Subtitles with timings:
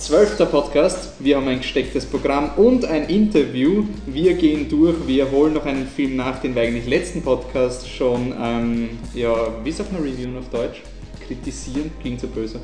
[0.00, 1.12] Zwölfter Podcast.
[1.18, 3.84] Wir haben ein gestecktes Programm und ein Interview.
[4.06, 8.34] Wir gehen durch, wir holen noch einen Film nach, den wir eigentlich letzten Podcast schon,
[8.42, 10.80] ähm, ja, wie sagt man Reviewen auf Deutsch?
[11.26, 12.60] Kritisieren, klingt so böse.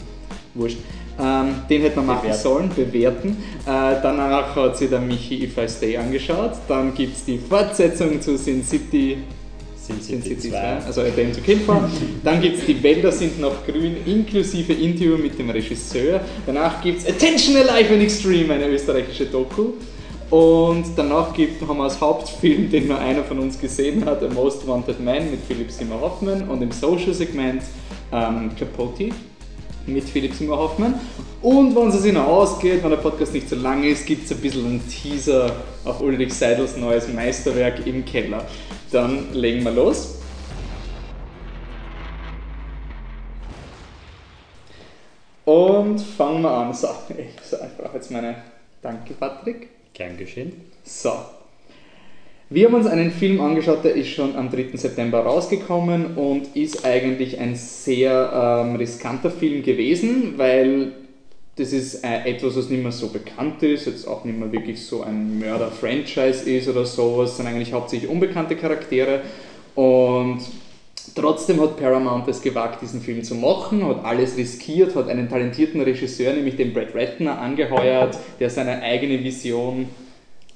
[0.55, 0.79] Wurscht.
[1.21, 2.43] Ähm, den hätte man machen bewerten.
[2.43, 3.37] sollen, bewerten.
[3.67, 6.53] Äh, danach hat sich der Michi If I Stay angeschaut.
[6.67, 9.19] Dann gibt es die Fortsetzung zu Sin City
[9.87, 10.59] Sin City, City 2.
[10.87, 11.89] Also A Dame to Kill For.
[12.25, 16.21] Dann gibt es Die Wälder sind noch grün, inklusive Interview mit dem Regisseur.
[16.45, 19.73] Danach gibt es Attention Alive and Extreme, eine österreichische Doku.
[20.31, 24.29] Und danach gibt, haben wir als Hauptfilm, den nur einer von uns gesehen hat, A
[24.29, 27.63] Most Wanted Man mit Philipp Simmer Hoffman und im Social-Segment
[28.13, 29.11] ähm, Capote
[29.87, 30.95] mit Philipp Simmer Hoffmann.
[31.43, 34.33] Und wenn es sich noch ausgeht, wenn der Podcast nicht so lang ist, gibt es
[34.33, 35.55] ein bisschen einen Teaser
[35.85, 38.45] auf Ulrich Seidels neues Meisterwerk im Keller.
[38.91, 40.19] Dann legen wir los.
[45.45, 46.75] Und fangen wir an.
[46.75, 48.37] So, ich, so, ich brauche jetzt meine.
[48.83, 49.69] Danke, Patrick.
[49.95, 50.53] Gern geschehen.
[50.85, 51.13] So.
[52.49, 54.69] Wir haben uns einen Film angeschaut, der ist schon am 3.
[54.75, 60.93] September rausgekommen und ist eigentlich ein sehr ähm, riskanter Film gewesen, weil
[61.57, 64.81] das ist äh, etwas, was nicht mehr so bekannt ist, jetzt auch nicht mehr wirklich
[64.81, 69.23] so ein Mörder-Franchise ist oder sowas, sondern eigentlich hauptsächlich unbekannte Charaktere.
[69.75, 70.39] Und
[71.17, 75.81] trotzdem hat Paramount es gewagt, diesen Film zu machen, hat alles riskiert, hat einen talentierten
[75.81, 79.89] Regisseur, nämlich den Brad Ratner, angeheuert, der seine eigene Vision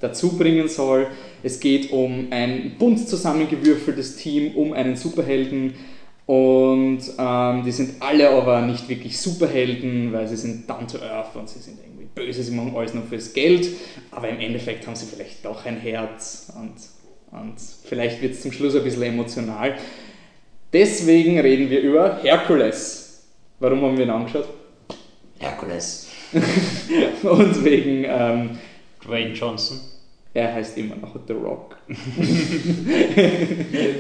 [0.01, 1.07] dazu bringen soll.
[1.43, 5.75] Es geht um ein bunt zusammengewürfeltes Team, um einen Superhelden,
[6.31, 11.35] und ähm, die sind alle aber nicht wirklich Superhelden, weil sie sind down to earth
[11.35, 13.67] und sie sind irgendwie böse, sie machen alles nur fürs Geld.
[14.13, 16.75] Aber im Endeffekt haben sie vielleicht doch ein Herz und,
[17.37, 19.77] und vielleicht wird es zum Schluss ein bisschen emotional.
[20.73, 23.25] Deswegen reden wir über Herkules.
[23.59, 24.47] Warum haben wir ihn angeschaut?
[25.41, 26.11] Herkules.
[27.25, 28.59] und wegen ähm,
[29.05, 29.81] Dwayne Johnson.
[30.33, 31.77] Er heißt immer noch The Rock.
[31.89, 31.97] Er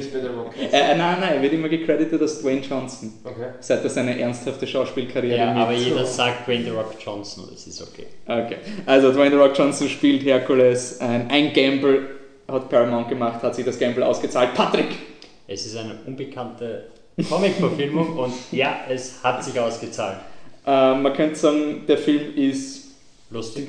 [0.02, 0.54] The Rock.
[0.72, 3.12] Äh, nein, nein, er wird immer gecredited als Dwayne Johnson.
[3.24, 3.46] Okay.
[3.60, 7.66] Seit er seine ernsthafte Schauspielkarriere Ja, mit- aber jeder sagt Dwayne The Rock Johnson, das
[7.66, 8.06] ist okay.
[8.26, 11.00] Okay, also Dwayne The Rock Johnson spielt Hercules.
[11.00, 12.08] Ein, ein Gamble
[12.46, 14.54] hat Paramount gemacht, hat sich das Gamble ausgezahlt.
[14.54, 14.90] Patrick!
[15.48, 16.86] Es ist eine unbekannte
[17.28, 20.18] Comic-Verfilmung und ja, es hat sich ausgezahlt.
[20.64, 22.86] Äh, man könnte sagen, der Film ist
[23.32, 23.68] Lustig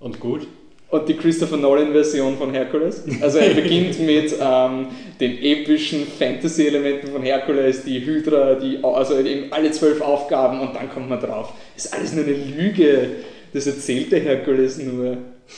[0.00, 0.46] und gut.
[0.90, 3.04] Und die Christopher Nolan-Version von Hercules.
[3.20, 4.86] Also er beginnt mit ähm,
[5.20, 10.90] den epischen Fantasy-Elementen von Hercules, die Hydra, die, also eben alle zwölf Aufgaben und dann
[10.90, 11.52] kommt man drauf.
[11.76, 13.08] Ist alles nur eine Lüge.
[13.52, 15.16] Das erzählt der Hercules nur.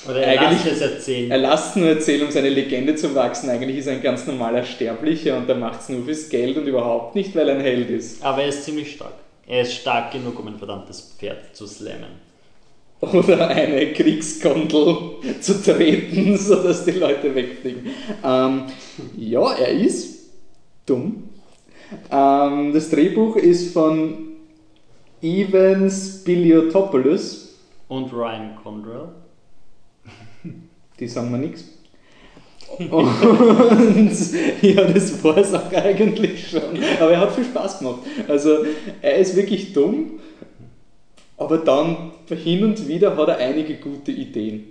[0.09, 1.31] Oder er Eigentlich- lässt es erzählen.
[1.31, 3.51] Er lässt nur erzählen, um seine Legende zu wachsen.
[3.51, 6.67] Eigentlich ist er ein ganz normaler Sterblicher und er macht es nur fürs Geld und
[6.67, 8.23] überhaupt nicht, weil er ein Held ist.
[8.25, 9.13] Aber er ist ziemlich stark.
[9.47, 12.32] Er ist stark genug, um ein verdammtes Pferd zu slammen.
[13.03, 14.97] Oder eine Kriegsgondel
[15.41, 17.89] zu treten, sodass die Leute wegfliegen.
[18.25, 18.63] Ähm,
[19.17, 20.31] ja, er ist
[20.87, 21.25] dumm.
[22.13, 24.29] Ähm, das Drehbuch ist von
[25.21, 27.59] Ivan Spiliotopoulos.
[27.89, 29.09] Und Ryan Condrell.
[31.01, 31.65] Die sagen mir nichts.
[32.79, 32.91] Und
[34.63, 36.63] ja, das war es auch eigentlich schon.
[37.01, 38.01] Aber er hat viel Spaß gemacht.
[38.29, 38.65] Also
[39.03, 40.21] er ist wirklich dumm,
[41.43, 44.65] aber dann hin und wieder hat er einige gute Ideen.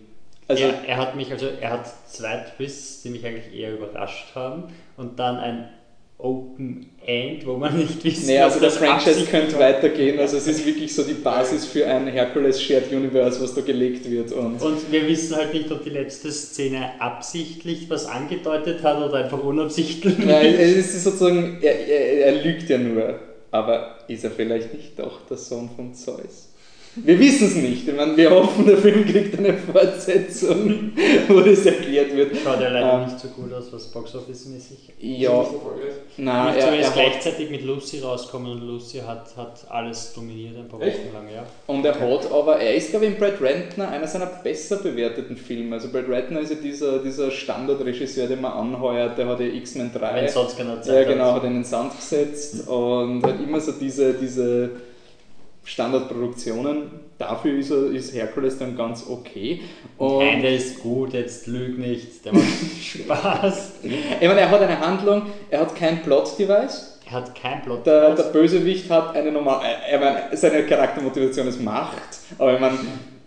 [0.48, 4.36] Also er, er hat mich, also er hat zwei Twists, die mich eigentlich eher überrascht
[4.36, 4.64] haben.
[4.98, 5.70] Und dann ein
[6.18, 10.20] Open End, wo man nicht wissen Nee, also das Franchise könnte weitergehen.
[10.20, 14.09] Also es ist wirklich so die Basis für ein Hercules Shared Universe, was da gelegt
[14.09, 14.32] wird.
[14.32, 19.24] Und Und wir wissen halt nicht, ob die letzte Szene absichtlich was angedeutet hat oder
[19.24, 20.20] einfach unabsichtlich.
[20.20, 23.20] ja, es ist sozusagen, er, er, er lügt ja nur.
[23.50, 26.50] Aber ist er vielleicht nicht doch der Sohn von Zeus?
[26.96, 27.88] Wir wissen es nicht.
[27.88, 30.91] Ich meine, wir hoffen, der Film kriegt eine Fortsetzung,
[31.29, 32.35] wo das erklärt wird.
[32.44, 34.78] Schaut ja leider Ähm, nicht so gut aus, was Boxoffice-mäßig.
[35.00, 35.46] Ja,
[36.18, 40.67] na, er, er ist gleichzeitig mit Lucy rauskommen und Lucy hat, hat alles dominiert ein
[40.67, 40.99] paar Echt?
[40.99, 41.46] Wochen lang, ja.
[41.67, 45.38] und er hat aber, er ist glaube ich in Brad Ratner einer seiner besser bewerteten
[45.38, 45.76] Filme.
[45.76, 49.91] Also Brad Ratner ist ja dieser, dieser Standardregisseur, den man anheuert, der hat ja X-Men
[49.93, 50.16] 3.
[50.16, 51.35] Wenn sonst keiner Zeit Ja, genau, hat.
[51.35, 54.72] hat ihn in den Sand gesetzt und hat immer so diese, diese
[55.63, 56.84] Standardproduktionen.
[57.17, 59.61] Dafür ist, er, ist Hercules dann ganz okay.
[59.97, 62.43] Und Nein, der ist gut, jetzt lüg nicht, der macht
[62.81, 63.72] Spaß.
[63.84, 66.99] ich meine, er hat eine Handlung, er hat kein Plot-Device.
[67.05, 67.85] Er hat kein Plot.
[67.85, 72.02] Der, der Bösewicht hat eine normale, ich meine, seine Charaktermotivation ist Macht,
[72.40, 72.78] aber ich meine,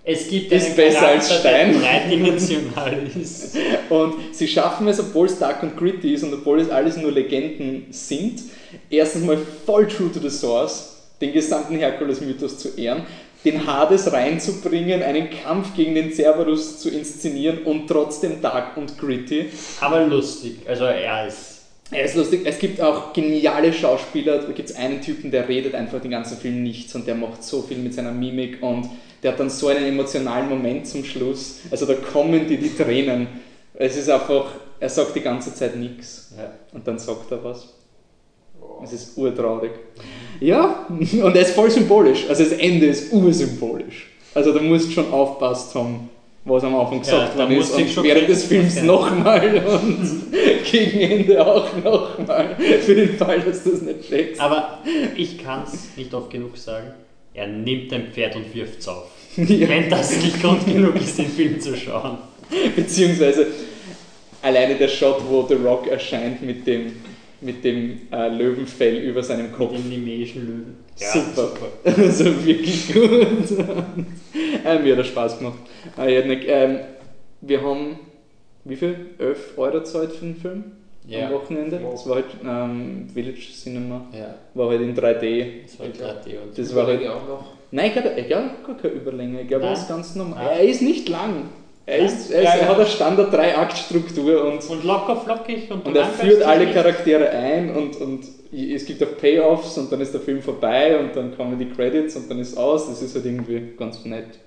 [0.06, 1.72] es gibt ist einen besser als Charakter, Stein.
[1.72, 3.56] der dreidimensional ist.
[3.88, 7.12] Und sie schaffen es, obwohl es dark und gritty ist und obwohl es alles nur
[7.12, 8.42] Legenden sind,
[8.90, 13.04] erstens mal voll true to the source, den gesamten Herkules-Mythos zu ehren
[13.44, 19.50] den Hades reinzubringen, einen Kampf gegen den Cerberus zu inszenieren und trotzdem dark und gritty.
[19.80, 20.58] Aber lustig.
[20.66, 21.60] Also er ist.
[21.90, 22.40] Er ist lustig.
[22.44, 24.38] Es gibt auch geniale Schauspieler.
[24.38, 27.44] Da gibt es einen Typen, der redet einfach den ganzen Film nichts und der macht
[27.44, 28.88] so viel mit seiner Mimik und
[29.22, 31.60] der hat dann so einen emotionalen Moment zum Schluss.
[31.70, 33.26] Also da kommen die, die Tränen.
[33.74, 34.46] Es ist einfach,
[34.80, 36.50] er sagt die ganze Zeit nichts Ja.
[36.72, 37.74] und dann sagt er was.
[38.82, 39.72] Es ist urtraurig.
[40.44, 42.26] Ja, und er ist voll symbolisch.
[42.28, 44.08] Also das Ende ist ursymbolisch.
[44.34, 46.10] Also da musst du schon aufpasst haben,
[46.44, 47.74] was am Anfang gesagt da worden ist.
[47.74, 48.86] Und schon während des Films sein.
[48.86, 50.32] nochmal und
[50.70, 52.56] gegen Ende auch nochmal.
[52.82, 54.40] Für den Fall, dass du es nicht checkst.
[54.40, 54.80] Aber
[55.16, 56.88] ich kann es nicht oft genug sagen.
[57.32, 59.06] Er nimmt ein Pferd und wirft es auf.
[59.36, 59.68] Ja.
[59.68, 62.18] Wenn das nicht Grund genug ist, den Film zu schauen.
[62.76, 63.48] Beziehungsweise
[64.42, 66.92] alleine der Shot, wo The Rock erscheint mit dem,
[67.44, 69.72] mit dem äh, Löwenfell über seinem Kopf.
[69.72, 70.76] Den nemesischen Löwen.
[70.96, 71.50] Super.
[71.84, 73.58] Also wirklich gut.
[74.64, 75.58] äh, mir hat das Spaß gemacht.
[75.98, 76.78] Äh, nicht, ähm,
[77.40, 77.98] wir haben
[78.64, 78.96] wie viel?
[79.18, 80.64] 11 Euro gezahlt für den Film
[81.06, 81.26] Ja.
[81.26, 81.80] am Wochenende.
[81.82, 81.92] Wow.
[81.92, 84.06] Das war halt ähm, Village Cinema.
[84.12, 85.62] Ja, War halt in 3D.
[85.64, 87.06] das war 3D und Das war halt.
[87.06, 87.44] Auch noch.
[87.70, 87.86] Nein,
[88.16, 89.42] ich glaube, gar keine Überlänge.
[89.42, 90.38] Ich glaube, er ist ganz normal.
[90.46, 90.52] Ah.
[90.52, 91.50] Er ist nicht lang.
[91.86, 95.94] Er, ist, er, ist, er hat eine Standard 3-Akt-Struktur und Und locker flockig und, Und
[95.94, 96.72] er führt alle.
[96.72, 101.14] Charaktere ein und, und es gibt auch Payoffs und dann ist der Film vorbei und
[101.14, 102.88] dann kommen die Credits und dann ist aus.
[102.88, 104.38] Das ist halt irgendwie ganz nett,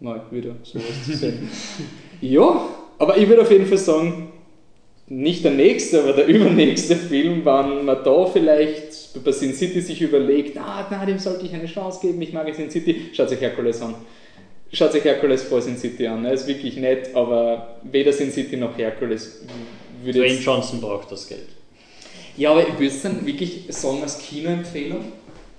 [0.00, 1.50] mal wieder sowas zu sehen.
[2.22, 4.32] ja, aber ich würde auf jeden Fall sagen,
[5.08, 10.00] nicht der nächste, aber der übernächste Film, wann man da vielleicht bei Sin City sich
[10.00, 13.40] überlegt, ah, na, dem sollte ich eine Chance geben, ich mag Sin City, schaut euch
[13.40, 13.94] Hercules an.
[14.72, 16.24] Schaut euch Hercules vor Sin City an.
[16.24, 19.40] Er ist wirklich nett, aber weder Sin City noch Hercules
[20.02, 21.48] würde Dwayne Johnson braucht das Geld.
[22.36, 25.12] ja, aber ich würde es dann wirklich sagen als Kinoempfehlung.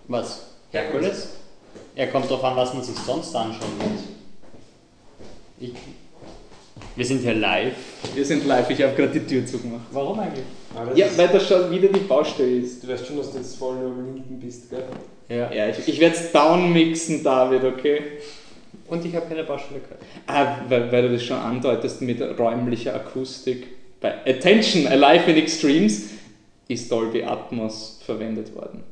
[0.07, 0.47] Was?
[0.71, 1.29] Herkules?
[1.95, 3.99] Er kommt darauf an, was man sich sonst anschauen wird.
[5.59, 5.73] Ich,
[6.95, 7.73] wir sind hier live.
[8.15, 9.83] Wir sind live, ich habe gerade die Tür zugemacht.
[9.91, 10.45] Warum eigentlich?
[10.75, 12.81] Aber Ja, weil das schon wieder die Baustelle ist.
[12.83, 14.83] du weißt schon, dass du jetzt voll nur am Linken bist, gell?
[15.29, 15.51] Ja.
[15.51, 18.01] Ja, ich, ich werde es downmixen, David, okay?
[18.91, 20.03] Und ich habe keine Baustelle gehabt.
[20.27, 23.67] Ah, weil, weil du das schon andeutest mit räumlicher Akustik.
[24.01, 26.09] Bei Attention, Alive in Extremes
[26.67, 28.83] ist Dolby Atmos verwendet worden.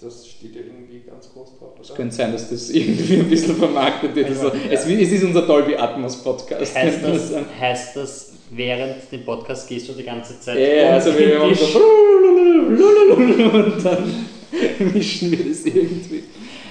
[0.00, 3.56] Das steht ja irgendwie ganz groß drauf, Es könnte sein, dass das irgendwie ein bisschen
[3.56, 4.28] vermarktet wird.
[4.28, 6.76] Also, es, es ist unser Dolby Atmos Podcast.
[6.76, 11.18] Heißt das, heißt das, während dem Podcast gehst du die ganze Zeit Ja, um also
[11.18, 11.72] wir haben Tisch?
[11.72, 11.78] so
[13.58, 14.26] und dann
[14.92, 16.24] mischen wir das irgendwie.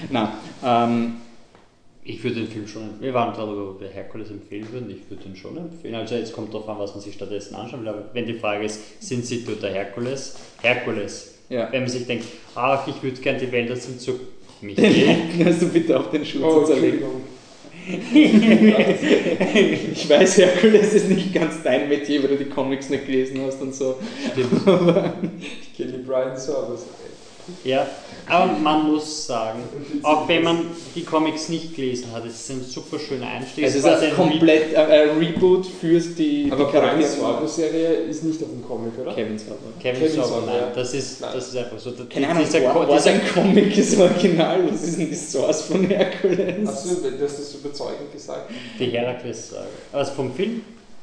[0.09, 1.20] Na, ähm,
[2.03, 5.23] Ich würde den Film schon, wir waren darüber, ob wir Herkules empfehlen würden, ich würde
[5.23, 5.93] den schon empfehlen.
[5.95, 8.65] Also jetzt kommt darauf an, was man sich stattdessen anschauen will, aber wenn die Frage
[8.65, 10.35] ist, sind sie oder Herkules?
[10.63, 11.35] Herkules.
[11.49, 11.67] ja.
[11.71, 12.25] Wenn man sich denkt,
[12.55, 14.19] ach, ich würde gerne die Wälder zum Zug.
[14.61, 17.01] Michael, Kannst du bitte auf den Schuh Oh, zerlegen?
[19.93, 23.61] Ich weiß, Herkules ist nicht ganz dein Metier, weil du die Comics nicht gelesen hast
[23.61, 23.95] und so.
[24.31, 24.51] stimmt.
[25.61, 26.85] Ich kenne die Brian Service.
[27.63, 27.87] Ja,
[28.27, 29.59] aber man muss sagen,
[30.03, 30.65] auch wenn man
[30.95, 33.65] die Comics nicht gelesen hat, es ist ein super schöner Einstieg.
[33.65, 37.09] Es ist ein komplett äh, ein Reboot für die, Aber die Brian Charaktere.
[37.09, 39.13] Sorbo-Serie ist nicht auf dem Comic, oder?
[39.13, 39.55] Kevin Sorbo.
[39.79, 40.71] Kevin Kevin Sorbo, Sorbo, nein, ja.
[40.73, 41.31] das ist, Nein.
[41.33, 41.91] das ist einfach so.
[42.09, 44.71] Keine Ahnung, dieser, war, war dieser sein Comic das Original?
[44.71, 46.69] Was ist denn die Source von Herkules?
[46.69, 48.49] Achso, du hast das überzeugend gesagt.
[48.79, 49.67] Die Herakles-Sage.
[49.91, 50.61] Also vom Film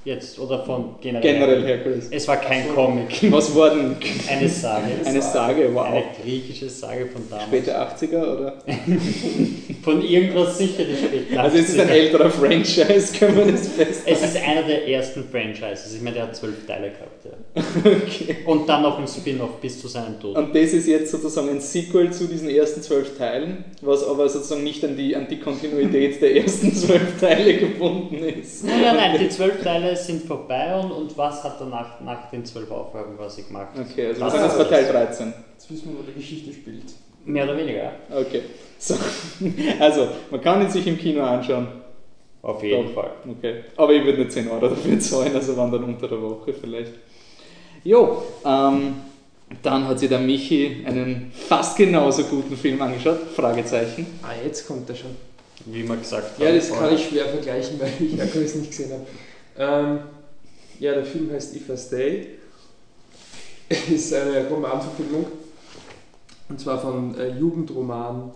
[0.08, 1.32] jetzt oder von generell?
[1.34, 2.08] Generell Herkules.
[2.10, 2.72] Es war kein so.
[2.74, 3.96] Comic, Was war denn
[4.28, 4.84] eine Sage.
[5.04, 5.70] eine Sage?
[5.72, 5.84] Wow.
[5.86, 7.48] Eine griechische Sage von damals.
[7.48, 8.54] Später 80er oder?
[9.82, 11.42] Von irgendwas sicherlich später.
[11.48, 14.02] Also es ist ein älterer Franchise, kann man das festhalten.
[14.06, 15.94] Es ist einer der ersten Franchises.
[15.94, 17.24] Ich meine, der hat zwölf Teile gehabt.
[17.24, 17.62] Ja.
[17.84, 18.36] Okay.
[18.46, 20.36] Und dann noch ein Spin-off bis zu seinem Tod.
[20.36, 24.64] Und das ist jetzt sozusagen ein Sequel zu diesen ersten zwölf Teilen, was aber sozusagen
[24.64, 28.64] nicht an die, an die Kontinuität der ersten zwölf Teile gebunden ist.
[28.64, 32.44] Nein, nein, nein, die zwölf Teile sind vorbei und, und was hat danach nach den
[32.44, 33.68] zwölf Aufgaben quasi gemacht?
[33.78, 34.68] Okay, also bei das?
[34.68, 35.32] Teil 13.
[35.54, 36.84] Jetzt wissen wir, wo die Geschichte spielt.
[37.24, 37.92] Mehr oder weniger, ja.
[38.10, 38.42] Okay.
[38.78, 38.94] So.
[39.80, 41.66] Also, man kann ihn sich im Kino anschauen.
[42.42, 43.02] Auf jeden Doch.
[43.02, 43.10] Fall.
[43.28, 43.64] Okay.
[43.76, 46.92] Aber ich würde nicht 10 Euro dafür zahlen, also wann dann unter der Woche vielleicht.
[47.84, 48.94] Jo, ähm,
[49.62, 54.06] dann hat sich der Michi einen fast genauso guten Film angeschaut, Fragezeichen.
[54.22, 55.10] Ah, jetzt kommt er schon.
[55.66, 56.56] Wie man gesagt Ja, hat.
[56.56, 59.06] das kann ich schwer vergleichen, weil ich Herkules nicht gesehen habe.
[59.58, 59.98] Ähm,
[60.78, 62.26] ja, der Film heißt If I Stay.
[63.92, 65.26] Ist eine Romanverfilmung.
[66.48, 68.30] Und zwar von äh, Jugendroman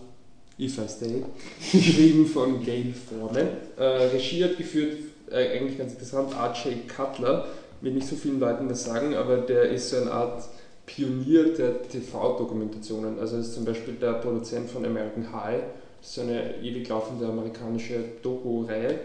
[0.59, 1.23] If I Stay.
[1.71, 3.47] Geschrieben von Gail Forman.
[3.77, 4.97] Äh, Regie hat geführt,
[5.31, 6.87] äh, eigentlich ganz interessant, R.J.
[6.89, 7.45] Cutler.
[7.79, 10.43] Wird nicht so vielen Leuten was sagen, aber der ist so eine Art
[10.85, 13.19] Pionier der TV-Dokumentationen.
[13.19, 15.61] Also ist zum Beispiel der Produzent von American High
[15.99, 18.99] Das ist so eine ewig laufende amerikanische Doku-Reihe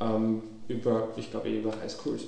[0.00, 2.22] ähm, über, ich glaube, eh über Highschools,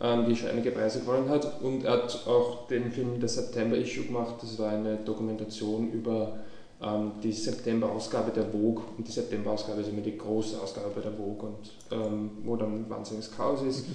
[0.00, 1.62] ähm, die schon einige Preise gewonnen hat.
[1.62, 4.36] Und er hat auch den Film The September-Issue gemacht.
[4.42, 6.38] Das war eine Dokumentation über
[6.82, 8.82] ähm, die September-Ausgabe der Vogue.
[8.96, 13.30] Und die September-Ausgabe ist immer die große Ausgabe der Vogue, und, ähm, wo dann wahnsinniges
[13.30, 13.86] Chaos ist.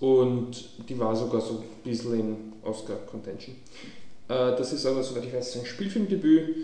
[0.00, 3.56] Und die war sogar so ein bisschen in Oscar-Contention.
[4.28, 6.56] Äh, das ist aber, soweit ich weiß, sein Spielfilmdebüt.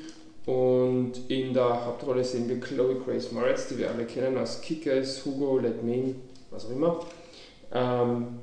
[0.47, 5.25] Und in der Hauptrolle sehen wir Chloe Grace Moretz, die wir alle kennen aus Kickers,
[5.27, 6.17] Hugo, Let Me In,
[6.51, 7.01] was auch immer.
[7.73, 8.41] Ähm,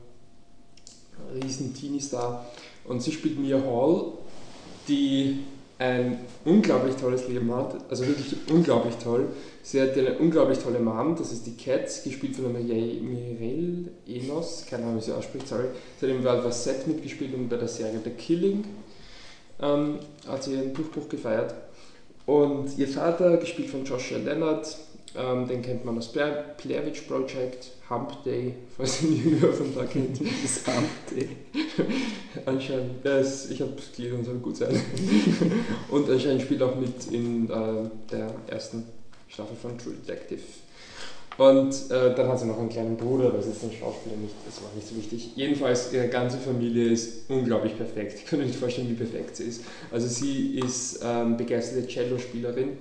[1.34, 2.46] riesen Teenie-Star.
[2.86, 4.14] Und sie spielt Mia Hall,
[4.88, 5.40] die
[5.78, 9.28] ein unglaublich tolles Leben hat, also wirklich unglaublich toll.
[9.62, 14.66] Sie hat eine unglaublich tolle Mom, das ist die Cat, gespielt von der Mireille Enos,
[14.70, 15.66] keine Ahnung, wie sie ausspricht, sorry.
[16.00, 18.64] Sie hat im World War Z mitgespielt und bei der Serie The Killing
[19.62, 21.54] ähm, hat sie ihren Durchbruch gefeiert.
[22.26, 24.78] Und ihr Vater, gespielt von Joshua Leonard,
[25.18, 30.20] ähm, den kennt man aus Witch Project, Hump Day, falls ihr ihn von da kennt.
[30.44, 31.30] Das Hump Day.
[32.46, 34.80] anscheinend, ja, es, ich habe gelesen, soll gut sein.
[35.90, 38.84] Und anscheinend spielt auch mit in äh, der ersten
[39.28, 40.42] Staffel von True Detective.
[41.38, 44.64] Und äh, dann hat sie noch einen kleinen Bruder, das ist ein Schauspieler nicht, das
[44.64, 45.32] war nicht so wichtig.
[45.36, 48.14] Jedenfalls, ihre ganze Familie ist unglaublich perfekt.
[48.16, 49.64] Ich kann mir nicht vorstellen, wie perfekt sie ist.
[49.92, 52.78] Also sie ist ähm, begeisterte Cello-Spielerin.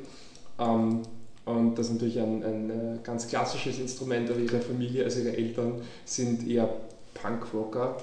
[0.61, 1.03] Ähm,
[1.45, 5.37] und das ist natürlich ein, ein, äh, ganz klassisches Instrument, aber ihre Familie, also ihre
[5.37, 5.75] Eltern,
[6.05, 6.69] sind eher
[7.13, 7.97] Punkrocker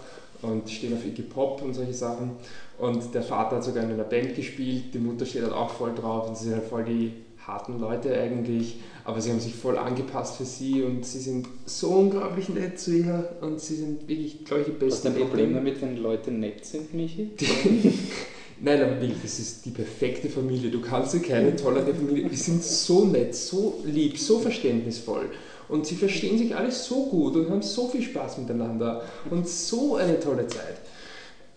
[0.43, 2.31] und stehen auf Iggy Pop und solche Sachen.
[2.77, 5.93] Und der Vater hat sogar in einer Band gespielt, die Mutter steht halt auch voll
[5.93, 7.13] drauf und sie sind halt voll die
[7.45, 11.89] harten Leute eigentlich, aber sie haben sich voll angepasst für sie und sie sind so
[11.89, 15.07] unglaublich nett zu ihr und sie sind wirklich, glaube ich, die besten.
[15.09, 17.31] Hast du ein Problem damit, wenn Leute nett sind, Michi?
[18.63, 20.69] Nein, aber wirklich, das ist die perfekte Familie.
[20.69, 22.29] Du kannst dir keine tollere Familie.
[22.29, 25.31] Die sind so nett, so lieb, so verständnisvoll.
[25.67, 29.95] Und sie verstehen sich alle so gut und haben so viel Spaß miteinander und so
[29.95, 30.77] eine tolle Zeit.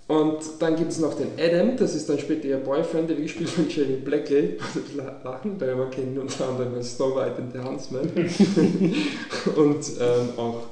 [0.06, 3.50] Und dann gibt es noch den Adam, das ist dann später ihr Boyfriend, der gespielt
[3.50, 4.58] von Jenny Blackley.
[5.24, 8.08] Lachen, weil wir kennen unter anderem Snow White und der Huntsman.
[9.56, 10.62] und ähm, auch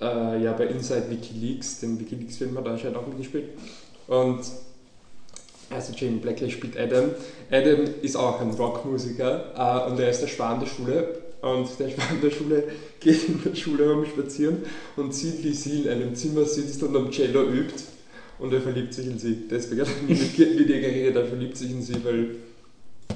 [0.00, 3.50] äh, ja, bei Inside Wikileaks, dem Wikileaks-Film hat er anscheinend auch mitgespielt.
[4.08, 4.40] Und
[5.70, 7.10] also Jane Blackley spielt Adam.
[7.50, 11.22] Adam ist auch ein Rockmusiker äh, und er ist der Schwan der Schule.
[11.42, 12.64] Und der Schwan der Schule
[13.00, 14.58] geht in der Schule herum spazieren
[14.96, 17.74] und sieht, wie sie in einem Zimmer sitzt und am Cello übt.
[18.38, 19.48] Und er verliebt sich in sie.
[19.50, 22.36] Deswegen hat er mit, mit ihr geredet, er verliebt sich in sie, weil,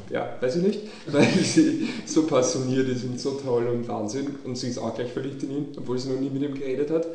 [0.09, 4.37] ja, weiß ich nicht, weil sie so passioniert ist und so toll und Wahnsinn.
[4.45, 6.90] Und sie ist auch gleich verliebt in ihn, obwohl sie noch nie mit ihm geredet
[6.90, 7.07] hat.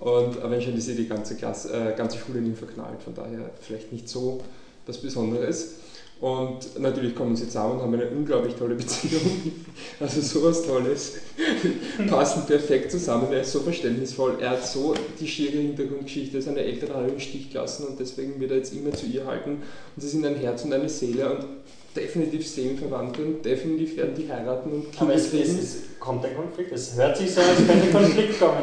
[0.00, 3.14] Und aber anscheinend ist sie die ganze, Klasse, äh, ganze Schule in ihn verknallt, von
[3.14, 4.42] daher vielleicht nicht so
[4.86, 5.76] was Besonderes.
[6.20, 9.20] Und natürlich kommen sie zusammen und haben eine unglaublich tolle Beziehung.
[10.00, 11.14] Also sowas Tolles.
[12.08, 13.32] Passen perfekt zusammen.
[13.32, 14.38] Er ist so verständnisvoll.
[14.40, 16.40] Er hat so die schiere Hintergrundgeschichte.
[16.40, 19.26] Seine Eltern haben ihn im Stich gelassen und deswegen wird er jetzt immer zu ihr
[19.26, 19.62] halten.
[19.94, 21.44] Und sie sind ein Herz und eine Seele und
[21.94, 26.36] definitiv seelenverwandt und definitiv werden die heiraten und Kinder Aber es, es, es kommt ein
[26.36, 26.72] Konflikt.
[26.72, 28.62] Es hört sich so, als könnte ein Konflikt kommen.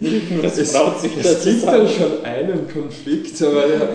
[0.42, 3.86] das es, braut sich es gibt dann schon einen Konflikt, aber ja,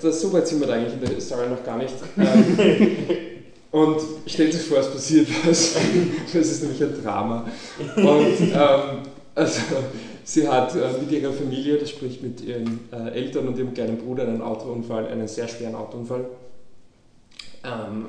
[0.00, 1.94] das, so weit sind wir eigentlich in der Story noch gar nicht.
[2.16, 2.96] Ähm,
[3.70, 5.76] und stellt sich vor, es passiert was.
[6.32, 7.46] Das ist nämlich ein Drama.
[7.96, 9.02] Und ähm,
[9.34, 9.60] also,
[10.24, 13.98] sie hat äh, mit ihrer Familie, das spricht mit ihren äh, Eltern und ihrem kleinen
[13.98, 16.24] Bruder, einen Autounfall, einen sehr schweren Autounfall
[17.66, 18.06] ähm,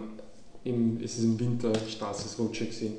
[0.63, 2.93] im, ist es im Winter, die Straße ist rutschig, sie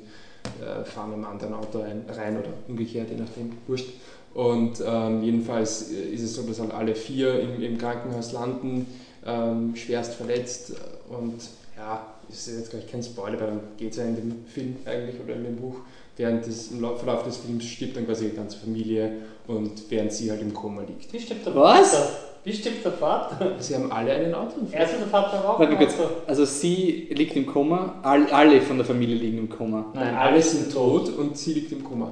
[0.61, 3.89] äh, fahren im anderen Auto rein, rein oder umgekehrt, je nachdem, wurscht.
[4.33, 8.85] Und ähm, jedenfalls ist es so, dass halt alle vier im, im Krankenhaus landen,
[9.25, 10.73] ähm, schwerst verletzt
[11.09, 11.41] und
[11.75, 15.19] ja, ist jetzt gleich kein Spoiler, weil dann geht es ja in dem Film eigentlich
[15.21, 15.77] oder in dem Buch.
[16.15, 19.13] Während des, im Verlauf des Films stirbt dann quasi die ganze Familie
[19.47, 21.11] und während sie halt im Koma liegt.
[21.13, 22.28] Wie stirbt der Was?
[22.43, 23.55] Wie stirbt der Vater?
[23.59, 24.79] Sie haben alle einen Autounfall.
[24.79, 25.93] Also der Vater auch Warte, kurz.
[26.25, 29.85] Also sie liegt im Koma, alle von der Familie liegen im Koma.
[29.93, 32.11] Nein, alle sind tot und sie liegt im Koma.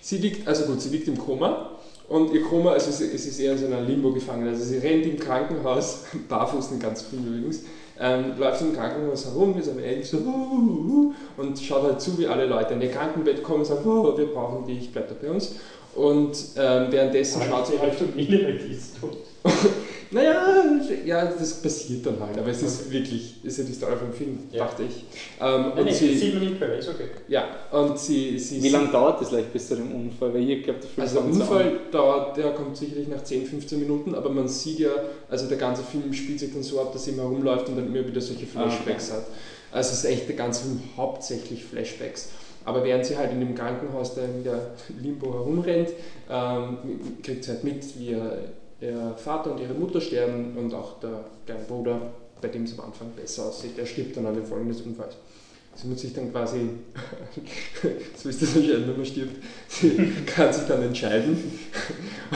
[0.00, 1.70] Sie liegt, also gut, sie liegt im Koma
[2.08, 4.46] und ihr Koma, also es ist eher in so einer Limbo gefangen.
[4.46, 7.62] Also sie rennt im Krankenhaus, barfuß den ganz früh übrigens,
[7.98, 12.00] ähm, läuft im Krankenhaus herum, ist am Ende so uh, uh, uh, und schaut halt
[12.00, 15.08] zu, wie alle Leute in ihr Krankenbett kommen und sagen, oh, wir brauchen dich, bleib
[15.08, 15.54] da bei uns.
[15.94, 19.16] Und ähm, währenddessen Aber schaut sie halt Familie, die ist tot.
[20.10, 20.64] Naja,
[21.04, 24.38] ja, das passiert dann halt, aber es ist wirklich, ist ja die Story vom Film,
[24.52, 24.64] Ja.
[24.64, 25.04] dachte ich.
[25.40, 27.08] Ähm, Nein, und nein, sie, sieht man Trailer, ist okay.
[27.26, 30.32] ja, und sie, sie Wie lange dauert das leicht bis zu dem Unfall?
[30.32, 31.72] Weil ich glaube, der Film Also der Unfall an.
[31.90, 34.90] dauert, der kommt sicherlich nach 10, 15 Minuten, aber man sieht ja,
[35.28, 37.86] also der ganze Film spielt sich dann so ab, dass sie immer rumläuft und dann
[37.92, 39.26] immer wieder solche Ah, Flashbacks hat.
[39.72, 42.28] Also es ist echt der ganze Film hauptsächlich Flashbacks.
[42.64, 44.70] Aber während sie halt in dem Krankenhaus da in der
[45.02, 45.88] Limbo herumrennt,
[46.30, 46.76] ähm,
[47.22, 48.38] kriegt sie halt mit, wie ihr,
[48.84, 52.00] ihr Vater und ihre Mutter sterben und auch der kleine Bruder,
[52.40, 55.16] bei dem es am Anfang besser aussieht, der stirbt dann an den Folgen des Unfalls.
[55.76, 56.58] Sie muss sich dann quasi,
[58.16, 61.36] so ist das anscheinend, wenn man stirbt, sie kann sich dann entscheiden,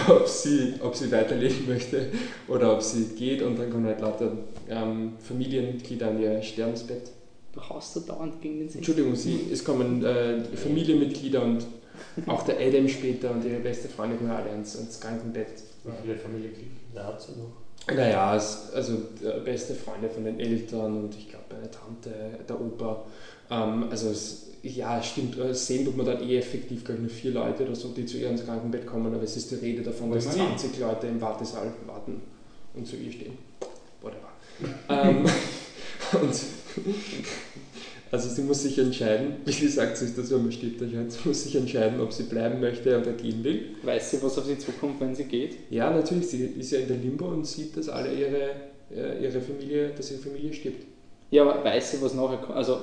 [0.09, 2.07] ob sie, ob sie weiterleben möchte
[2.49, 4.33] oder ob sie geht und dann kommen halt lauter
[4.69, 7.13] ähm, Familienmitglieder an ihr Sterbensbett.
[7.53, 8.79] Du haust da dauernd gegen den Sinn.
[8.79, 11.65] Entschuldigung, sie, es kommen äh, Familienmitglieder und
[12.27, 15.63] auch der Adam später und ihre beste Freundin kommen alle ans, ans Krankenbett.
[15.85, 17.95] Wie viele Familienmitglieder hat sie noch?
[17.95, 22.11] Naja, es, also der beste Freunde von den Eltern und ich glaube eine Tante,
[22.47, 23.05] der Opa.
[23.51, 27.17] Ähm, also es, ja, stimmt, äh, sehen tut man dann eh effektiv, glaube ich, nur
[27.17, 29.83] vier Leute oder so, die zu ihr ins Krankenbett kommen, aber es ist die Rede
[29.83, 30.59] davon, dass Immerhin.
[30.59, 32.21] 20 Leute im Wartesaal warten
[32.75, 33.39] und zu ihr stehen.
[34.03, 34.29] Whatever.
[34.91, 35.25] ähm,
[36.21, 36.35] und
[38.11, 41.13] also sie muss sich entscheiden, wie gesagt, so ist das, stirbt, anscheinend.
[41.13, 43.71] sie muss sich entscheiden, ob sie bleiben möchte oder gehen will.
[43.83, 45.57] Weiß sie, was auf sie zukommt, wenn sie geht?
[45.71, 48.51] Ja, natürlich, sie ist ja in der Limbo und sieht, dass alle ihre,
[48.95, 50.85] äh, ihre Familie, dass ihre Familie stirbt.
[51.31, 52.57] Ja, aber weiß sie, was nachher kommt?
[52.57, 52.79] Also,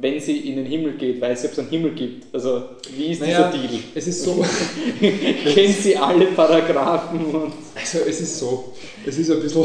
[0.00, 2.32] wenn sie in den Himmel geht, weiß sie, ob es einen Himmel gibt.
[2.32, 2.62] Also,
[2.96, 3.50] wie ist Naja.
[3.50, 3.80] dieser Deal?
[3.94, 4.44] Es ist so,
[5.00, 7.52] Kennt sie alle Paragraphen und.
[7.74, 9.64] also es ist so, es ist ein bisschen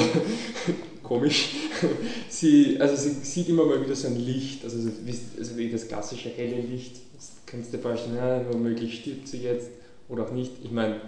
[1.03, 1.49] komisch.
[2.29, 6.29] Sie, also sie sieht immer mal wieder so ein Licht, also, also wie das klassische
[6.29, 6.97] helle Licht.
[7.15, 9.69] Das kannst du dir vorstellen, ja, womöglich stirbt sie jetzt
[10.07, 10.53] oder auch nicht.
[10.63, 11.01] Ich meine,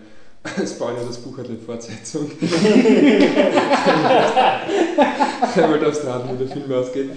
[0.66, 2.32] Spoiler, das Buch hat eine Fortsetzung.
[5.56, 7.12] Einmal darfst raten, wie der Film ausgeht.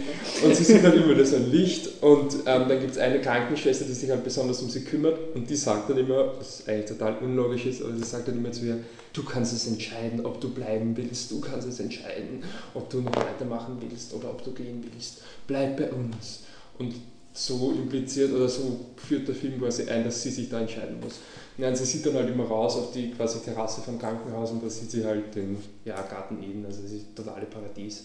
[0.44, 3.86] Und sie sieht halt immer das ein Licht und ähm, dann gibt es eine Krankenschwester,
[3.86, 7.16] die sich halt besonders um sie kümmert und die sagt dann immer, was eigentlich total
[7.18, 8.80] unlogisch ist, aber sie sagt dann immer zu ihr,
[9.14, 12.42] du kannst es entscheiden, ob du bleiben willst, du kannst es entscheiden,
[12.74, 15.22] ob du noch weitermachen willst oder ob du gehen willst.
[15.46, 16.42] Bleib bei uns.
[16.78, 16.94] Und
[17.36, 21.18] so impliziert oder so führt der Film quasi ein, dass sie sich da entscheiden muss.
[21.58, 24.70] Und sie sieht dann halt immer raus auf die quasi Terrasse vom Krankenhaus und da
[24.70, 28.04] sieht sie halt den ja, Garten Eden, also es ist totale Paradies.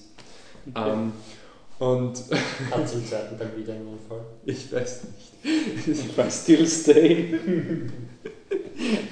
[0.75, 1.13] Ähm,
[1.77, 2.23] und
[2.71, 4.25] Hat sie im zweiten Teil wieder einen Unfall?
[4.45, 5.87] ich weiß nicht.
[5.87, 7.39] If I still stay.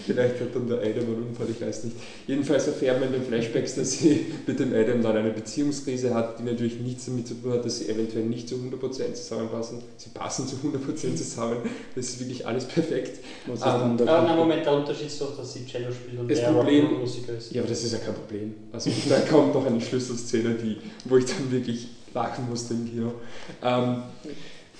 [0.05, 1.97] Vielleicht hat dann der Adam einen Unfall, ich weiß nicht.
[2.25, 6.39] Jedenfalls erfährt man in den Flashbacks, dass sie mit dem Adam dann eine Beziehungskrise hat,
[6.39, 9.79] die natürlich nichts damit zu tun hat, dass sie eventuell nicht zu 100% zusammenpassen.
[9.97, 11.57] Sie passen zu 100% zusammen.
[11.95, 13.19] Das ist wirklich alles perfekt.
[13.45, 14.37] Was ist dann der Aber na, Konflikt?
[14.39, 17.51] Moment, der Unterschied ist doch, dass sie Cello spielt und Das der Problem- Rock'n'Roll-Musiker ist.
[17.51, 18.53] Ja, aber das ist ja kein Problem.
[18.71, 23.13] Also da kommt noch eine Schlüsselszene, die, wo ich dann wirklich lachen musste im Kino.
[23.61, 24.03] Ähm,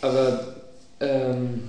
[0.02, 0.56] aber
[1.02, 1.64] ähm,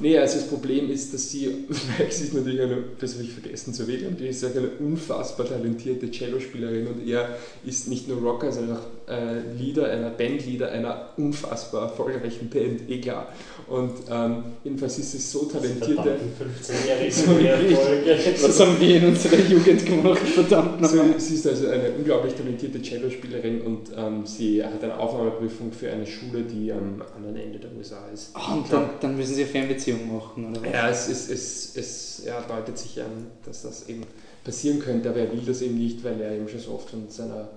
[0.00, 1.66] nee, also das Problem ist, dass sie,
[2.10, 6.10] sie ist natürlich eine, das habe ich vergessen zu erwähnen, die ist eine unfassbar talentierte
[6.10, 11.82] Cellospielerin und er ist nicht nur Rocker, sondern auch äh, Leader einer Bandleader einer unfassbar
[11.82, 13.28] erfolgreichen Band, eh klar.
[13.68, 15.94] Und ähm, jedenfalls ist sie so talentierte.
[15.94, 17.76] Verdammten 15-jährige So wirklich.
[17.78, 18.18] Folge.
[18.42, 20.18] Was haben wir in unserer Jugend gemacht?
[20.20, 21.20] Verdammt So, nochmal.
[21.20, 26.06] sie ist also eine unglaublich talentierte Cellospielerin und ähm, sie hat eine Aufnahmeprüfung für eine
[26.06, 28.30] Schule, die am anderen Ende der USA ist.
[28.34, 30.72] Ah, und dann, dann müssen sie eine Fernbeziehung machen, oder was?
[30.72, 34.02] Ja, es, es, es, es ja, deutet sich an, dass das eben
[34.44, 37.08] passieren könnte, aber er will das eben nicht, weil er eben schon so oft von
[37.08, 37.48] seiner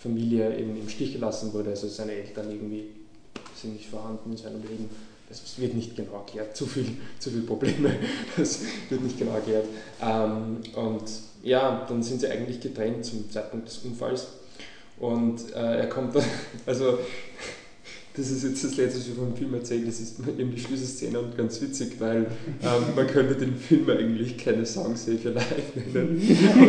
[0.00, 1.70] Familie eben im Stich gelassen wurde.
[1.70, 2.86] Also seine Eltern irgendwie
[3.54, 4.88] sind nicht vorhanden in seinem Leben.
[5.28, 6.56] Das wird nicht genau erklärt.
[6.56, 6.86] Zu viel,
[7.18, 7.94] zu viele Probleme.
[8.36, 9.66] Das wird nicht genau erklärt.
[10.00, 11.04] Ähm, und
[11.42, 14.28] ja, dann sind sie eigentlich getrennt zum Zeitpunkt des Unfalls.
[14.98, 16.24] Und äh, er kommt dann,
[16.66, 16.98] also
[18.18, 21.20] das ist jetzt das Letzte, was ich vom Film erzähle, das ist eben die Schlüsselszene
[21.20, 22.26] und ganz witzig, weil
[22.62, 25.46] ähm, man könnte den Film eigentlich keine Song Save Your Life
[25.94, 26.20] nennen.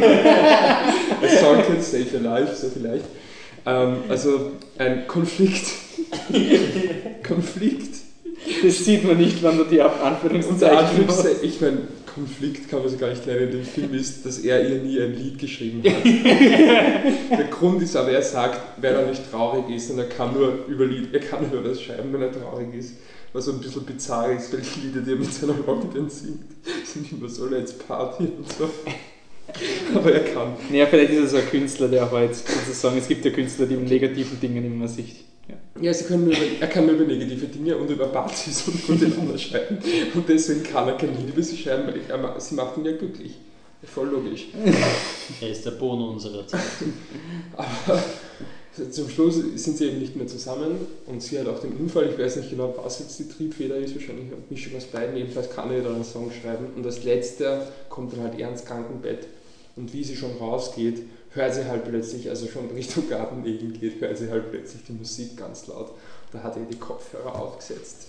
[1.22, 3.06] A Song Can Save Your Life, so vielleicht.
[3.66, 5.72] Ähm, also ein Konflikt.
[7.28, 7.96] Konflikt.
[8.64, 10.78] Das sieht man nicht, wenn du die Unter Anführungszeichen.
[10.78, 11.80] Anführungszeichen, ich meine,
[12.14, 13.52] Konflikt kann man sich gar nicht nennen.
[13.52, 16.04] Dem Film ist, dass er ihr nie ein Lied geschrieben hat.
[17.40, 20.66] Der Grund ist aber, er sagt, wenn er nicht traurig ist, und er kann nur
[20.68, 22.96] über Lied, er kann nur das schreiben, wenn er traurig ist.
[23.32, 26.40] Was so ein bisschen bizarr ist, weil die Lieder, die er mit seiner Rockband singt,
[26.84, 28.70] sind immer so Let's Party und so.
[29.94, 30.54] Aber er kann.
[30.70, 33.76] Naja, vielleicht ist er so ein Künstler, der halt sozusagen, es gibt ja Künstler, die
[33.76, 35.26] um negativen Dingen immer sich.
[35.82, 35.94] Ja.
[35.94, 39.78] Sie können nur er kann nur über negative Dinge und über Partys und Miteinander schreiben.
[40.14, 42.92] Und deswegen kann er kein Lied über sie schreiben, weil ich, sie macht ihn ja
[42.92, 43.34] glücklich.
[43.84, 44.48] Voll logisch.
[45.42, 46.62] Er ist der Bono unserer Zeit.
[47.56, 48.04] Aber
[48.92, 52.18] zum Schluss sind sie eben nicht mehr zusammen und sie hat auch den Unfall, ich
[52.18, 55.72] weiß nicht genau, was jetzt die Triebfeder ist, wahrscheinlich eine Mischung aus beiden, jedenfalls kann
[55.72, 59.28] er dann einen Song schreiben und als letzter kommt dann halt er ins Krankenbett
[59.76, 64.18] und wie sie schon rausgeht, hört sie halt plötzlich, also schon Richtung Gartenegen geht, hört
[64.18, 65.92] sie halt plötzlich die Musik ganz laut.
[66.32, 68.08] Da hat er die Kopfhörer aufgesetzt.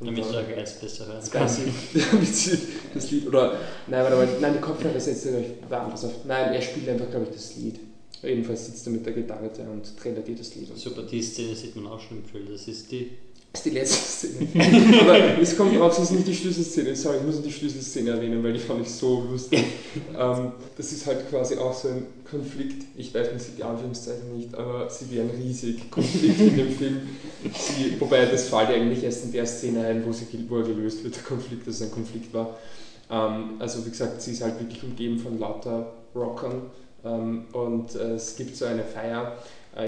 [0.00, 1.60] Und Damit dann- du erst besser hören kannst.
[2.12, 2.58] damit sie
[2.92, 6.04] das Lied, oder, nein, warte mal, nein, die Kopfhörer setzt er, glaube ich, war anders
[6.04, 6.24] auf.
[6.24, 7.78] Nein, er spielt einfach, glaube ich, das Lied.
[8.22, 10.76] Jedenfalls sitzt er mit der Gitarre da und trällert ihr das Lied.
[10.76, 12.46] Super, die Szene sieht man auch schon im Film.
[12.50, 13.10] Das ist die.
[13.52, 14.48] Das ist die letzte Szene.
[15.00, 16.96] Aber es kommt raus, das ist nicht die Schlüsselszene.
[16.96, 19.62] Sorry, ich muss nur die Schlüsselszene erwähnen, weil die fand ich so lustig.
[20.18, 22.86] ähm, das ist halt quasi auch so ein Konflikt.
[22.96, 25.90] Ich weiß, man sieht die Anführungszeichen nicht, aber sie wären riesig.
[25.90, 27.00] Konflikt in dem Film.
[27.54, 31.04] Sie, wobei das fällt eigentlich erst in der Szene ein, wo, sie, wo er gelöst
[31.04, 32.56] wird, der Konflikt, dass es ein Konflikt war.
[33.10, 36.70] Ähm, also wie gesagt, sie ist halt wirklich umgeben von lauter Rockern.
[37.04, 39.36] Ähm, und äh, es gibt so eine Feier,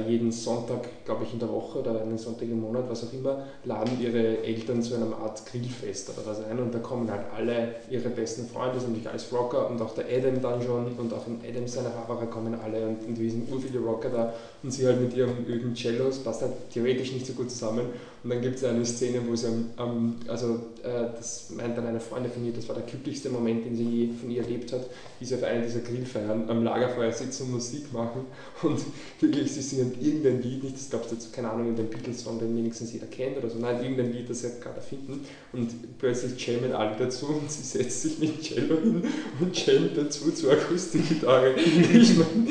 [0.08, 3.44] jeden Sonntag, glaube ich, in der Woche oder einen Sonntag im Monat, was auch immer,
[3.64, 7.74] laden ihre Eltern zu einer Art Grillfest oder was ein und da kommen halt alle
[7.90, 11.26] ihre besten Freunde, sind natürlich alles Rocker und auch der Adam dann schon und auch
[11.26, 14.86] in Adam seiner Haberer kommen alle und in diesen ur viele Rocker da und sie
[14.86, 17.90] halt mit ihrem öden Cellos, passt halt theoretisch nicht so gut zusammen
[18.24, 21.86] und dann gibt es eine Szene, wo sie am, am also äh, das meint dann
[21.86, 24.72] eine Freundin von ihr, das war der glücklichste Moment, den sie je von ihr erlebt
[24.72, 24.86] hat,
[25.20, 28.24] wie sie auf einer dieser Grillfeiern am Lagerfeuer sitzen und Musik machen
[28.62, 28.80] und
[29.20, 32.56] wirklich, sie singen irgendein Lied, nicht, das glaubst du jetzt, keine Ahnung, irgendein Beatles-Song, den
[32.56, 35.20] wenigstens jeder kennt oder so, nein, irgendein Lied, das sie gerade erfinden
[35.52, 39.02] und plötzlich jammen alle dazu und sie setzt sich mit Cello hin
[39.38, 41.54] und jammt dazu zur Akustikgitarre.
[41.94, 42.46] Ich meine,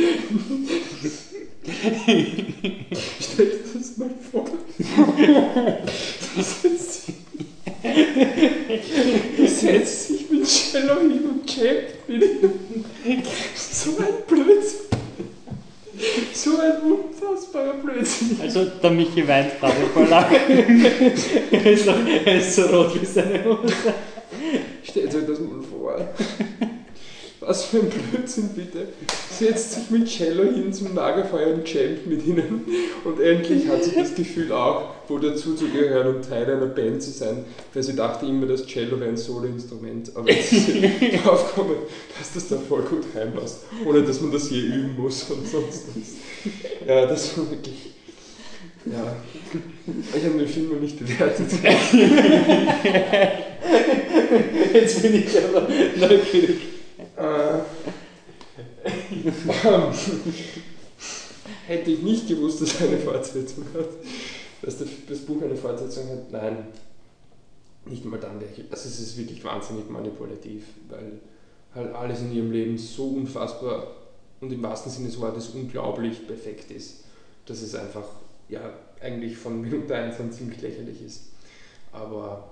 [1.66, 4.46] stell dir das mal vor.
[6.36, 7.16] Du setzt sich,
[9.38, 12.24] du setzt sich mit Cello hin und jammt mit.
[13.56, 14.80] So ein Blödsinn.
[16.34, 18.38] So ein unfassbarer Blödsinn.
[18.42, 20.38] Also, der Michi weint gerade vor Lachen.
[21.52, 23.74] er, ist noch, er ist so rot wie seine Hose.
[24.84, 26.10] Stellt euch das mal vor.
[27.46, 28.88] Was für ein Blödsinn bitte.
[29.32, 32.66] Setzt sich mit Cello hin zum Lagerfeuer und jammt mit ihnen.
[33.04, 37.02] Und endlich hat sie das Gefühl auch, wohl dazu zu gehören und Teil einer Band
[37.02, 37.46] zu sein.
[37.74, 40.16] Weil sie dachte immer, das Cello wäre ein Soloinstrument.
[40.16, 40.82] Aber jetzt ist sie
[41.24, 41.76] draufgekommen,
[42.18, 43.64] dass das da voll gut reinpasst.
[43.86, 46.88] Ohne dass man das je üben muss und sonst was.
[46.88, 47.92] Ja, das war wirklich.
[48.86, 49.16] Ja.
[50.16, 51.48] Ich habe den Film noch nicht bewertet.
[54.74, 55.68] Jetzt bin ich aber
[56.00, 56.73] neugierig.
[57.18, 57.60] Äh,
[61.68, 63.90] hätte ich nicht gewusst, dass eine Fortsetzung hat,
[64.62, 66.68] dass das Buch eine Fortsetzung hat, nein,
[67.86, 68.60] nicht mal dann wäre ich.
[68.72, 71.20] Also es ist wirklich wahnsinnig manipulativ, weil
[71.74, 73.88] halt alles in ihrem Leben so unfassbar
[74.42, 77.06] und im wahrsten Sinne des Wortes unglaublich perfekt ist,
[77.46, 78.06] dass es einfach
[78.50, 81.24] ja eigentlich von Minute 1 an ziemlich lächerlich ist.
[81.92, 82.50] Aber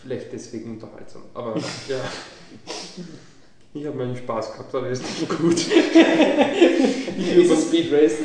[0.00, 1.22] vielleicht deswegen unterhaltsam.
[1.34, 1.56] Aber
[1.88, 2.00] ja.
[3.74, 5.56] Ich habe meinen Spaß gehabt, aber ist nicht gut.
[7.16, 8.16] Ich es Speed Race?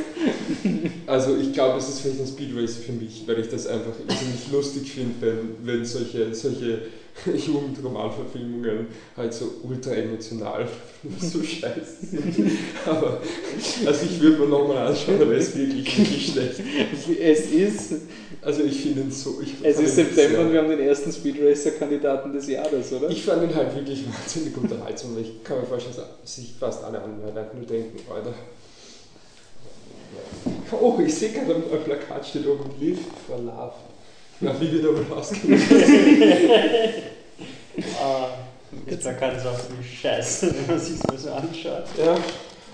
[1.07, 3.93] Also ich glaube, es ist vielleicht ein Speed Racer für mich, weil ich das einfach
[3.93, 6.81] ziemlich lustig finde, wenn, wenn solche, solche
[7.25, 10.67] Jugendromanverfilmungen halt so ultra emotional
[11.19, 12.51] so scheiße sind.
[12.86, 13.21] Aber
[13.86, 16.62] also ich würde mir nochmal anschauen, aber es ist wirklich, wirklich schlecht.
[17.19, 18.01] Es ist,
[18.41, 19.41] Also ich finde ihn so...
[19.63, 23.10] Es ist September und wir haben den ersten Speed Racer-Kandidaten des Jahres, oder?
[23.10, 27.01] Ich fand ihn halt wirklich wahnsinnig unterhaltsam, ich kann mir vorstellen, dass sich fast alle
[27.01, 28.33] anderen einfach nur denken, Alter.
[30.72, 33.74] Oh, ich sehe gerade am Plakat steht oben Live for Love.
[34.39, 35.60] Na, wie wir da wohl ausgehen.
[38.02, 38.30] Ah,
[38.88, 41.86] das Plakat ist auch ziemlich scheiße, wenn man sich mal so anschaut.
[41.98, 42.17] Ja,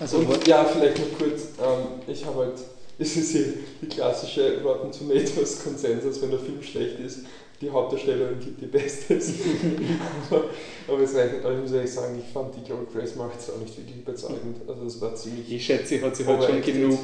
[0.00, 2.54] Also, und ja, vielleicht noch kurz, ähm, ich habe halt,
[2.98, 7.20] es ist hier die klassische Rotten Tomatoes Konsensus, wenn der Film schlecht ist,
[7.64, 9.34] die Hauptdarstellerin gibt die Bestes.
[10.30, 10.44] aber,
[10.86, 13.58] aber es reicht ich muss ehrlich sagen, ich fand die Chloe Grace macht es auch
[13.58, 14.56] nicht wirklich überzeugend.
[14.68, 15.50] Also das war ziemlich...
[15.50, 16.98] ich schätze, sie hat sich halt schon genug,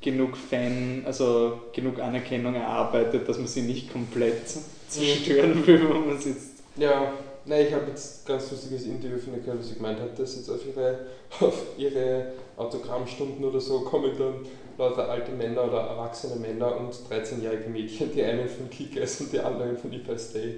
[0.00, 4.48] genug Fan, also genug Anerkennung erarbeitet, dass man sie nicht komplett
[4.88, 6.62] zerstören will, wenn man sitzt.
[6.76, 7.12] Ja,
[7.44, 10.18] nein, ich habe jetzt ein ganz lustiges Interview von der gehört, wo sie gemeint hat,
[10.18, 10.98] dass jetzt auf ihre,
[11.40, 14.34] auf ihre Autogrammstunden oder so kommen dann
[14.78, 19.40] lauter alte Männer oder erwachsene Männer und 13-jährige Mädchen, die einen von Kickers und die
[19.40, 20.54] anderen von If I Stay.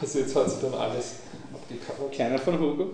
[0.00, 1.16] also jetzt hat sie dann alles
[1.52, 2.16] abgecovert.
[2.16, 2.90] Keiner von Hugo?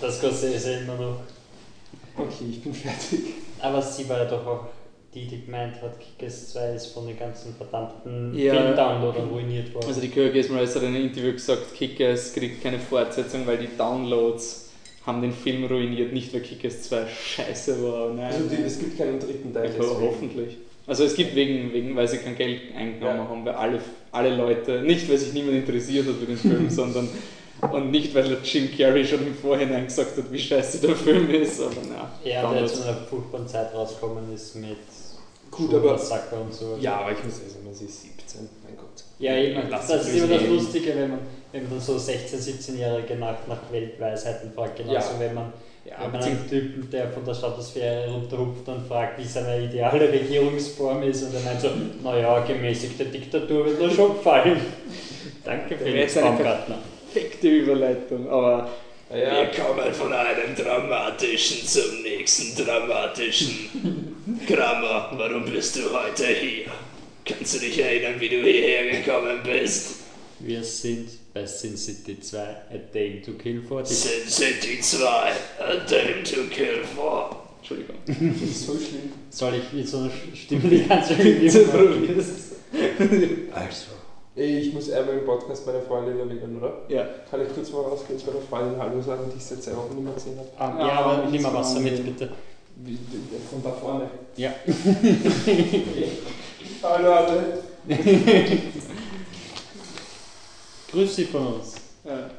[0.00, 1.20] Das Scorsese immer noch.
[2.16, 3.34] Okay, ich bin fertig.
[3.60, 4.66] Aber sie war ja doch auch
[5.14, 8.54] die, die gemeint hat, Kickers 2 ist von den ganzen verdammten Ja.
[8.54, 9.86] Film-Downloadern ruiniert worden.
[9.88, 13.68] Also die Kirk Esmeralda hat in einem Interview gesagt, Kickers kriegt keine Fortsetzung, weil die
[13.76, 14.70] Downloads
[15.06, 18.10] haben den Film ruiniert, nicht weil Kickers 2 scheiße war.
[18.14, 19.70] Nein, Also die, es gibt keinen dritten Teil.
[19.76, 20.58] Ja, hoffentlich.
[20.86, 23.28] Also es gibt wegen, wegen, weil sie kein Geld eingenommen Ja.
[23.28, 23.78] haben, weil alle,
[24.10, 27.08] alle Leute, nicht weil sich niemand interessiert hat für den Film, sondern
[27.70, 31.60] und nicht weil Jim Carrey schon im Vorhinein gesagt hat, wie scheiße der Film ist,
[31.60, 32.10] aber na.
[32.28, 32.74] ja, der Downloads.
[32.74, 34.76] zu einer furchtbaren Zeit rausgekommen ist mit
[35.50, 36.76] Gut, aber- Sacker und so.
[36.80, 39.04] Ja, aber ich muss sagen, man ist 17, mein Gott.
[39.20, 39.62] Ja, eben.
[39.70, 40.54] Lass Das ist immer das leben.
[40.54, 41.18] Lustige, wenn man,
[41.52, 44.76] wenn man so 16-, 17-Jährige nach, nach Weltweisheiten fragt.
[44.78, 45.20] Genauso Ja.
[45.20, 45.52] wenn man,
[45.84, 50.12] Ja, wenn man einen Typen, der von der Stratosphäre runterruft und fragt, wie seine ideale
[50.12, 51.68] Regierungsform ist und er meint so,
[52.02, 54.60] naja, gemäßigte Diktatur wird mir schon gefallen.
[55.44, 56.78] Danke, wäre Felix Baumgartner.
[57.12, 58.70] Perfekte Überleitung, aber
[59.14, 64.14] ja, kommen von einem dramatischen zum nächsten dramatischen.
[64.46, 66.64] Kramer, warum bist du heute hier?
[67.26, 69.96] Kannst du dich erinnern, wie du hierher gekommen bist?
[70.38, 73.84] Wir sind bei Sin City 2, A Day to Kill for.
[73.86, 77.36] Sin City 2, A Dame to Kill for.
[77.58, 77.96] Entschuldigung.
[78.06, 78.16] das
[78.50, 79.12] ist so schlimm.
[79.30, 82.48] Soll ich mit so einer Stimme die ganze Review machen?
[83.54, 83.86] Also.
[84.34, 86.78] Ich muss einmal im Podcast meine Freundin erwähnen, oder?
[86.88, 87.06] Ja.
[87.30, 89.94] Kann ich kurz mal rausgehen zu meiner Freundin Hallo sagen, die ich seit zwei Wochen
[89.94, 90.48] nicht mehr gesehen habe?
[90.56, 92.30] Ah, Ja, ja, aber nimm mal Wasser mit, bitte.
[93.50, 94.08] Von da vorne.
[94.36, 94.54] Ja.
[96.82, 97.62] Hallo alle.
[100.92, 101.74] Grüß Sie von uns.
[102.04, 102.30] Ja.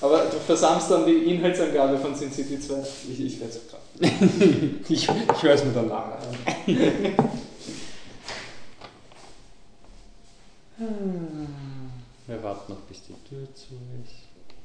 [0.00, 2.74] Aber du versammst dann die Inhaltsangabe von Sin City 2.
[3.10, 3.82] Ich, ich werde es gerade.
[4.88, 6.20] ich ich höre es mir danach an.
[12.26, 14.24] Wir warten noch, bis die Tür zu ist.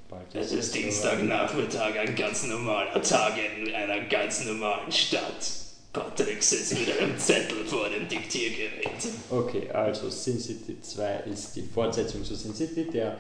[0.10, 0.76] Bald Es ist.
[0.76, 5.69] Dienstagnachmittag, ein ganz normaler Tag in einer ganz normalen Stadt.
[5.92, 8.90] Patrick sitzt mit einem Zettel vor dem Diktiergerät.
[9.30, 13.18] Okay, also Sin City 2 ist die Fortsetzung zu Sin City, der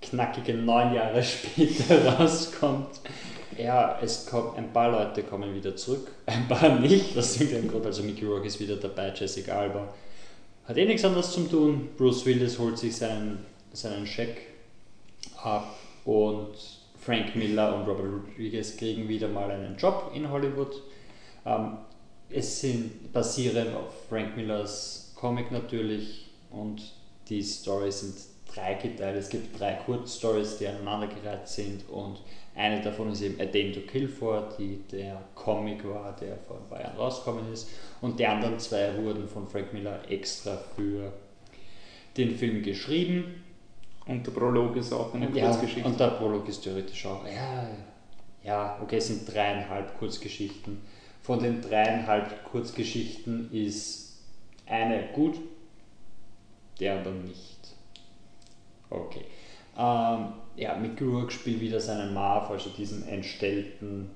[0.00, 3.00] knackige neun Jahre später rauskommt.
[3.58, 7.84] Ja, es kommt, ein paar Leute kommen wieder zurück, ein paar nicht, was irgendein Grund,
[7.84, 9.92] also Mickey Rourke ist wieder dabei, Jessica Alba
[10.64, 14.36] hat eh nichts anderes zu tun, Bruce Willis holt sich seinen, seinen Scheck
[15.42, 16.54] ab und
[17.00, 20.82] Frank Miller und Robert Rodriguez kriegen wieder mal einen Job in Hollywood.
[21.46, 21.78] Ähm,
[22.30, 26.82] es sind basierend auf Frank Millers Comic natürlich und
[27.28, 28.14] die Storys sind
[28.54, 29.16] dreigeteilt.
[29.16, 32.18] Es gibt drei Kurzstories, die aneinandergereiht sind und
[32.54, 36.58] eine davon ist eben A Dame to Kill For, die der Comic war, der vor
[36.58, 37.68] ein paar Jahren rausgekommen ist.
[38.02, 41.12] Und die anderen zwei wurden von Frank Miller extra für
[42.18, 43.42] den Film geschrieben.
[44.06, 45.88] Und der Prolog ist auch eine Ja, Kurzgeschichte.
[45.88, 47.24] und der Prolog ist theoretisch auch.
[47.26, 47.66] Ja,
[48.44, 50.82] ja, okay, es sind dreieinhalb Kurzgeschichten.
[51.22, 54.18] Von den dreieinhalb Kurzgeschichten ist
[54.66, 55.36] eine gut,
[56.80, 57.58] der aber nicht.
[58.90, 59.24] Okay.
[59.78, 64.10] Ähm, ja, Mickey Rourke spielt wieder seinen Marv, also diesen entstellten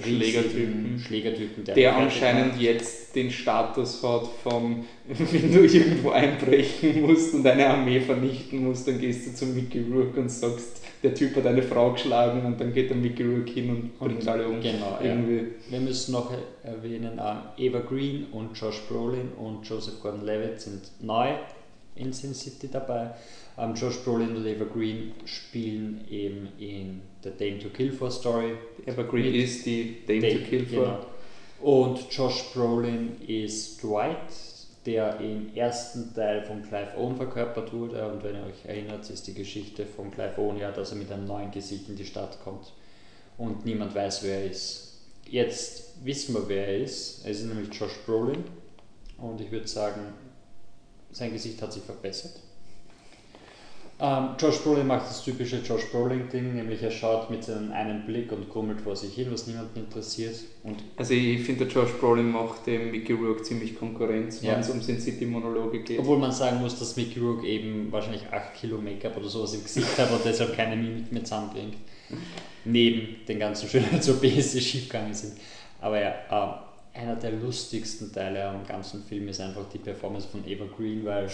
[0.00, 0.98] Schlägertypen.
[0.98, 2.60] Schlägertypen, der, der anscheinend macht.
[2.60, 8.86] jetzt den Status hat von, wenn du irgendwo einbrechen musst und eine Armee vernichten musst,
[8.88, 12.60] dann gehst du zu Mickey Rourke und sagst, der Typ hat eine Frau geschlagen und
[12.60, 14.60] dann geht der Mickey Rourke hin und bringt alle um.
[14.60, 15.06] Genau, ja.
[15.10, 15.46] Irgendwie.
[15.68, 16.30] Wir müssen noch
[16.62, 21.28] erwähnen, ähm, Eva Green und Josh Brolin und Joseph Gordon-Levitt sind neu
[21.94, 23.10] in Sin City dabei.
[23.58, 28.52] Ähm, Josh Brolin und Eva Green spielen eben in The Dame to Kill For Story.
[28.84, 30.84] Evergreen Mit ist die Dame Dame- to Kill for.
[30.84, 31.06] genau.
[31.62, 34.18] Und Josh Brolin ist Dwight,
[34.86, 38.06] der im ersten Teil von Clive Owen verkörpert wurde.
[38.08, 41.10] Und wenn ihr euch erinnert, ist die Geschichte von Clive Owen ja, dass er mit
[41.10, 42.72] einem neuen Gesicht in die Stadt kommt
[43.36, 44.94] und niemand weiß, wer er ist.
[45.28, 47.24] Jetzt wissen wir, wer er ist.
[47.24, 48.44] Er ist nämlich Josh Brolin.
[49.18, 50.00] Und ich würde sagen,
[51.10, 52.40] sein Gesicht hat sich verbessert.
[53.98, 58.30] Ähm, Josh Brolin macht das typische Josh Brolin-Ding, nämlich er schaut mit seinem einen Blick
[58.30, 60.36] und grummelt vor sich hin, was niemanden interessiert.
[60.64, 64.68] Und Also ich finde, der Josh Brolin macht dem Mickey Rourke ziemlich Konkurrenz, wenn es
[64.68, 65.98] um Sin City Monologe geht.
[65.98, 69.62] obwohl man sagen muss, dass Mickey Rourke eben wahrscheinlich 8 Kilo Make-up oder sowas im
[69.62, 71.76] Gesicht hat und deshalb keine Mimik mehr zusammenbringt.
[72.66, 75.38] Neben den ganzen Schönheits-OPs, die schiefgegangen sind.
[75.80, 80.46] Aber ja, ähm, einer der lustigsten Teile am ganzen Film ist einfach die Performance von
[80.46, 81.28] Eva Green, weil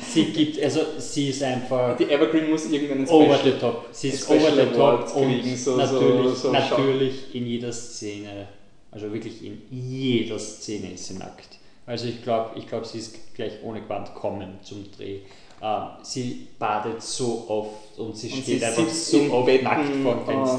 [0.00, 3.84] sie gibt, also sie ist einfach Die Evergreen muss irgendeinen over Special the top.
[3.92, 7.72] Sie ist over the top Award und kriegen, so- so- natürlich, so natürlich in jeder
[7.72, 8.48] Szene,
[8.90, 11.58] also wirklich in jeder Szene ist sie nackt.
[11.86, 15.18] Also ich glaube, ich glaub, sie ist gleich ohne Quant kommen zum Dreh.
[15.62, 19.96] Ähm, sie badet so oft und sie und steht sie einfach so oft Betten nackt
[20.02, 20.58] vor dem Fenster.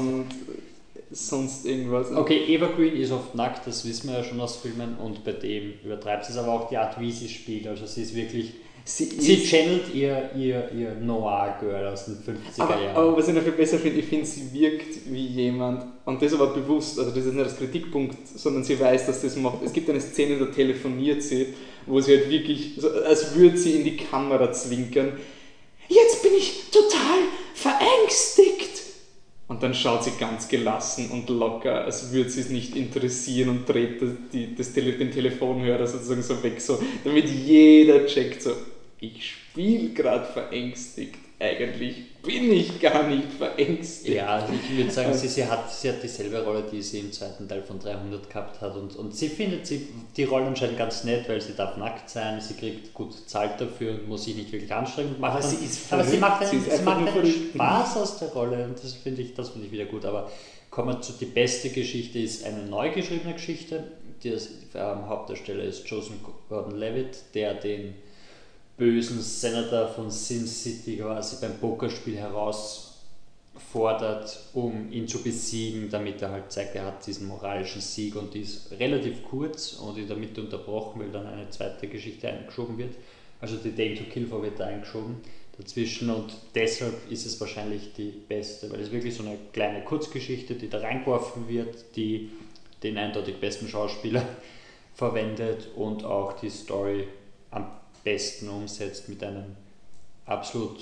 [1.10, 2.10] sonst irgendwas.
[2.12, 5.74] Okay, Evergreen ist oft nackt, das wissen wir ja schon aus Filmen und bei dem
[5.84, 7.66] übertreibt sie es aber auch die Art, wie sie spielt.
[7.66, 8.52] Also sie ist wirklich,
[8.88, 12.96] sie, sie ist, channelt ihr, ihr, ihr Noir-Girl aus den 50er aber, Jahren.
[12.96, 16.32] aber was ich noch viel besser finde, ich finde, sie wirkt wie jemand, und das
[16.32, 19.62] aber bewusst, also das ist nicht das Kritikpunkt, sondern sie weiß, dass das macht.
[19.62, 21.48] Es gibt eine Szene, da telefoniert sie,
[21.86, 25.12] wo sie halt wirklich, als würde sie in die Kamera zwinkern,
[25.88, 27.18] jetzt bin ich total
[27.54, 28.82] verängstigt.
[29.48, 33.68] Und dann schaut sie ganz gelassen und locker, als würde sie es nicht interessieren und
[33.68, 38.52] dreht das, die, das Tele, den Telefonhörer sozusagen so weg, so, damit jeder checkt, so,
[39.00, 41.16] ich spiele gerade verängstigt.
[41.40, 44.16] Eigentlich bin ich gar nicht verängstigt.
[44.16, 47.12] Ja, also ich würde sagen, sie, sie, hat, sie hat dieselbe Rolle, die sie im
[47.12, 48.74] zweiten Teil von 300 gehabt hat.
[48.74, 52.40] Und, und sie findet sie, die Rolle anscheinend ganz nett, weil sie darf nackt sein,
[52.40, 55.10] sie kriegt gut Zeit dafür und muss sich nicht wirklich anstrengen.
[55.10, 56.98] und Macht Aber sie ist aber sie verrückt, macht sie einen, ist sie einfach macht
[56.98, 57.54] einen verrückt.
[57.54, 60.04] Spaß aus der Rolle und das finde ich, das finde ich wieder gut.
[60.06, 60.32] Aber
[60.70, 63.84] kommen wir zu, die beste Geschichte ist eine neu geschriebene Geschichte.
[64.24, 64.32] Der
[64.74, 66.16] ähm, Hauptdarsteller ist Joseph
[66.48, 67.94] Gordon-Levitt, der den
[68.78, 76.30] bösen Senator von Sin City quasi beim Pokerspiel herausfordert, um ihn zu besiegen, damit er
[76.30, 80.16] halt zeigt, er hat diesen moralischen Sieg und die ist relativ kurz und in der
[80.16, 82.94] Mitte unterbrochen, weil dann eine zweite Geschichte eingeschoben wird.
[83.40, 85.16] Also die Day to Kill For wird da eingeschoben
[85.58, 90.54] dazwischen und deshalb ist es wahrscheinlich die beste, weil es wirklich so eine kleine Kurzgeschichte,
[90.54, 92.30] die da reingeworfen wird, die
[92.84, 94.24] den eindeutig besten Schauspieler
[94.94, 97.08] verwendet und auch die Story
[97.50, 97.66] am
[98.08, 99.56] besten umsetzt mit einem
[100.26, 100.78] absolut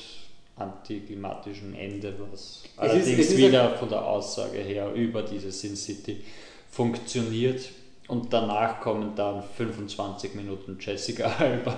[0.57, 6.23] antiklimatischen Ende, was allerdings es ist wieder von der Aussage her über diese Sin City
[6.71, 7.61] funktioniert.
[8.09, 11.77] Und danach kommen dann 25 Minuten Jessica Alba.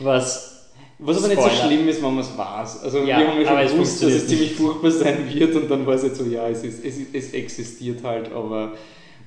[0.00, 0.66] Was
[0.98, 2.82] Was aber nicht so schlimm ist, wenn man es weiß.
[2.82, 5.54] Also Ja, wir haben ja aber schon es gewusst, dass es ziemlich furchtbar sein wird
[5.56, 8.74] und dann war es jetzt so, ja, es, ist, es, ist- es existiert halt, aber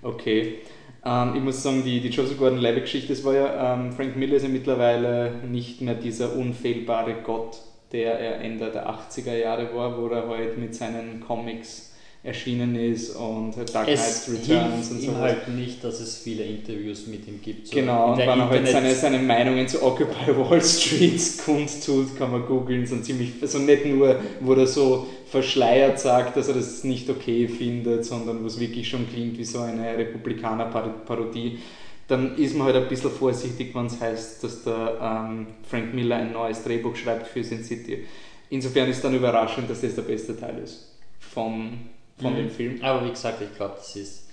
[0.04, 0.60] okay.
[1.06, 4.44] Ähm, ich muss sagen, die, die Joseph Gordon-Levitt-Geschichte, das war ja, ähm, Frank Miller ist
[4.44, 7.60] ja mittlerweile nicht mehr dieser unfehlbare Gott,
[7.92, 11.95] der er Ende der 80er Jahre war, wo er halt mit seinen Comics
[12.26, 15.18] erschienen ist und Dark es Knight Returns und ihm so.
[15.18, 17.68] halt nicht, dass es viele Interviews mit ihm gibt.
[17.68, 22.32] So Genau, und wenn er halt seine, seine Meinungen zu Occupy Wall Street kundtut, kann
[22.32, 26.84] man googeln, sind ziemlich, also nicht nur, wo er so verschleiert sagt, dass er das
[26.84, 31.60] nicht okay findet, sondern wo es wirklich schon klingt wie so eine Republikaner-Parodie,
[32.08, 36.18] dann ist man halt ein bisschen vorsichtig, wenn es heißt, dass der ähm, Frank Miller
[36.18, 38.06] ein neues Drehbuch schreibt für Sin City.
[38.50, 41.80] Insofern ist dann überraschend, dass das der beste Teil ist von,
[42.18, 42.38] von Mhm.
[42.38, 42.84] dem Film.
[42.84, 44.28] Aber wie gesagt, ich glaube, das ist,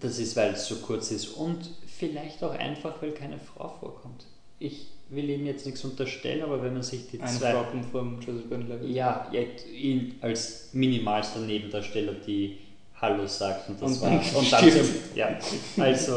[0.00, 4.26] das ist, weil es so kurz ist und vielleicht auch einfach, weil keine Frau vorkommt.
[4.58, 7.52] Ich will ihm jetzt nichts unterstellen, aber wenn man sich die Eine zwei.
[7.52, 8.90] Kommt von Joseph Gordon-Levitt.
[8.90, 9.30] Ja,
[9.72, 12.58] ihn als minimalster Nebendarsteller, die
[13.00, 14.10] Hallo sagt und das Und war.
[14.10, 14.84] dann Und dann stirbt.
[14.86, 15.38] so, ja,
[15.78, 16.12] also,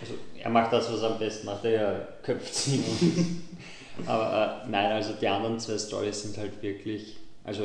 [0.00, 2.82] also er macht das, was er am besten macht, er köpft sie.
[4.06, 7.64] Aber äh, nein, also die anderen zwei Stories sind halt wirklich, also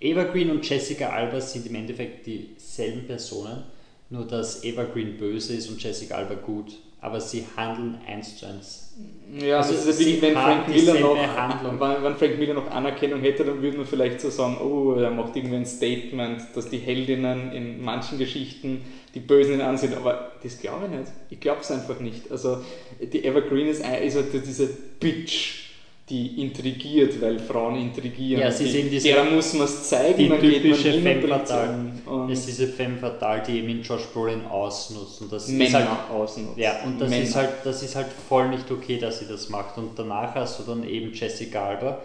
[0.00, 0.16] Evergreen.
[0.16, 3.64] Evergreen und Jessica Alba sind im Endeffekt dieselben Personen,
[4.08, 6.72] nur dass Evergreen böse ist und Jessica Alba gut.
[7.02, 8.92] Aber sie handeln eins zu eins
[9.40, 11.80] Ja, Also das ist wie wenn Frank Miller noch, Handlung.
[11.80, 15.34] wenn, Frank Miller noch Anerkennung hätte, dann würde man vielleicht so sagen, oh, er macht
[15.34, 18.82] irgendwie ein Statement, dass die Heldinnen in manchen Geschichten
[19.14, 21.12] die Bösen in ansehen, aber das glaube ich nicht.
[21.30, 22.30] Ich glaube es einfach nicht.
[22.30, 22.62] Also
[23.00, 24.68] die Evergreen ist, ist halt diese
[25.00, 25.69] Bitch,
[26.10, 28.42] die intrigiert, weil Frauen intrigieren.
[28.42, 30.90] Ja, sie die, sind diese- derer muss man es zeigen, die dann geht man typische
[30.90, 35.20] hin und Femme Es ist diese Femme Fatale, die eben in Josh Brolin ausnutzt.
[35.22, 36.60] Und das ist Männer halt, ausnutzen.
[36.60, 37.22] ja, und das Männer.
[37.22, 39.78] ist, halt, das ist halt voll nicht okay, dass sie das macht.
[39.78, 42.00] Und danach hast du dann eben Jessica Alba,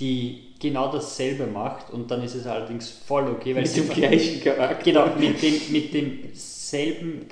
[0.00, 3.90] die genau dasselbe macht und dann ist es allerdings voll okay, weil mit sie dem
[3.90, 4.82] gleichen Charakter.
[4.84, 7.26] Genau, mit, dem, mit demselben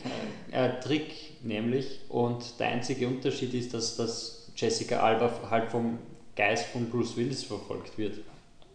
[0.52, 1.11] äh, Trick
[1.42, 1.87] nämlich.
[2.08, 5.98] Und der einzige Unterschied ist, dass, dass Jessica Alba halt vom
[6.35, 8.18] Geist von Bruce Willis verfolgt wird.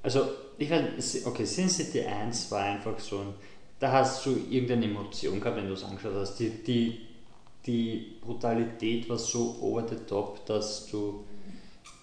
[0.03, 3.33] Also, ich weiß, okay, Sin City 1 war einfach so ein.
[3.79, 6.37] Da hast du irgendeine Emotion gehabt, wenn du es angeschaut hast.
[6.37, 7.01] Die, die,
[7.65, 11.23] die Brutalität war so over the top, dass du.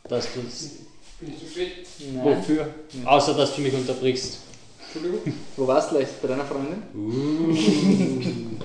[0.08, 1.86] Dass du Bin ich zu spät?
[2.12, 2.24] Nein.
[2.24, 2.74] wofür?
[3.04, 4.38] Außer, dass du mich unterbrichst.
[4.92, 5.32] Entschuldigung.
[5.56, 6.20] Wo warst du leicht?
[6.20, 6.82] Bei deiner Freundin?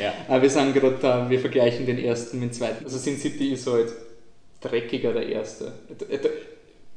[0.00, 0.12] Ja.
[0.28, 2.84] Ah, wir sind gerade da, wir vergleichen den ersten mit dem zweiten.
[2.84, 3.92] Also Sin City ist halt
[4.68, 5.72] dreckiger der erste.
[6.08, 6.18] Äh,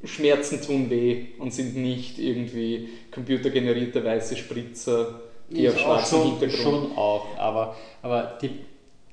[0.04, 6.30] Schmerzen tun weh und sind nicht irgendwie computergenerierte weiße Spritzer, die auf Auch schwarzem schon,
[6.32, 6.62] Hintergrund.
[6.62, 8.52] schon auch, aber, aber die,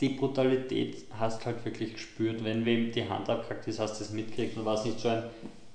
[0.01, 2.45] die Brutalität hast halt wirklich gespürt.
[2.45, 5.09] Wenn wem die Hand abgehackt ist, hast du es mitgekriegt und war es nicht so
[5.09, 5.25] ein,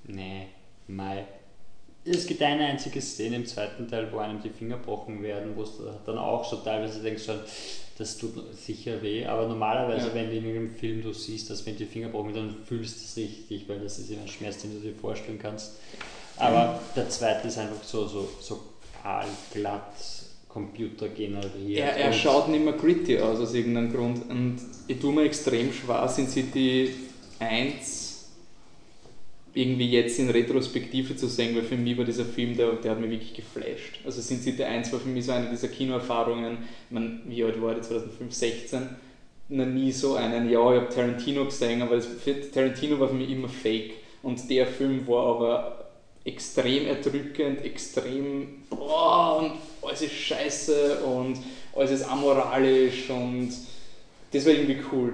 [0.04, 0.46] nee,
[0.86, 1.26] mei,
[2.04, 5.62] Es gibt eine einzige Szene im zweiten Teil, wo einem die Finger gebrochen werden, wo
[5.62, 5.70] es
[6.04, 7.38] dann auch so teilweise denkst, schon,
[7.96, 10.14] das tut sicher weh, aber normalerweise, Ja.
[10.14, 12.96] wenn du in irgendeinem Film du siehst, dass wenn die Finger gebrochen werden, dann fühlst
[13.00, 15.74] du es richtig, weil das ist ja ein Schmerz, den du dir vorstellen kannst.
[16.38, 18.60] Aber der zweite ist einfach so, so, so
[19.04, 19.92] aalglatt,
[20.48, 21.78] Computer generiert.
[21.78, 25.72] Er, er schaut nicht mehr gritty aus aus irgendeinem Grund und ich tue mir extrem
[25.72, 26.94] schwer, Sin City
[27.38, 28.01] 1
[29.54, 33.00] irgendwie jetzt in Retrospektive zu sehen, weil für mich war dieser Film, der, der hat
[33.00, 34.00] mich wirklich geflasht.
[34.04, 37.60] Also Sin City 1 war für mich so eine dieser Kinoerfahrungen, ich meine, wie alt
[37.60, 38.88] war ich, 2005, 16,
[39.50, 42.08] noch nie so einen, ja, ich habe Tarantino gesehen, aber das,
[42.52, 45.90] Tarantino war für mich immer fake und der Film war aber
[46.24, 49.52] extrem erdrückend, extrem, boah, und
[49.86, 51.38] alles ist scheiße und
[51.74, 53.50] alles ist amoralisch und
[54.32, 55.12] das war irgendwie cool.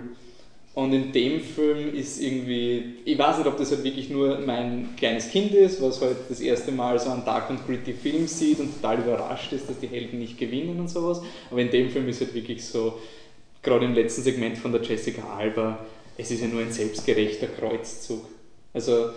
[0.74, 4.88] Und in dem Film ist irgendwie, ich weiß nicht, ob das halt wirklich nur mein
[4.96, 8.60] kleines Kind ist, was halt das erste Mal so einen Dark und Gritty Film sieht
[8.60, 11.20] und total überrascht ist, dass die Helden nicht gewinnen und sowas.
[11.50, 12.96] Aber in dem Film ist halt wirklich so,
[13.62, 15.84] gerade im letzten Segment von der Jessica Alba,
[16.16, 18.28] es ist ja nur ein selbstgerechter Kreuzzug.
[18.72, 19.10] Also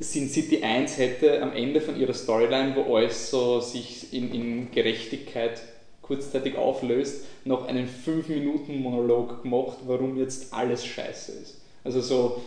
[0.00, 4.70] Sin City 1 hätte am Ende von ihrer Storyline, wo alles so sich in, in
[4.70, 5.62] Gerechtigkeit
[6.06, 11.60] kurzzeitig auflöst, noch einen 5-Minuten-Monolog gemacht, warum jetzt alles scheiße ist.
[11.82, 12.42] Also so,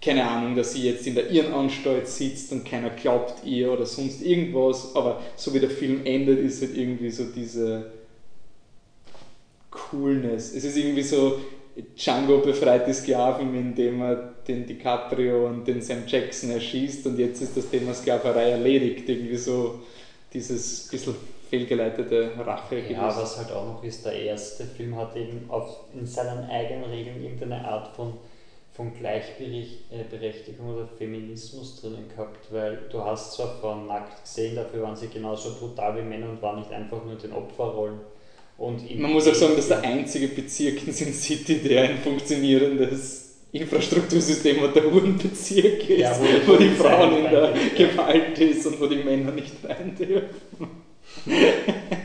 [0.00, 4.22] keine Ahnung, dass sie jetzt in der Irrenanstalt sitzt und keiner glaubt ihr oder sonst
[4.22, 7.90] irgendwas, aber so wie der Film endet, ist halt irgendwie so diese
[9.70, 10.54] Coolness.
[10.54, 11.38] Es ist irgendwie so,
[11.96, 17.42] Django befreit die Sklaven, indem er den DiCaprio und den Sam Jackson erschießt und jetzt
[17.42, 19.08] ist das Thema Sklaverei erledigt.
[19.08, 19.80] Irgendwie so
[20.32, 21.14] dieses bisschen
[21.48, 26.06] fehlgeleitete Rache Ja, was halt auch noch ist, der erste Film hat eben auf, in
[26.06, 28.14] seinen eigenen Regeln irgendeine Art von,
[28.72, 34.96] von Gleichberechtigung oder Feminismus drinnen gehabt, weil du hast zwar Frauen nackt gesehen, dafür waren
[34.96, 38.00] sie genauso brutal wie Männer und waren nicht einfach nur in den Opferrollen.
[38.58, 43.36] Und Man muss auch sagen, dass der einzige Bezirk in Sin City, der ein funktionierendes
[43.52, 47.52] Infrastruktursystem hat, der Hurenbezirk ist, Ja, wo die wo die Frauen in der.
[47.76, 50.85] Gewalt ist und wo die Männer nicht rein dürfen.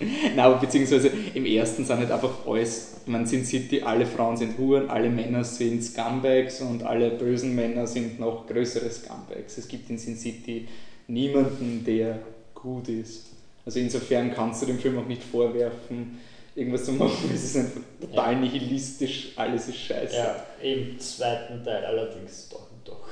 [0.00, 4.56] Nein, aber beziehungsweise im ersten sind halt einfach alles, man Sin City, alle Frauen sind
[4.56, 9.58] Huren, alle Männer sind Scumbags und alle bösen Männer sind noch größere Scumbags.
[9.58, 10.68] Es gibt in Sin City
[11.08, 12.20] niemanden, der
[12.54, 13.26] gut ist.
[13.66, 16.20] Also insofern kannst du dem Film auch nicht vorwerfen,
[16.54, 17.30] irgendwas zu machen.
[17.34, 20.16] Es ist einfach total nihilistisch, alles ist scheiße.
[20.16, 22.68] Ja, im zweiten Teil allerdings doch.
[22.84, 23.08] doch.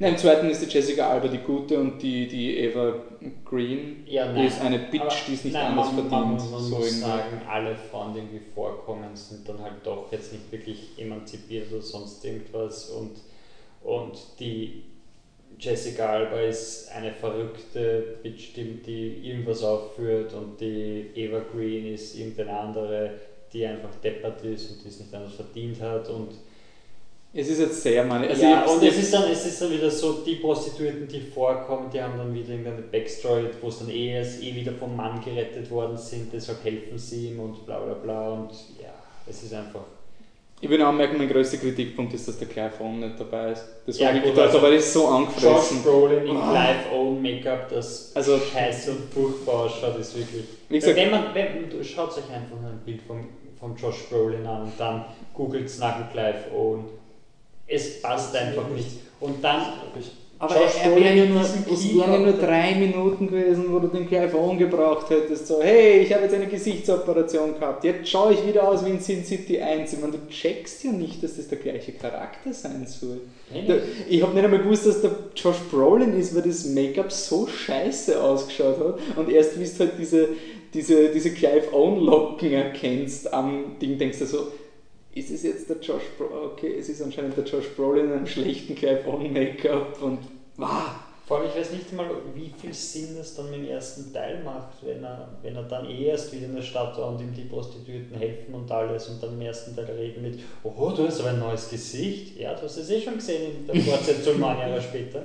[0.00, 2.94] Nein, Im zweiten ist die Jessica Alba die Gute und die, die Eva
[3.44, 6.40] Green Ja, die ist eine Bitch, die es nicht nein, anders man, verdient.
[6.40, 10.32] Man, man so muss sagen, alle Frauen, die irgendwie vorkommen, sind dann halt doch jetzt
[10.32, 12.88] nicht wirklich emanzipiert oder sonst irgendwas.
[12.88, 13.10] Und,
[13.82, 14.84] und die
[15.58, 22.16] Jessica Alba ist eine verrückte Bitch, die, die irgendwas aufführt und die Eva Green ist
[22.16, 23.10] irgendeine andere,
[23.52, 26.08] die einfach deppert ist und die es nicht anders verdient hat.
[26.08, 26.30] Und
[27.32, 29.88] Es ist jetzt sehr, meine also ja, und es ist, dann, es ist dann wieder
[29.88, 34.20] so, die Prostituierten, die vorkommen, die haben dann wieder irgendeine Backstory, wo es dann eh,
[34.20, 38.30] eh wieder vom Mann gerettet worden sind, deshalb helfen sie ihm und bla bla bla
[38.32, 38.50] und
[38.82, 38.92] ja,
[39.28, 39.82] es ist einfach.
[40.60, 43.64] Ich will anmerken, mein größter Kritikpunkt ist, dass der Clive Owen nicht dabei ist.
[43.86, 45.82] Das Ja, war wirklich gut, also aber das ist so Josh angefressen.
[45.84, 46.50] Brolin im Ah.
[46.50, 50.44] Clive Owen Make-up, das Also- scheiße und furchtbar ausschaut, ist wirklich.
[50.68, 53.24] Wie gesagt, wenn man, wenn, du schaut euch einfach ein Bild von,
[53.58, 56.84] von Josh Brolin an und dann googelt nach dem Clive Owen.
[57.70, 58.88] Es passt einfach nicht.
[59.20, 59.62] Und dann
[60.42, 61.54] aber Josh er, er wäre nur, es
[61.94, 65.46] wären ja nur drei Minuten gewesen, wo du den Clive Owen gebraucht hättest.
[65.46, 69.00] So, hey, ich habe jetzt eine Gesichtsoperation gehabt, jetzt schaue ich wieder aus wie in
[69.00, 69.92] Sin City 1.
[69.92, 73.20] Ich meine, du checkst ja nicht, dass das der gleiche Charakter sein soll.
[73.66, 73.76] Da-
[74.08, 78.18] Ich habe nicht einmal gewusst, dass der Josh Brolin ist, weil das Make-up so scheiße
[78.22, 78.98] ausgeschaut hat.
[79.16, 80.28] Und erst wie du halt diese,
[80.72, 84.46] diese, diese Clive Owen-Locken erkennst am Ding, denkst du so,
[85.14, 86.50] ist es jetzt der Josh Brolin?
[86.52, 90.18] Okay, es ist anscheinend der Josh Brolin in einem schlechten Clive Owen-Make-up und
[90.56, 90.90] wow.
[91.26, 94.42] Vor allem, ich weiß nicht mal, wie viel Sinn das dann mit dem ersten Teil
[94.42, 97.32] macht, wenn er, wenn er dann eh erst wieder in der Stadt war und ihm
[97.32, 101.20] die Prostituierten helfen und alles und dann im ersten Teil reden mit, oh, du hast
[101.20, 102.36] aber ein neues Gesicht.
[102.36, 105.22] Ja, du hast es eh schon gesehen in der Fortsetzung neun Jahre später.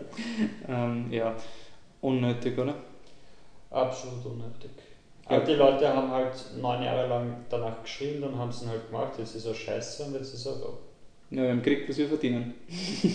[0.67, 1.35] Ähm, ja,
[2.01, 2.75] unnötig, oder?
[3.71, 4.84] Absolut unnötig.
[5.27, 8.87] Aber die Leute haben halt neun Jahre lang danach geschrien, dann haben sie ihn halt
[8.87, 10.77] gemacht, jetzt ist er scheiße und jetzt ist er so.
[11.31, 12.53] Ja, wir haben gekriegt, was wir verdienen.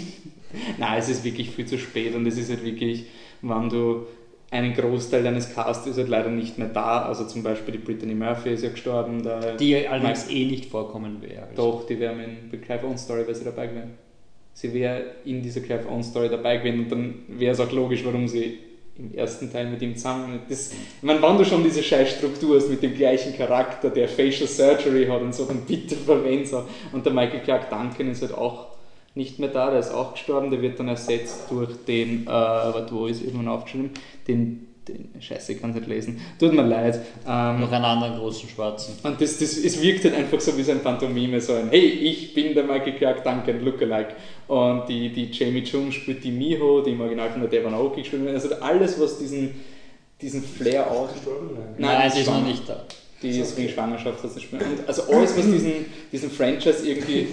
[0.79, 3.05] Nein, es ist wirklich viel zu spät und es ist halt wirklich,
[3.43, 4.07] wenn du
[4.51, 7.03] einen Großteil deines Casts ist halt leider nicht mehr da.
[7.03, 9.23] Also zum Beispiel die Brittany Murphy ist ja gestorben.
[9.23, 11.49] Da Die allerdings eh nicht vorkommen wäre.
[11.55, 13.93] Doch, die wäre in der Clive Owen Story wäre sie dabei gewesen.
[14.53, 18.05] Sie wäre in dieser Clive Owen Story dabei gewesen und dann wäre es auch logisch,
[18.05, 18.59] warum sie
[19.01, 20.41] im ersten Teil mit ihm zusammen.
[20.49, 24.09] Das, ich meine, wenn du schon diese scheiß Struktur hast mit dem gleichen Charakter, der
[24.09, 26.65] Facial Surgery hat und so, dann bitte verwend so.
[26.93, 28.69] Und der Michael Clark Duncan ist halt auch
[29.15, 32.95] nicht mehr da, der ist auch gestorben, der wird dann ersetzt durch den, äh, warte,
[32.95, 33.91] wo ist irgendwann aufgeschrieben,
[34.29, 37.01] den, den, scheiße, ich kann es nicht lesen, tut mir leid.
[37.27, 38.95] Ähm, Noch einen anderen großen Schwarzen.
[39.03, 41.87] und das, das, es wirkt halt einfach so wie so ein Phantomime, so ein Hey,
[41.87, 44.15] ich bin der Michael Clark Duncan Lookalike.
[44.49, 48.01] Und die, die Jamie Chung spielt die Miho, die im Original von der Devon Aoki
[48.01, 48.35] gespielt wird.
[48.35, 49.53] Also alles, was diesen,
[50.21, 50.87] diesen Flair.
[51.13, 51.51] Gestorben?
[51.79, 51.99] Nein.
[51.99, 52.85] Nein, die sie ist noch nicht da.
[53.23, 54.63] Die ist wegen Schwangerschaft hat sie spielen.
[54.63, 57.29] Und also alles, was diesen, diesen Franchise irgendwie,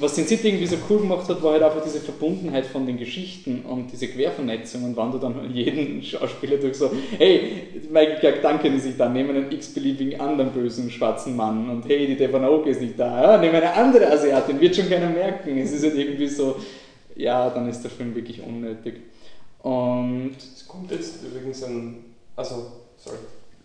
[0.00, 2.98] was den City irgendwie so cool gemacht hat, war halt einfach diese Verbundenheit von den
[2.98, 4.84] Geschichten und diese Quervernetzung.
[4.84, 9.08] Und wenn du dann jeden Schauspieler durch so, hey, Michael Clark Duncan ist nicht da,
[9.08, 11.68] nehmen einen x-beliebigen anderen bösen schwarzen Mann.
[11.70, 14.88] Und hey, die Devon Aoki ist nicht da, ja, nehmen eine andere Asiatin, wird schon
[14.88, 15.56] keiner merken.
[15.58, 16.56] Es ist halt irgendwie so,
[17.14, 18.94] ja, dann ist der Film wirklich unnötig.
[19.62, 22.04] Und Es kommt jetzt übrigens ein.
[22.36, 22.66] Also,
[22.96, 23.16] sorry,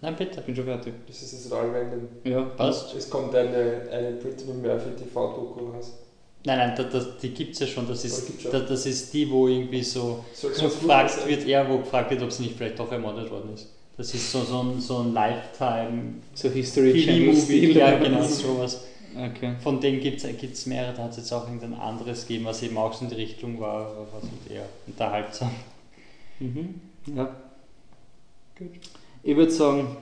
[0.01, 0.39] Nein, bitte.
[0.39, 0.93] ich bin schon fertig.
[1.05, 2.07] das ist jetzt random.
[2.23, 2.95] Ja, Passt.
[2.95, 5.93] Es kommt eine, eine Brittany Murphy TV-Doku raus.
[6.43, 7.87] Nein, nein, das, das, die gibt es ja schon.
[7.87, 12.09] Das ist, das, das ist die, wo irgendwie so, so gefragt wird, eher wo gefragt
[12.09, 13.67] wird, ob sie nicht vielleicht doch ermordet worden ist.
[13.97, 17.35] Das ist so, so ein, so ein Lifetime so History Channel.
[17.35, 17.77] Stil.
[17.77, 18.85] Ja, genau, sowas.
[19.15, 19.55] Okay.
[19.61, 22.77] Von denen gibt es mehrere, da hat es jetzt auch irgendein anderes gegeben, was eben
[22.77, 25.51] auch so in die Richtung war, was halt eher unterhaltsam.
[26.39, 26.81] Mhm.
[27.15, 27.35] Ja.
[28.57, 28.69] Gut.
[29.23, 29.97] Ich würde sagen,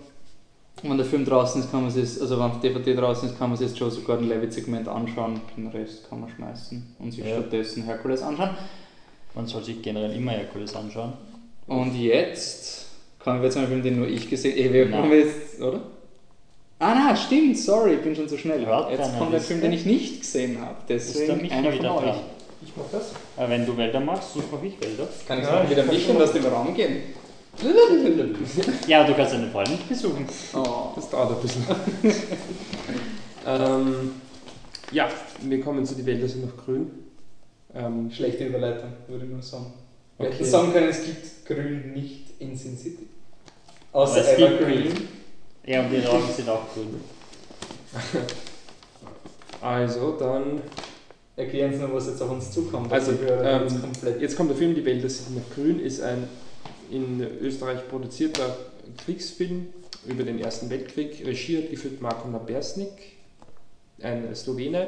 [0.84, 3.58] wenn der Film draußen ist, kann man es, also wenn DVD draußen ist, kann man
[3.58, 5.42] sich das Joseph Gordon-Levitt-Segment anschauen.
[5.58, 7.32] Den Rest kann man schmeißen und sich Ja.
[7.38, 8.52] stattdessen Hercules anschauen.
[9.36, 11.14] Man soll sich generell immer Herkules anschauen.
[11.68, 12.88] Und jetzt
[13.20, 14.74] kommen wir jetzt zu einem Film, den nur ich gesehen habe.
[14.74, 15.02] Wir Nein.
[15.02, 15.82] kommen jetzt, oder?
[16.82, 18.66] Ah, na, stimmt, sorry, ich bin schon zu schnell.
[18.66, 20.76] Hört Jetzt kommt ein wisst Film, den ich nicht gesehen habe.
[20.94, 22.04] Ist der Deswegen Michi einer von wieder euch.
[22.04, 22.16] dran?
[22.64, 23.12] Ich mach das.
[23.36, 25.08] Aber wenn du Wälder machst, sonst mach ich Wälder.
[25.28, 26.98] Kann ich Ja, sagen, ich wieder kann mich schon und aus dem Raum gehen?
[28.88, 30.26] Ja, du kannst deine Freundin nicht besuchen.
[30.54, 30.92] Oh.
[30.96, 31.66] Das dauert ein bisschen.
[33.46, 34.12] ähm,
[34.92, 35.10] ja,
[35.42, 36.90] wir kommen zu Die Wälder sind noch grün.
[37.74, 39.74] Ähm, Schlechte Überleitung, würde ich nur sagen.
[40.18, 40.38] Wir Okay.
[40.38, 43.08] hätten sagen können, es gibt Grün nicht in Sin City.
[43.92, 45.08] Außer es gibt Evergreen.
[45.66, 47.00] Ja, und ihre Augen sind auch grün.
[49.62, 50.62] also, dann.
[51.36, 52.92] Erklären Sie noch, was jetzt auf uns zukommt.
[52.92, 54.22] Also, die ähm, jetzt komplett.
[54.22, 56.28] Jetzt kommt der Film Die Wälder sind noch grün, ist ein
[56.92, 58.56] in Österreich produzierter
[59.06, 59.68] Kriegsfilm
[60.06, 61.26] über den Ersten Weltkrieg.
[61.26, 63.18] Regie hat geführt Marko Nabersnik,
[64.02, 64.88] ein Slowene,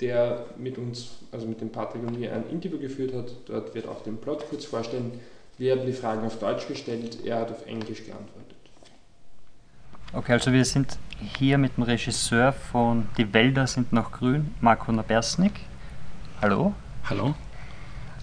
[0.00, 3.30] der mit uns, also mit dem Patrick und mir, ein Interview geführt hat.
[3.46, 5.12] Dort wird auch den Plot kurz vorstellen.
[5.58, 8.56] Wir haben die Fragen auf Deutsch gestellt, er hat auf Englisch geantwortet.
[10.14, 10.98] Okay, also wir sind
[11.38, 15.52] hier mit dem Regisseur von Die Wälder sind noch grün, Marco Nabersnik.
[16.40, 16.74] Hallo.
[17.08, 17.34] Hallo.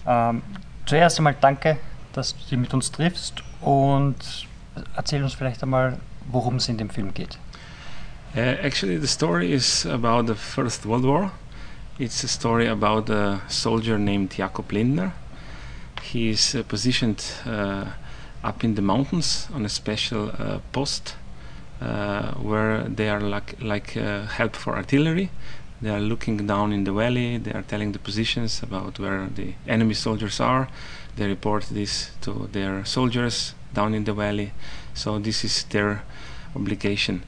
[0.06, 0.42] Ähm,
[0.86, 1.78] zuerst einmal danke,
[2.12, 4.16] dass du dich mit uns triffst und
[4.96, 5.98] erzähl uns vielleicht einmal,
[6.30, 7.38] worum es in dem Film geht.
[8.34, 11.32] Uh, actually, the story is about the First World War.
[11.98, 15.12] It's a story about a soldier named Jakob Lindner.
[16.00, 17.86] He is uh, positioned uh,
[18.42, 21.16] up in the mountains on a special uh, post
[21.80, 25.30] uh, where they are like, like uh, help for artillery.
[25.82, 29.54] They are looking down in the valley, they are telling the positions about where the
[29.66, 30.68] enemy soldiers are.
[31.16, 34.52] They report this to their soldiers down in the valley.
[34.94, 36.02] So, this is their
[36.54, 37.22] obligation.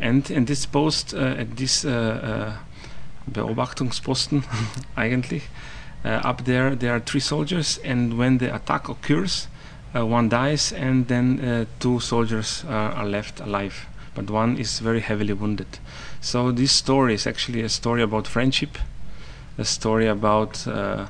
[0.00, 2.56] And in this post, uh, at this uh, uh,
[3.30, 4.44] Beobachtungsposten,
[4.96, 5.42] eigentlich,
[6.04, 9.48] up there, there are three soldiers, and when the attack occurs,
[9.92, 15.32] one dies, and then two soldiers are, are left alive, but one is very heavily
[15.32, 15.66] wounded.
[16.20, 18.78] So this story is actually a story about friendship,
[19.58, 21.06] a story about uh,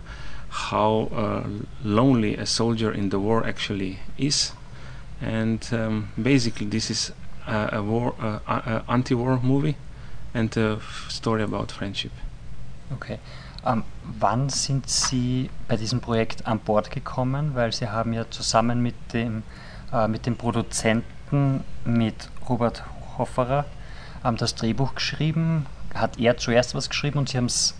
[0.51, 1.47] how uh,
[1.85, 4.53] lonely a soldier in the war actually is,
[5.21, 7.13] and um, basically this is
[7.47, 9.77] uh, a war, uh, uh, uh, anti-war movie,
[10.35, 12.13] and a story about friendship.
[12.93, 13.19] Okay.
[13.67, 13.85] Ähm,
[14.19, 17.55] wann sind Sie bei diesem Projekt an Bord gekommen?
[17.55, 19.43] Weil Sie haben ja zusammen mit dem,
[19.93, 22.85] äh, mit dem Produzenten, mit Robert
[23.19, 23.65] Hofferer,
[24.25, 25.67] ähm, das Drehbuch geschrieben.
[25.95, 27.75] Hat er zuerst was geschrieben und Sie haben es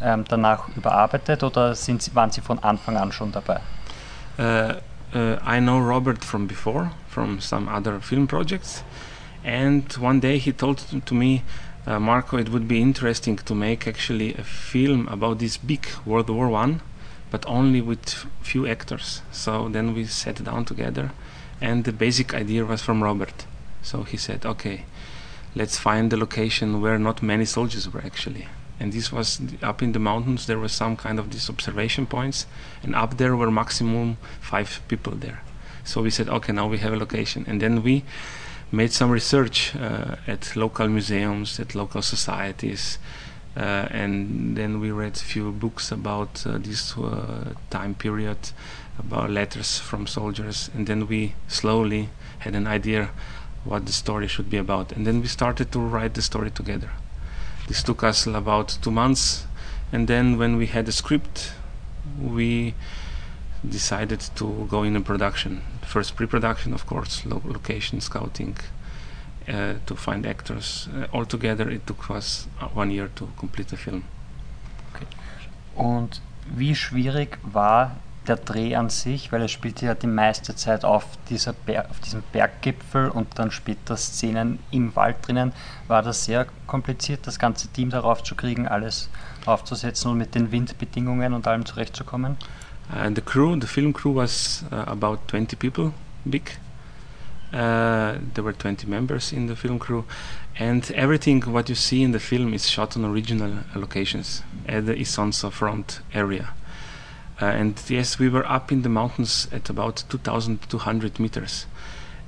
[0.00, 3.60] ähm, danach überarbeitet oder sind Sie, waren Sie von Anfang an schon dabei?
[4.38, 4.74] Uh,
[5.14, 8.82] uh, I know Robert from before, from some other film projects,
[9.44, 11.42] and one day he told to me,
[11.86, 16.30] uh, Marco, it would be interesting to make actually a film about this big World
[16.30, 16.80] War One,
[17.30, 19.22] but only with few actors.
[19.32, 21.10] So then we sat down together,
[21.60, 23.46] and the basic idea was from Robert.
[23.82, 24.84] So he said, okay,
[25.54, 28.46] let's find the location where not many soldiers were actually.
[28.82, 30.46] And this was up in the mountains.
[30.46, 32.46] There were some kind of these observation points,
[32.82, 35.40] and up there were maximum five people there.
[35.84, 38.02] So we said, okay, now we have a location, and then we
[38.72, 42.98] made some research uh, at local museums, at local societies,
[43.56, 48.38] uh, and then we read a few books about uh, this uh, time period,
[48.98, 52.08] about letters from soldiers, and then we slowly
[52.40, 53.10] had an idea
[53.64, 56.90] what the story should be about, and then we started to write the story together.
[57.72, 59.46] This took us about two months,
[59.92, 61.54] and then when we had a script,
[62.20, 62.74] we
[63.66, 65.62] decided to go in production.
[65.80, 68.58] First pre-production, of course, lo- location scouting,
[69.48, 70.86] uh, to find actors.
[70.94, 74.04] Uh, altogether, it took us uh, one year to complete the film.
[75.74, 76.20] Und
[76.54, 77.96] wie schwierig war
[78.26, 82.00] der Dreh an sich, weil es spielte ja die meiste Zeit auf, dieser Ber auf
[82.00, 85.52] diesem Berggipfel und dann später Szenen im Wald drinnen,
[85.88, 89.10] war das sehr kompliziert, das ganze Team darauf zu kriegen, alles
[89.44, 92.36] aufzusetzen und mit den Windbedingungen und allem zurechtzukommen.
[92.90, 95.92] And the crew, the film crew was uh, about 20 people
[96.24, 96.58] big.
[97.52, 100.04] Uh, there were 20 members in the film crew,
[100.58, 104.94] and everything what you see in the film is shot on original locations at the
[104.94, 106.54] Isonzo front area.
[107.42, 111.66] Uh, and yes, we were up in the mountains at about 2,200 meters,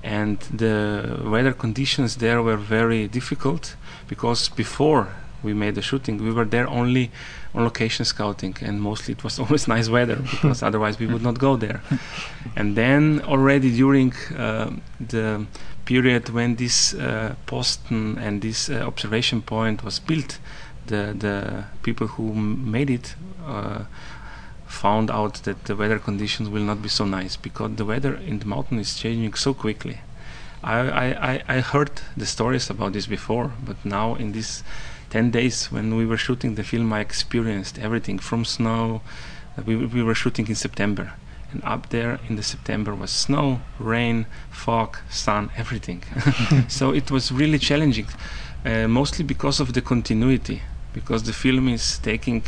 [0.03, 3.77] and the weather conditions there were very difficult
[4.09, 5.07] because before
[5.45, 7.13] we made the shooting, we were there only
[7.55, 11.39] on location scouting, and mostly it was always nice weather because otherwise we would not
[11.39, 11.81] go there.
[12.57, 15.47] and then already during uh, the
[15.85, 20.41] period when this uh, posten and this uh, observation point was built,
[20.87, 23.15] the the people who m- made it
[23.47, 23.85] uh,
[24.75, 28.39] found out that the weather conditions will not be so nice because the weather in
[28.41, 29.99] the mountain is changing so quickly.
[30.63, 30.79] I,
[31.31, 34.63] I, I- heard the stories about this before, but now in these
[35.11, 39.01] 10 days when we were shooting the film, I experienced everything from snow.
[39.67, 41.13] We, we were shooting in September,
[41.53, 46.03] and up there in the September was snow, rain, fog, sun, everything.
[46.69, 48.09] so it was really challenging,
[48.65, 50.63] uh, mostly because of the continuity,
[50.93, 52.43] because the film is taking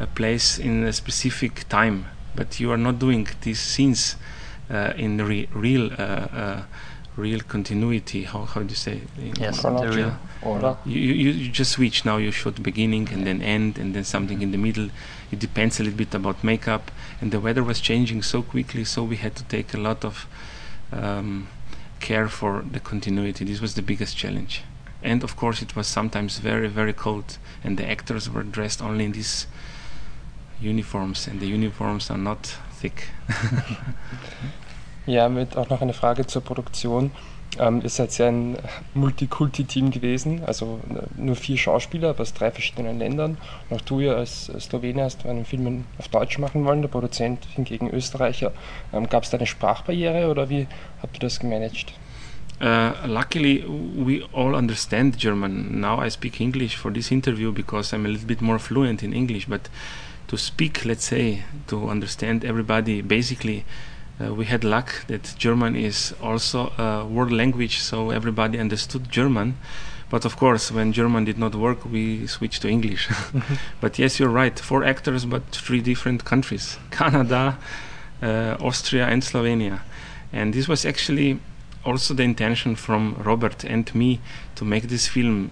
[0.00, 4.16] a place in a specific time, but you are not doing these scenes
[4.70, 5.92] uh, in re- real.
[5.92, 5.96] Uh,
[6.42, 6.62] uh,
[7.18, 9.00] real continuity how, how do you say?
[9.18, 10.76] In- Yes, the real order.
[10.86, 12.04] you, you, you just switch.
[12.04, 14.88] Now you shoot beginning and then end and then something in the middle.
[15.32, 16.90] It depends a little bit about makeup.
[17.20, 20.26] And the weather was changing so quickly so we had to take a lot of
[20.92, 21.48] um,
[22.00, 23.44] care for the continuity.
[23.44, 24.62] This was the biggest challenge.
[25.02, 29.04] And of course it was sometimes very very cold and the actors were dressed only
[29.04, 29.46] in these
[30.60, 33.08] uniforms and the uniforms are not thick
[35.06, 37.12] Ja, mit auch noch eine Frage zur Produktion.
[37.58, 38.58] Ähm, ihr seid ja ein
[38.92, 43.38] Multikulti-Team gewesen, also äh, nur vier Schauspieler aber aus drei verschiedenen Ländern.
[43.70, 47.46] Und auch du ja als Slowenier hast einen Film auf Deutsch machen wollen, der Produzent
[47.54, 48.52] hingegen Österreicher.
[48.92, 50.66] Ähm, Gab es da eine Sprachbarriere oder wie
[51.02, 51.94] habt ihr das gemanagt?
[52.60, 53.64] Uh, luckily,
[53.96, 55.80] we all understand German.
[55.80, 59.12] Now I speak English for this interview because I'm a little bit more fluent in
[59.12, 59.46] English.
[59.46, 59.70] But
[60.28, 63.64] to speak, let's say, to understand everybody, basically,
[64.20, 69.56] uh, we had luck that German is also a world language, so everybody understood German.
[70.10, 73.08] But of course, when German did not work, we switched to English.
[73.80, 74.58] but yes, you're right.
[74.58, 77.58] Four actors, but three different countries: Canada,
[78.22, 79.80] uh, Austria, and Slovenia.
[80.32, 81.40] And this was actually
[81.84, 84.20] also the intention from Robert and me
[84.56, 85.50] to make this film,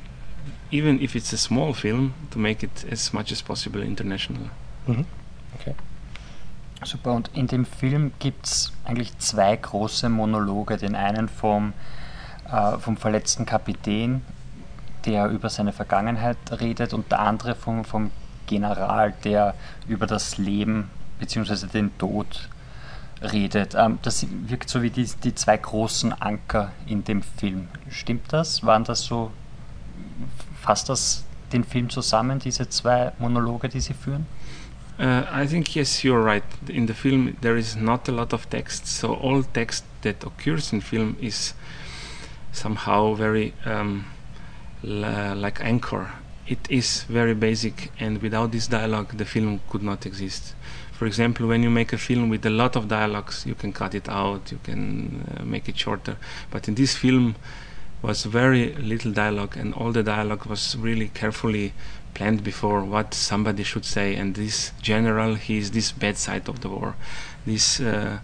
[0.70, 4.50] even if it's a small film, to make it as much as possible international.
[6.84, 10.76] Super, und in dem Film gibt es eigentlich zwei große Monologe.
[10.76, 11.72] Den einen vom,
[12.50, 14.22] äh, vom verletzten Kapitän,
[15.04, 18.10] der über seine Vergangenheit redet, und der andere vom, vom
[18.46, 19.54] General, der
[19.88, 21.66] über das Leben bzw.
[21.66, 22.48] den Tod
[23.22, 23.74] redet.
[23.74, 27.68] Ähm, das wirkt so wie die, die zwei großen Anker in dem Film.
[27.88, 28.64] Stimmt das?
[28.64, 29.30] Waren das so,
[30.60, 34.26] fasst das den Film zusammen, diese zwei Monologe, die sie führen?
[34.98, 36.44] Uh, I think yes, you're right.
[36.68, 40.72] In the film, there is not a lot of text, so all text that occurs
[40.72, 41.52] in film is
[42.52, 44.06] somehow very um,
[44.82, 46.12] like anchor.
[46.48, 50.54] It is very basic, and without this dialogue, the film could not exist.
[50.92, 53.94] For example, when you make a film with a lot of dialogues, you can cut
[53.94, 56.16] it out, you can uh, make it shorter.
[56.50, 57.34] But in this film,
[58.00, 61.72] was very little dialogue, and all the dialogue was really carefully
[62.16, 64.16] planned before what somebody should say.
[64.16, 66.94] And this general, he is this bad side of the war.
[67.44, 68.18] This uh,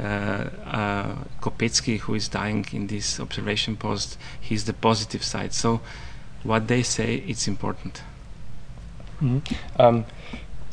[0.00, 5.52] uh, uh, Kopetsky, who is dying in this observation post, he's the positive side.
[5.52, 5.80] So
[6.42, 8.02] what they say, it's important.
[9.20, 9.42] Ähm,
[9.78, 10.02] Äh,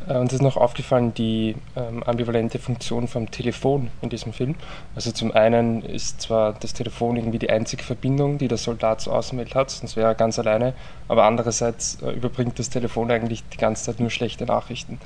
[0.07, 4.55] Uns ist noch aufgefallen die ähm, ambivalente Funktion vom Telefon in diesem Film.
[4.95, 9.15] Also zum einen ist zwar das Telefon irgendwie die einzige Verbindung, die der Soldat zur
[9.15, 10.73] Außenwelt hat, sonst wäre er ganz alleine,
[11.07, 14.99] aber andererseits äh, überbringt das Telefon eigentlich die ganze Zeit nur schlechte Nachrichten.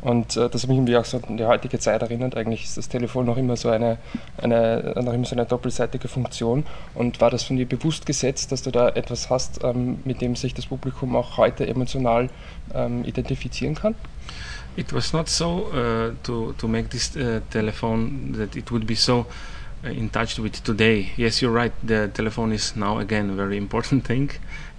[0.00, 2.36] Und äh, das hat mich irgendwie auch so an die heutige Zeit erinnert.
[2.36, 3.98] Eigentlich ist das Telefon noch immer so eine,
[4.36, 6.64] eine, noch immer so eine doppelseitige Funktion.
[6.94, 10.36] Und war das von dir bewusst gesetzt, dass du da etwas hast, ähm, mit dem
[10.36, 12.30] sich das Publikum auch heute emotional
[12.74, 13.94] ähm, identifizieren kann?
[14.76, 18.94] It was not so uh, to to make this uh, telephone that it would be
[18.94, 19.26] so
[19.84, 21.08] uh, in touch with today.
[21.16, 21.72] Yes, you're right.
[21.84, 24.30] The telephone is now again a very important thing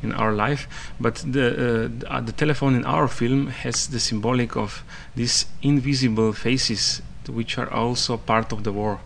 [0.02, 0.68] in our life.
[1.00, 4.84] But the uh, uh, the telephone in our film has the symbolic of
[5.16, 9.00] these invisible faces, which are also part of the war.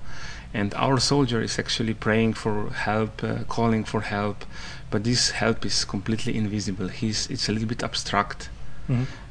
[0.53, 4.45] And our soldier is actually praying for help, uh, calling for help,
[4.91, 6.89] but this help is completely invisible.
[6.89, 8.49] He's it's a little bit abstract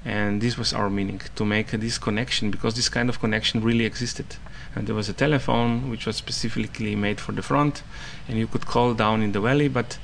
[0.05, 3.85] and this was our meaning to make this connection because this kind of connection really
[3.85, 4.27] existed
[4.75, 7.83] and there was a telephone which was specifically made for the front
[8.29, 9.99] and you could call down in the valley but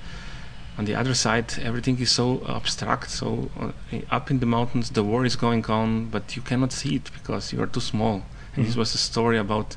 [0.79, 3.73] on the other side everything is so abstract so uh,
[4.11, 7.53] up in the mountains the war is going on but you cannot see it because
[7.53, 8.23] you are too small
[8.55, 9.77] and this was a story about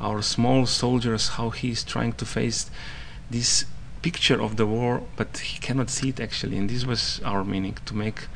[0.00, 2.70] our small soldiers how he is trying to face
[3.30, 3.64] this
[4.02, 7.76] picture of the war but he cannot see it actually and this was our meaning
[7.84, 8.28] to make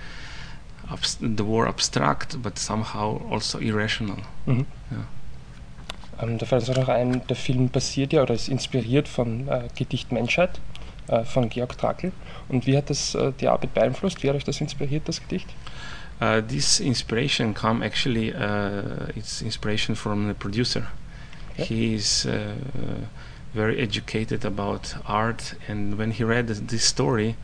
[0.91, 4.19] abs- the war abstract, but somehow also irrational.
[4.47, 4.67] Mhm.
[4.91, 6.23] Ja.
[6.23, 9.49] Ähm, da fällt uns auch noch ein, der Film basiert ja oder ist inspiriert vom
[9.49, 10.61] äh, Gedicht Menschheit
[11.25, 12.13] von Georg Trakl.
[12.49, 14.23] Und wie hat das äh, die Arbeit beeinflusst?
[14.23, 15.49] Wie hat euch das inspiriert, das Gedicht?
[16.21, 20.87] Uh, this inspiration come actually, uh, it's inspiration from the producer.
[21.59, 21.65] Yeah.
[21.67, 22.55] He is uh,
[23.53, 27.37] very educated about art, and when he read this- story,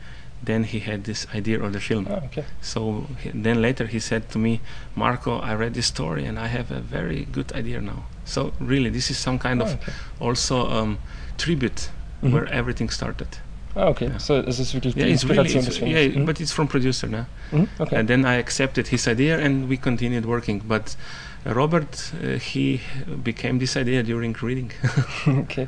[0.43, 2.07] then he had this idea of the film.
[2.09, 2.43] Ah, okay.
[2.61, 4.59] So he, then later he said to me,
[4.95, 8.05] Marco, I read this story and I have a very good idea now.
[8.25, 9.91] So really, this is some kind Ah, of okay.
[10.19, 10.97] also um,
[11.37, 11.89] tribute
[12.23, 12.31] Mhm.
[12.33, 13.27] where everything started.
[13.75, 14.09] Ah, okay.
[14.09, 14.19] Ja.
[14.19, 15.93] So, ist wirklich die Yeah, it's really, Inspiration Films.
[15.93, 16.25] yeah, Mhm.
[16.25, 17.25] but it's from producer now.
[17.51, 17.95] Mhm, Okay.
[17.97, 20.61] And then I accepted his idea and we continued working.
[20.67, 20.95] But
[21.45, 22.81] uh, Robert, uh, he
[23.23, 24.71] became this idea during reading.
[25.27, 25.67] Okay.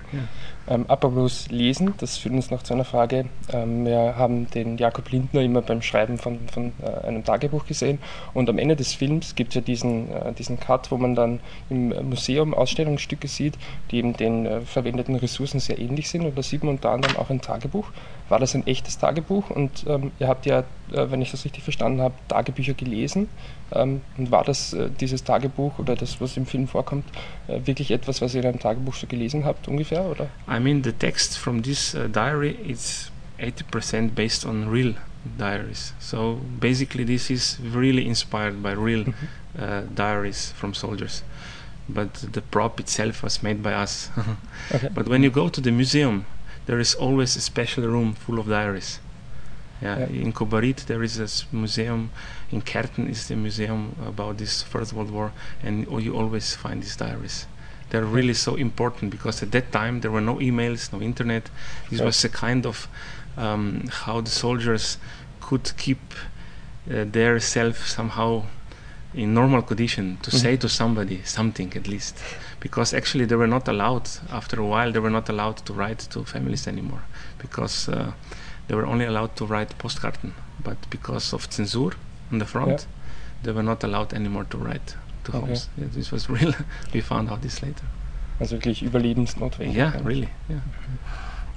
[0.66, 3.26] Ähm, apropos Lesen, das führt uns noch zu einer Frage.
[3.52, 8.00] Ähm, wir haben den Jakob Lindner immer beim Schreiben von, von äh, einem Tagebuch gesehen
[8.34, 11.42] und am Ende des Films gibt es ja diesen, äh, diesen Cut, wo man dann
[11.70, 13.56] im Museum Ausstellungsstücke sieht,
[13.92, 17.18] die eben den äh, verwendeten Ressourcen sehr ähnlich sind und da sieht man unter anderem
[17.18, 17.90] auch ein Tagebuch.
[18.30, 21.64] War das ein echtes Tagebuch und ähm, ihr habt ja, äh, wenn ich das richtig
[21.64, 23.28] verstanden habe, Tagebücher gelesen
[23.74, 27.06] ähm, und war das äh, dieses Tagebuch oder das, was im Film vorkommt,
[27.48, 30.28] äh, wirklich etwas, was ihr in einem Tagebuch so gelesen habt ungefähr oder?
[30.56, 34.94] I mean, the text from this uh, diary is 80% based on real
[35.38, 35.94] diaries.
[36.00, 39.06] So basically, this is really inspired by real
[39.58, 41.24] uh, diaries from soldiers.
[41.90, 44.10] But the prop itself was made by us.
[44.76, 44.90] Okay.
[44.94, 46.26] But when you go to the museum,
[46.66, 49.00] there is always a special room full of diaries.
[49.82, 50.24] Yeah, Yeah.
[50.24, 52.10] in Kobarit there is a museum.
[52.52, 55.32] In Kerten is the museum about this First World War,
[55.64, 57.48] and you always find these diaries.
[57.94, 61.44] They're really so important because at that time there were no emails, no internet.
[61.92, 62.06] This Yeah.
[62.08, 62.88] was a kind of
[63.38, 64.98] um, how the soldiers
[65.42, 66.00] could keep
[66.92, 68.46] uh, their self somehow
[69.14, 70.40] in normal condition to Mhm.
[70.42, 72.16] say to somebody something at least
[72.60, 76.00] because actually they were not allowed after a while they were not allowed to write
[76.14, 77.04] to families anymore
[77.44, 78.12] because uh,
[78.68, 80.32] they were only allowed to write postkarten
[80.64, 81.94] but because of censure
[82.32, 82.86] on the front Yeah.
[83.44, 85.42] they were not allowed anymore to write to Okay.
[85.42, 86.54] homes yeah, this was real
[86.92, 87.84] we found out this later
[88.40, 89.76] Also wirklich überlebensnotwendig.
[89.78, 90.06] yeah eigentlich.
[90.06, 90.62] really yeah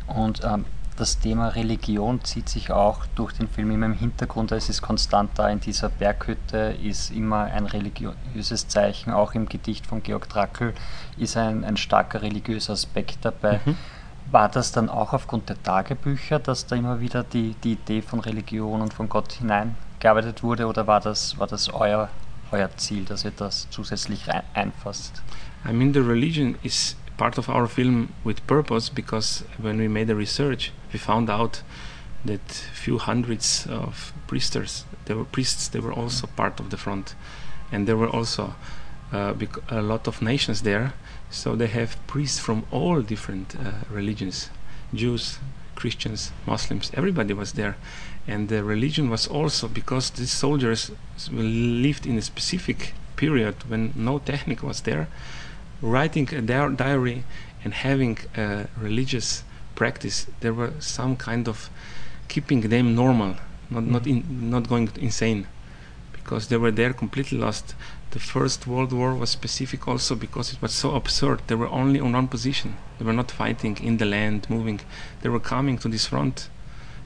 [0.07, 0.65] Und ähm,
[0.97, 4.51] das Thema Religion zieht sich auch durch den Film immer im Hintergrund.
[4.53, 9.13] Es ist konstant da in dieser Berghütte, ist immer ein religiöses Zeichen.
[9.13, 10.73] Auch im Gedicht von Georg Trakl
[11.19, 13.61] ist ein, ein starker religiöser Aspekt dabei.
[13.67, 13.77] Mhm.
[14.31, 18.21] War das dann auch aufgrund der Tagebücher, dass da immer wieder die, die Idee von
[18.21, 22.09] Religion und von Gott hineingearbeitet wurde oder war das, war das euer,
[22.59, 25.23] dass ihr das zusätzlich einfasst?
[25.65, 30.07] I mean, the religion is part of our film with purpose because when we made
[30.07, 31.63] the research, we found out
[32.25, 32.41] that
[32.75, 37.15] few hundreds of priesters, they were priests, they were also part of the front,
[37.73, 38.55] and there were also
[39.13, 39.35] uh,
[39.69, 40.93] a lot of nations there.
[41.31, 44.51] So they have priests from all different uh, religions,
[44.95, 45.39] Jews,
[45.75, 46.91] Christians, Muslims.
[46.95, 47.77] Everybody was there,
[48.27, 50.91] and the religion was also because these soldiers
[51.31, 55.09] lived in a specific period when no technique was there
[55.83, 57.25] writing a di- diary
[57.65, 61.69] and having a religious practice, there were some kind of
[62.29, 63.37] keeping them normal,
[63.71, 64.31] not not mm-hmm.
[64.31, 65.47] in, not going insane,
[66.13, 67.75] because they were there completely lost.
[68.11, 71.43] The First World War was specific also because it was so absurd.
[71.47, 72.77] They were only on one position.
[72.99, 74.81] They were not fighting in the land, moving.
[75.21, 76.49] They were coming to this front,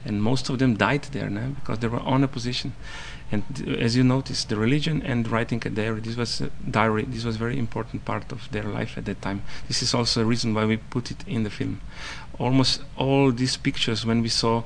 [0.05, 2.73] and most of them died there now because they were on a position.
[3.31, 6.01] And uh, as you notice, the religion and writing a diary.
[6.01, 7.05] This was a diary.
[7.07, 9.43] This was a very important part of their life at that time.
[9.67, 11.79] This is also a reason why we put it in the film.
[12.39, 14.63] Almost all these pictures, when we saw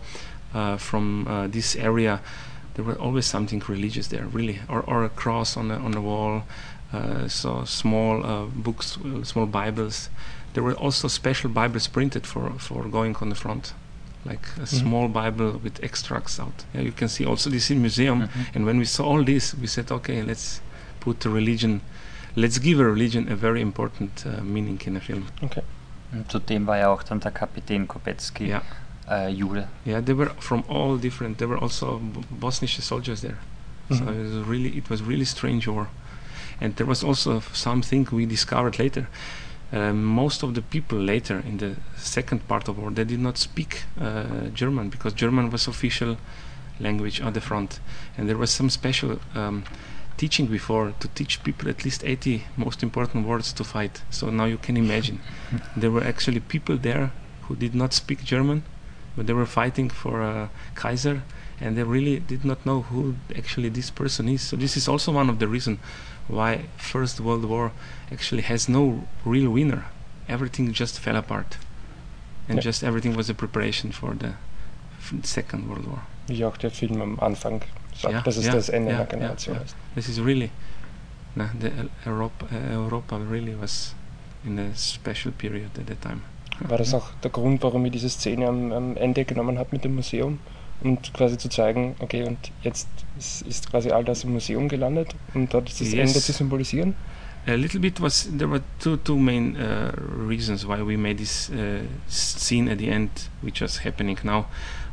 [0.54, 2.22] uh, from uh, this area,
[2.74, 6.02] there were always something religious there, really, or, or a cross on the on the
[6.02, 6.44] wall.
[6.94, 10.10] Uh, so small uh, books, uh, small Bibles.
[10.54, 13.74] There were also special Bibles printed for for going on the front,
[14.26, 16.66] like a small Bible with extracts out.
[16.74, 18.22] Yeah, you can see also this in museum.
[18.22, 18.56] Mhm.
[18.56, 20.62] And when we saw all this, we said, okay, let's
[21.00, 21.82] put the religion,
[22.36, 25.26] let's give a religion a very important uh, meaning in a film.
[25.44, 25.62] Okay.
[26.12, 28.62] Und zudem war ja auch dann der Kapitän Kopetzky Yeah.
[29.10, 29.68] äh, Jude.
[29.86, 31.38] Yeah, they were from all different.
[31.38, 33.38] There were also B- Bosnian soldiers there,
[33.90, 34.10] so Mhm.
[34.10, 35.88] it was really it was really strange war,
[36.62, 39.08] and there was also something we discovered later.
[39.74, 43.38] Uh, most of the people later in the second part of war they did not
[43.38, 46.18] speak uh, German because German was official
[46.80, 47.80] language on the front,
[48.18, 49.64] and there was some special um,
[50.18, 54.02] teaching before to teach people at least 80 most important words to fight.
[54.10, 55.20] So now you can imagine
[55.78, 57.12] there were actually people there
[57.44, 58.64] who did not speak German
[59.16, 61.24] but they were fighting for a Kaiser
[61.60, 64.42] and they really did not know who actually this person is.
[64.42, 65.80] So this is also one of the reasons
[66.28, 67.72] why First World War
[68.12, 69.84] actually has no real winner.
[70.28, 71.58] Everything just fell apart,
[72.50, 72.62] and Ja.
[72.64, 74.34] just everything was a preparation for the
[75.24, 76.02] Second World War.
[76.28, 77.62] Wie auch der Film am Anfang
[77.96, 79.62] sagt, Ja, dass es ja, das Ende ja, einer Generation ja.
[79.62, 79.76] ist.
[79.94, 80.50] This is really,
[81.36, 83.94] nah, the El- Europa, uh, Europa really was
[84.44, 86.22] in a special period at that time.
[86.62, 89.84] War das auch der Grund, warum ich diese Szene am, am Ende genommen habe mit
[89.84, 90.40] dem Museum?
[90.82, 95.54] Und quasi zu zeigen, okay, und jetzt ist, quasi all das im Museum gelandet und
[95.54, 95.94] dort das Yes.
[95.94, 96.96] Ende zu symbolisieren?
[97.48, 99.92] A little bit was there were two two main uh,
[100.28, 103.10] reasons why we made this uh, scene at the end,
[103.42, 104.48] which was happening now.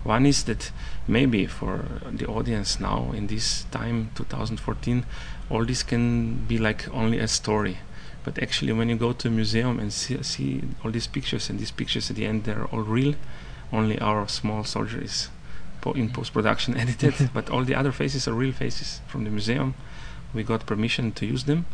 [0.05, 0.71] One is that
[1.09, 5.05] maybe for the audience now in this time, 2014,
[5.49, 7.79] all this can be like only a story.
[8.23, 11.59] But actually, when you go to a museum and see, see all these pictures, and
[11.59, 13.15] these pictures at the end, they're all real.
[13.73, 15.31] Only our small soldier is
[15.91, 19.75] in post production edited, but all the other faces are real faces from the museum.
[20.35, 21.67] We got permission to use them.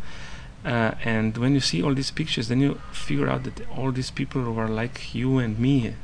[0.64, 4.10] Uh, and when you see all these pictures, then you figure out that all these
[4.10, 5.94] people were like you and me.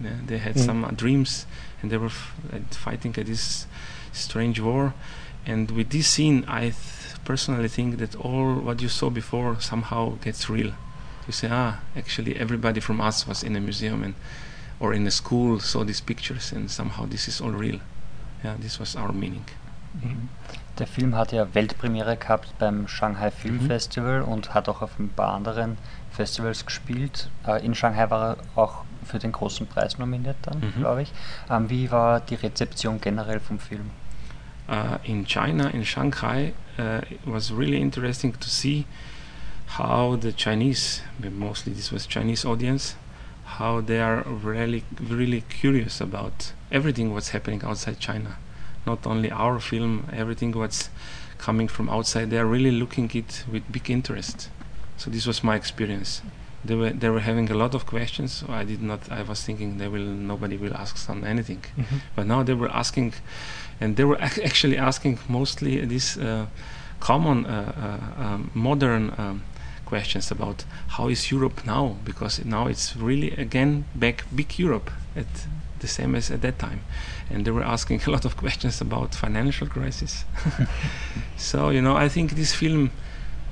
[0.00, 0.64] They had Mm.
[0.66, 1.46] some uh, dreams,
[1.80, 2.34] and they were f-
[2.72, 3.66] fighting at this
[4.12, 4.92] strange war.
[5.46, 6.74] And with this scene, I th-
[7.24, 10.72] personally think that all what you saw before somehow gets real.
[11.26, 14.14] You say, ah, actually, everybody from us was in a museum and
[14.82, 17.78] or in a school saw these pictures, and somehow this is all real.
[18.44, 19.44] Yeah, this was our meaning.
[20.78, 23.66] Der Film hat ja Weltpremiere gehabt beim Shanghai Film Mhm.
[23.68, 25.76] Festival und hat auch auf ein paar anderen
[26.10, 27.28] Festivals gespielt.
[27.46, 30.80] Äh, in Shanghai war er auch für den großen Preis nominiert dann, Mhm.
[30.80, 31.12] glaube ich.
[31.50, 33.90] Ähm, wie war die Rezeption generell vom Film?
[34.68, 38.86] uh, in China, in Shanghai, uh, it was really interesting to see
[39.78, 41.02] how the Chinese,
[41.38, 42.94] mostly this was Chinese audience,
[43.58, 48.36] how they are really, really curious about everything what's happening outside China.
[48.86, 50.90] Not only our film, everything what's
[51.38, 52.30] coming from outside.
[52.30, 54.48] They are really looking it with big interest.
[54.96, 56.22] So this was my experience.
[56.64, 58.32] They were they were having a lot of questions.
[58.32, 59.00] So I did not.
[59.10, 61.62] I was thinking they will nobody will ask some anything.
[62.16, 63.14] But now they were asking,
[63.80, 66.46] and they were ac- actually asking mostly this uh,
[67.00, 67.50] common uh,
[68.18, 69.42] uh, um, modern um,
[69.92, 70.64] questions about
[70.96, 71.84] how is Europe now?
[72.02, 75.32] Because now it's really again back big Europe at
[75.80, 76.80] the same as at that time,
[77.30, 80.24] and they were asking a lot of questions about financial crisis.
[81.36, 82.90] so you know, I think this film,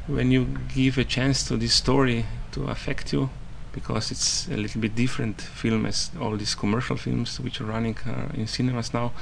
[0.07, 0.43] when you
[0.75, 3.29] give a chance to this story to affect you,
[3.73, 7.97] because it's a little bit different film as all these commercial films which are running
[8.07, 9.13] uh, in cinemas now,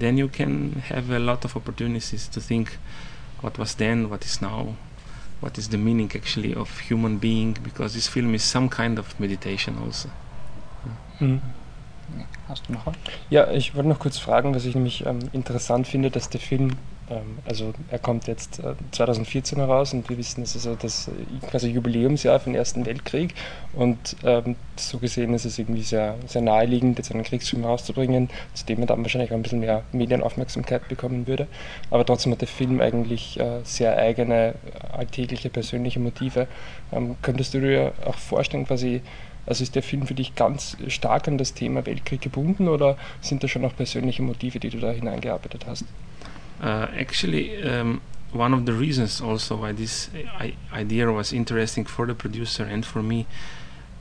[0.00, 2.78] then you can have a lot of opportunities to think
[3.40, 4.74] what was then, what is now,
[5.40, 9.18] what is the meaning actually of human being, because this film is some kind of
[9.18, 10.08] meditation also.
[11.18, 11.40] Mhm.
[12.48, 12.94] Hast du noch was?
[13.28, 16.76] Ja, ich wollte noch kurz fragen, was ich nämlich ähm, interessant finde, dass der Film,
[17.44, 21.46] also er kommt jetzt äh, 2014 heraus und wir wissen, es ist so das äh,
[21.48, 23.34] quasi Jubiläumsjahr für den Ersten Weltkrieg
[23.72, 28.64] und ähm, so gesehen ist es irgendwie sehr, sehr naheliegend, jetzt einen Kriegsfilm rauszubringen, zu
[28.66, 31.48] dem er dann wahrscheinlich auch ein bisschen mehr Medienaufmerksamkeit bekommen würde.
[31.90, 36.46] Aber trotzdem hat der Film eigentlich äh, sehr eigene, äh, alltägliche, persönliche Motive.
[36.92, 39.02] Ähm, könntest du dir auch vorstellen, quasi
[39.46, 43.42] also ist der Film für dich ganz stark an das Thema Weltkrieg gebunden oder sind
[43.42, 45.86] da schon auch persönliche Motive, die du da hineingearbeitet hast?
[46.60, 48.00] Uh, actually, um,
[48.32, 52.84] one of the reasons also why this I- idea was interesting for the producer and
[52.84, 53.26] for me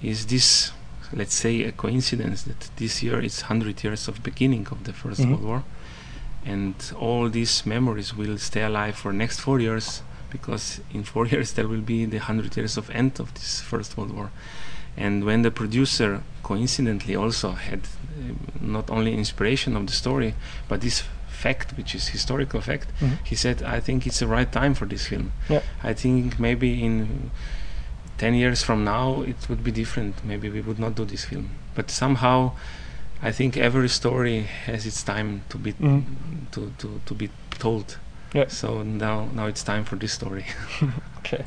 [0.02, 0.72] is this,
[1.14, 5.22] let's say, a coincidence that this year is 100 years of beginning of the 1st
[5.22, 5.30] Mhm.
[5.30, 5.64] World War,
[6.46, 11.54] and all these memories will stay alive for next four years because in four years
[11.54, 14.30] there will be the 100 years of end of this First World War.
[14.98, 17.82] And when the producer coincidentally also had
[18.20, 20.34] um, not only inspiration of the story,
[20.68, 21.04] but this
[21.44, 23.18] fact, which is historical fact, Mhm.
[23.30, 25.32] he said, "I think it's the right time for this film.
[25.50, 25.62] Yeah.
[25.92, 27.32] I think maybe in
[28.18, 30.14] ten years from now it would be different.
[30.24, 31.46] Maybe we would not do this film.
[31.76, 32.52] But somehow,
[33.30, 34.38] I think every story
[34.68, 36.04] has its time to be Mhm.
[36.52, 37.30] to, to, to be
[37.60, 37.98] told.
[38.34, 38.48] Yeah.
[38.50, 40.46] So now now it's time for this story.
[41.20, 41.46] Okay.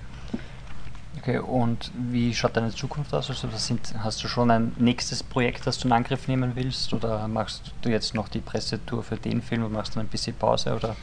[1.23, 3.31] Okay, und wie schaut deine Zukunft aus?
[3.31, 6.93] Also sind, hast du schon ein nächstes Projekt, das du in Angriff nehmen willst?
[6.93, 10.35] Oder machst du jetzt noch die Pressetour für den Film und machst dann ein bisschen
[10.35, 10.75] Pause?
[10.75, 10.97] Oder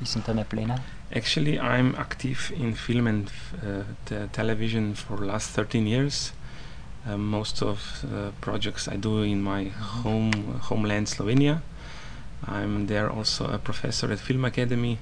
[0.00, 0.74] wie sind deine Pläne?
[1.08, 3.30] Actually, I'm active in film and
[3.62, 6.34] uh, te- television for last 13 years.
[7.06, 9.70] Uh, most of uh, projects I do in my
[10.04, 10.30] home
[10.68, 11.62] homeland Slovenia.
[12.46, 14.98] I'm there also a professor at Film Academy.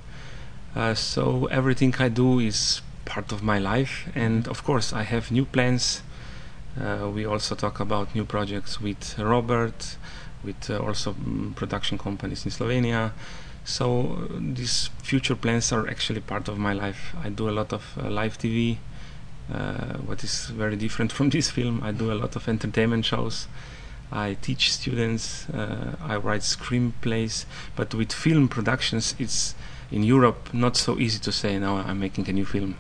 [0.77, 5.31] Uh, so everything I do is part of my life, and of course I have
[5.31, 6.03] new plans.
[6.81, 9.97] Uh, we also talk about new projects with Robert,
[10.43, 13.13] with uh, also mm, production companies in Slovenia.
[13.65, 17.15] So uh, these future plans are actually part of my life.
[17.23, 18.79] I do a lot of uh, live TV,
[19.53, 21.83] uh, what is very different from this film.
[21.83, 23.47] I do a lot of entertainment shows.
[24.11, 25.49] I teach students.
[25.49, 27.47] Uh, I write screenplays.
[27.77, 29.55] But with film productions, it's
[29.91, 32.77] in Europe not so easy to say now I'm making a new film.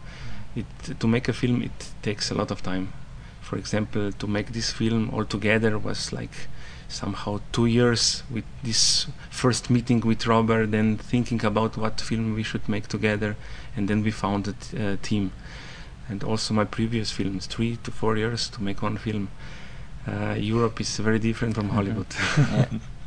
[0.54, 0.66] It
[1.00, 2.92] to make a film it takes a lot of time.
[3.40, 6.48] For example, to make this film altogether was like
[6.88, 12.42] somehow two years with this first meeting with Robert, then thinking about what film we
[12.42, 13.34] should make together,
[13.76, 15.32] and then we found a t- uh, team.
[16.08, 19.28] And also my previous films, three to four years to make one film.
[20.06, 21.74] Uh, Europe is very different from Mhm.
[21.74, 22.06] Hollywood.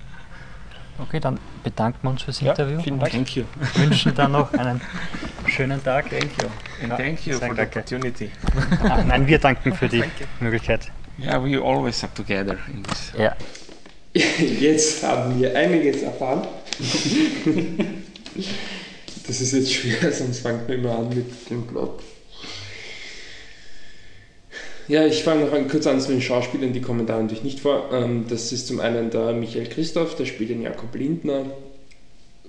[0.97, 3.11] Okay, dann bedanken wir uns fürs Ja, Interview vielen Dank.
[3.11, 3.43] Thank you.
[3.75, 4.79] wünschen dann noch einen
[5.47, 6.09] schönen Tag.
[6.09, 6.47] Thank you.
[6.81, 7.79] And Ja, thank you for the danke.
[7.79, 8.31] opportunity.
[8.83, 10.03] Ah, nein, wir danken für die
[10.39, 10.91] Möglichkeit.
[11.19, 13.11] Yeah, we always are together in this.
[13.17, 13.35] Ja.
[14.13, 16.47] Jetzt haben wir einiges erfahren.
[19.27, 22.01] Das ist jetzt schwer, sonst fangt man immer an mit dem Plot.
[24.87, 27.59] Ja, ich fange noch an, kurz an zu den Schauspielern, die kommen da natürlich nicht
[27.59, 27.89] vor.
[27.91, 31.45] Ähm, Das ist zum einen der Michael Christoph, der spielt den Jakob Lindner.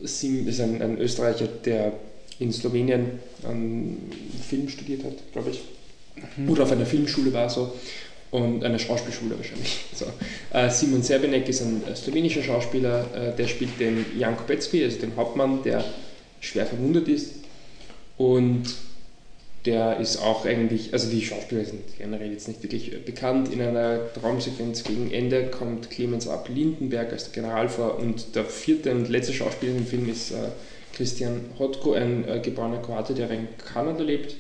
[0.03, 1.95] Sim ist ein, ein Österreicher, der
[2.39, 3.19] in Slowenien
[3.49, 3.97] ähm,
[4.47, 5.61] Film studiert hat, glaube ich.
[6.49, 7.73] Oder auf einer Filmschule war so.
[8.31, 9.85] Und einer Schauspielschule wahrscheinlich.
[9.95, 10.05] So.
[10.53, 14.99] Äh, Simon Serbenek ist ein äh, slowenischer Schauspieler, äh, der spielt den Jan Kopecki, also
[14.99, 15.83] den Hauptmann, der
[16.41, 17.37] schwer verwundet ist.
[18.19, 18.65] Und
[19.67, 23.53] der ist auch eigentlich, also die Schauspieler sind generell jetzt nicht wirklich bekannt.
[23.53, 28.93] In einer Traumsequenz gegen Ende kommt Clemens Ab Lindenberg als General vor und der vierte
[28.93, 30.37] und letzte Schauspieler im Film ist äh,
[30.95, 34.37] Christian Hotko, ein äh, geborener Kroate, der in Kanada lebt.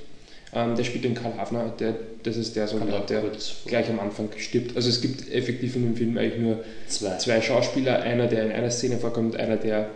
[0.54, 3.22] Ähm, der spielt den Karl Hafner, der, das ist der Soldat, der
[3.66, 4.76] gleich am Anfang stirbt.
[4.76, 7.18] Also es gibt effektiv in dem Film eigentlich nur Zwei.
[7.18, 9.90] zwei Schauspieler, einer, der in einer Szene vorkommt, einer, der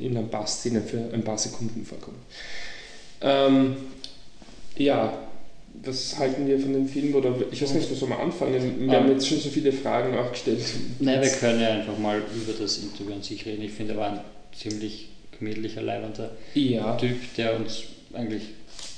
[0.00, 2.18] in einer paar Szene für ein paar Sekunden vorkommt.
[3.20, 3.76] Ähm,
[4.76, 5.16] ja,
[5.82, 7.14] was halten wir von dem Film?
[7.14, 8.54] Oder ich weiß nicht, wo soll man anfangen?
[8.88, 9.12] Wir haben Ähm.
[9.12, 10.60] jetzt schon so viele Fragen auch gestellt.
[11.00, 13.62] Nein, wir können ja einfach mal über das Interview an sich reden.
[13.62, 14.20] Ich finde, er war ein
[14.54, 15.08] ziemlich
[15.38, 17.82] gemütlicher, leibender ja, Typ, der uns
[18.14, 18.42] eigentlich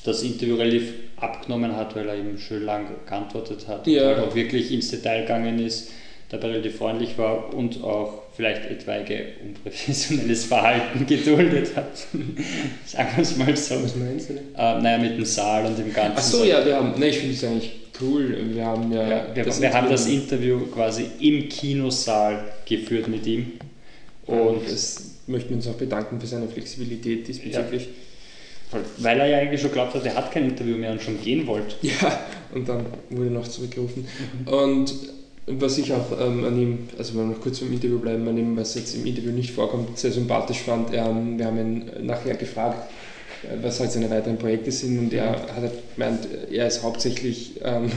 [0.04, 4.02] das Interview relativ abgenommen hat, weil er eben schön lang geantwortet hat Ja.
[4.12, 5.90] und halt auch wirklich ins Detail gegangen ist,
[6.28, 11.96] dabei relativ freundlich war und auch vielleicht etwaige unprofessionelles Verhalten geduldet hat.
[12.86, 13.82] Sagen wir es mal so.
[13.82, 14.44] was meinst du denn?
[14.54, 16.14] Äh, naja, mit dem Saal und dem Ganzen.
[16.16, 18.36] Ach so, ja, wir haben, ne, ich finde es eigentlich cool.
[18.54, 23.52] Wir haben ja, Ja, wir, wir haben das Interview quasi im Kinosaal geführt mit ihm.
[24.26, 27.88] und es möchten wir uns auch bedanken für seine Flexibilität diesbezüglich.
[28.98, 31.46] weil er ja eigentlich schon glaubt hat, er hat kein Interview mehr und schon gehen
[31.46, 31.74] wollte.
[31.82, 32.20] Ja,
[32.54, 34.06] und dann wurde noch zurückgerufen.
[34.46, 34.94] Und
[35.50, 38.38] was ich auch ähm, an ihm, also wenn wir noch kurz beim Interview bleiben, an
[38.38, 42.34] ihm, was jetzt im Interview nicht vorkommt, sehr sympathisch fand, ähm, wir haben ihn nachher
[42.34, 42.90] gefragt,
[43.42, 47.60] äh, was halt seine weiteren Projekte sind und er hat halt gemeint, er ist hauptsächlich,
[47.62, 47.90] ähm, äh,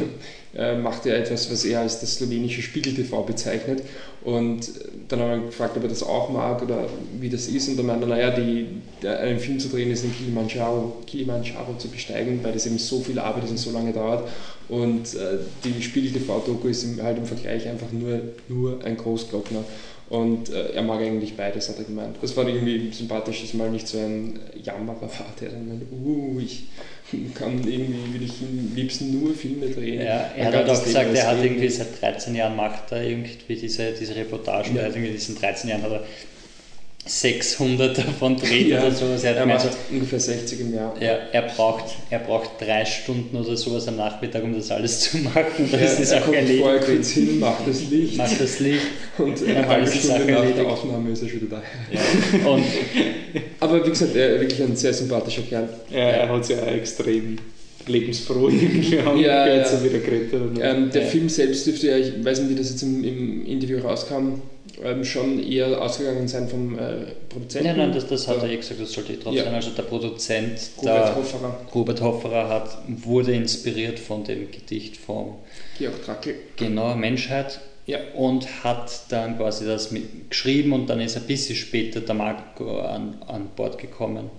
[0.82, 3.84] macht er etwas, was er als das slowenische Spiegel-TV bezeichnet.
[4.24, 4.70] Und
[5.08, 6.88] dann haben wir gefragt, ob er das auch mag oder
[7.20, 7.70] wie das ist.
[7.70, 8.68] Und dann meinte er, naja, die,
[9.08, 13.18] einen Film zu drehen ist den Kilimanjaro, Kilimanjaro zu besteigen, weil das eben so viel
[13.18, 14.28] Arbeit ist und so lange dauert.
[14.68, 19.64] Und äh, die Spiegel-TV-Doku ist halt im Vergleich einfach nur, nur ein Großglockner.
[20.10, 22.18] Und äh, er mag eigentlich beides, hat er gemeint.
[22.22, 26.38] Das war irgendwie sympathisch, dass mal nicht so ein Jammerer war, der dann meinte, uh,
[26.38, 26.66] ich
[27.36, 30.02] kann irgendwie, will ich am liebsten nur Filme drehen.
[30.02, 33.92] Ja, er hat auch gesagt, er hat irgendwie seit 13 Jahren macht er irgendwie diese,
[33.92, 34.76] diese Reportagen.
[34.76, 34.82] Ja.
[34.82, 36.04] Er hat irgendwie in diesen 13 Jahren hat er
[37.06, 39.24] 600 davon dreht Ja, oder sowas.
[39.24, 40.94] Er hat er macht so, ungefähr 60 im Jahr.
[41.00, 45.18] er, er, braucht, er braucht drei Stunden oder sowas am Nachmittag, um das alles zu
[45.18, 45.68] machen.
[45.72, 46.86] Das er, ist er auch kommt vorher erledigt.
[46.86, 48.82] kurz hin, macht das Licht Macht das Licht.
[49.18, 50.58] und Ja, eine halbe Stunde auch nach erledigt.
[50.60, 51.64] der Aufnahme ist er schon wieder da.
[51.92, 52.48] Ja.
[52.50, 52.64] Und
[53.60, 55.70] Aber wie gesagt, er ist wirklich ein sehr sympathischer Kerl.
[55.92, 57.38] Er, er hat sich ja extrem
[57.88, 59.66] lebensfroh irgendwie Ja, angehört, ja.
[59.78, 60.34] so wie der geredet.
[60.62, 61.08] Ähm, der Ja.
[61.08, 64.42] Film selbst dürfte ja, ich weiß nicht, wie das jetzt im, im Interview rauskam,
[64.84, 66.82] ähm, schon eher ausgegangen sein vom äh,
[67.30, 67.68] Produzenten.
[67.68, 68.44] nein, nein, das, das hat Ja.
[68.44, 69.44] er eh gesagt, das sollte ich drauf Ja.
[69.46, 75.36] Also der Produzent, Robert der Hofferer, Robert Hofferer hat, wurde inspiriert von dem Gedicht vom
[75.78, 76.36] Georg Trakl.
[76.56, 78.00] genau Menschheit Ja.
[78.16, 82.80] und hat dann quasi das mit geschrieben und dann ist ein bisschen später der Marco
[82.80, 84.30] an, an Bord gekommen.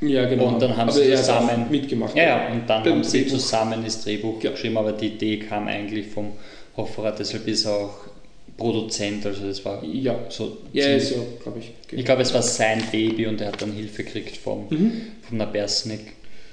[0.00, 0.46] Ja, genau.
[0.48, 2.16] Und dann haben aber sie zusammen- mitgemacht.
[2.16, 3.38] Ja, ja, und dann haben sie Drehbuch.
[3.38, 4.50] zusammen das Drehbuch Ja.
[4.50, 6.32] geschrieben, aber die Idee kam eigentlich vom
[6.76, 7.94] Hofferer, deshalb ist er auch
[8.56, 11.72] Produzent, also das war Ja, so ja, ist ja, glaube ich.
[11.98, 14.92] ich glaube, es war sein Baby und er hat dann Hilfe gekriegt vom, Mhm.
[15.22, 16.00] vom Nabersnik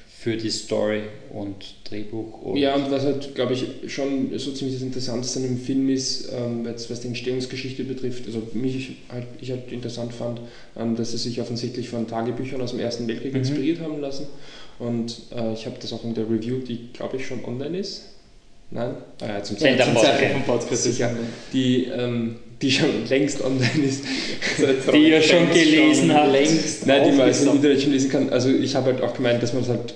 [0.07, 2.41] für die Story und Drehbuch.
[2.41, 5.87] Und Ja, und was halt, glaube ich, schon so ziemlich das Interessanteste an dem Film
[5.89, 10.41] ist, ähm, jetzt, was die Entstehungsgeschichte betrifft, also mich halt, ich halt interessant fand,
[10.77, 13.39] ähm, dass sie sich offensichtlich von Tagebüchern aus dem Ersten Weltkrieg Mhm.
[13.39, 14.27] inspiriert haben lassen.
[14.77, 18.03] Und äh, ich habe das auch in der Review, die glaube ich schon online ist.
[18.71, 18.91] Nein?
[19.21, 19.57] Ah, ja, zum.
[19.57, 21.09] Zeitpunkt vom Podcast sicher.
[21.53, 24.03] Die, ähm, die schon längst online ist.
[24.93, 26.31] Die ihr schon gelesen habt.
[26.31, 27.55] Längst Nein, die man also im.
[27.55, 28.29] Internet schon lesen kann.
[28.29, 29.93] Also ich habe halt auch gemeint, dass man es halt,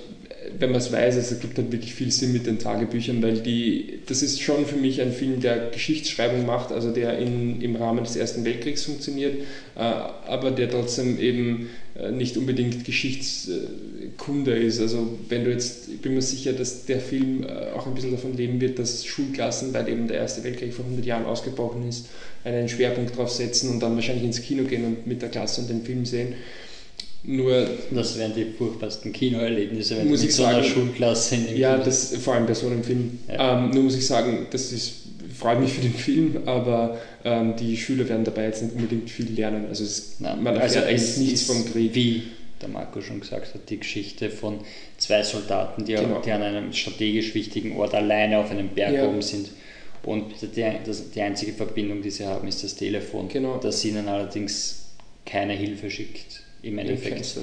[0.58, 3.40] wenn man es weiß, also es gibt halt wirklich viel Sinn mit den Tagebüchern, weil
[3.40, 7.76] die, das ist schon für mich ein Film, der Geschichtsschreibung macht, also der in, im
[7.76, 9.34] Rahmen des Ersten Weltkriegs funktioniert,
[9.76, 14.80] äh, aber der trotzdem eben äh, nicht unbedingt Geschichtskunde ist.
[14.80, 18.12] Also wenn du jetzt, ich bin mir sicher, dass der Film äh, auch ein bisschen
[18.12, 22.06] davon leben wird, dass Schulklassen, weil eben der Erste Weltkrieg vor 100 Jahren ausgebrochen ist,
[22.44, 25.70] einen Schwerpunkt drauf setzen und dann wahrscheinlich ins Kino gehen und mit der Klasse und
[25.70, 26.34] den Film sehen.
[27.26, 31.34] Nur, das wären die furchtbarsten Kinoerlebnisse, wenn Muss du mit ich so einer sagen, Schulklasse
[31.36, 33.18] in dem ja, Film- das vor allem bei so einem Film.
[33.28, 33.58] Ja.
[33.64, 34.92] Ähm, nur muss ich sagen, das ist,
[35.38, 39.30] freut mich für den Film, aber ähm, die Schüler werden dabei jetzt nicht unbedingt viel
[39.32, 39.66] lernen.
[39.68, 41.94] Also es, Nein, man also erfährt es eigentlich nichts vom Krieg.
[41.94, 42.22] Wie
[42.60, 44.58] der Marco schon gesagt hat, die Geschichte von
[44.98, 46.20] zwei Soldaten, die, Genau.
[46.20, 49.08] die an einem strategisch wichtigen Ort alleine auf einem Berg Ja.
[49.08, 49.48] oben sind.
[50.02, 53.56] Und die, das, die einzige Verbindung, die sie haben, ist das Telefon, Genau.
[53.56, 54.90] das ihnen allerdings
[55.24, 57.36] keine Hilfe schickt im Endeffekt.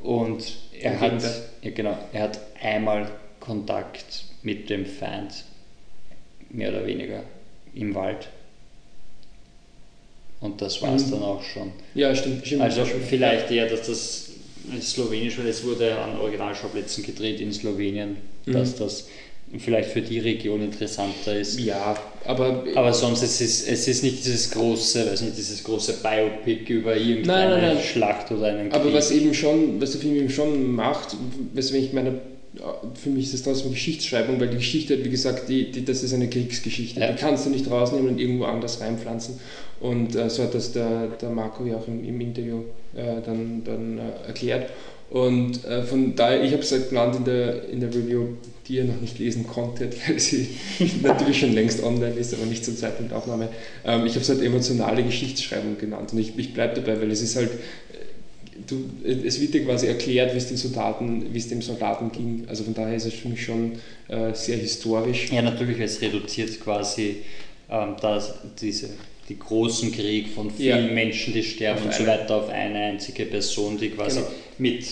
[0.00, 1.22] Und er Im hat,
[1.62, 3.10] ja, genau, er hat einmal
[3.40, 5.44] Kontakt mit dem Feind,
[6.50, 7.22] mehr oder weniger,
[7.74, 8.28] im Wald.
[10.40, 11.10] Und das war es Mhm.
[11.12, 11.72] dann auch schon.
[11.94, 12.46] Ja, stimmt.
[12.46, 13.00] stimmt Also schon.
[13.00, 14.30] vielleicht eher, dass das
[14.80, 18.52] slowenisch, weil es wurde an Originalschauplätzen gedreht in Slowenien, Mhm.
[18.52, 19.08] dass das
[19.56, 21.58] vielleicht für die Region interessanter ist.
[21.58, 21.96] Ja,
[22.26, 26.70] aber, Aber sonst es ist es ist nicht dieses große, weiß nicht, dieses große Biopic
[26.70, 27.82] über irgendeine Nein, nein, nein.
[27.82, 28.80] Schlacht oder einen Krieg.
[28.80, 31.16] Aber was eben schon, was der Film eben schon macht,
[31.54, 32.20] weswegen ich meine,
[32.94, 36.12] für mich ist das trotzdem Geschichtsschreibung, weil die Geschichte wie gesagt, die, die, das ist
[36.12, 37.00] eine Kriegsgeschichte.
[37.00, 37.12] Ja.
[37.12, 39.38] Die kannst du nicht rausnehmen und irgendwo anders reinpflanzen.
[39.80, 42.62] Und äh, so hat das der, der Marco ja auch im, im Interview
[42.94, 44.70] äh, dann, dann äh, erklärt.
[45.10, 48.26] Und äh, von daher, ich habe es halt genannt in der, in der Review,
[48.68, 50.48] die ihr noch nicht lesen konntet, weil sie
[51.02, 53.48] natürlich schon längst online ist, aber nicht zum Zeitpunkt Aufnahme.
[53.84, 56.12] Ähm, ich habe es halt emotionale Geschichtsschreibung genannt.
[56.12, 57.50] Und ich, ich bleibe dabei, weil es ist halt
[58.66, 62.44] du, es wird dir quasi erklärt, wie es den Soldaten, wie es dem Soldaten ging.
[62.48, 63.72] Also von daher ist es für mich schon
[64.08, 65.30] äh, sehr historisch.
[65.30, 67.16] Ja, natürlich, es reduziert quasi
[67.70, 68.90] ähm, das, diese,
[69.28, 70.92] die großen Krieg von vielen Ja.
[70.92, 74.30] Menschen, die sterben Auf und so weiter auf eine einzige Person, die quasi Genau.
[74.58, 74.84] mit,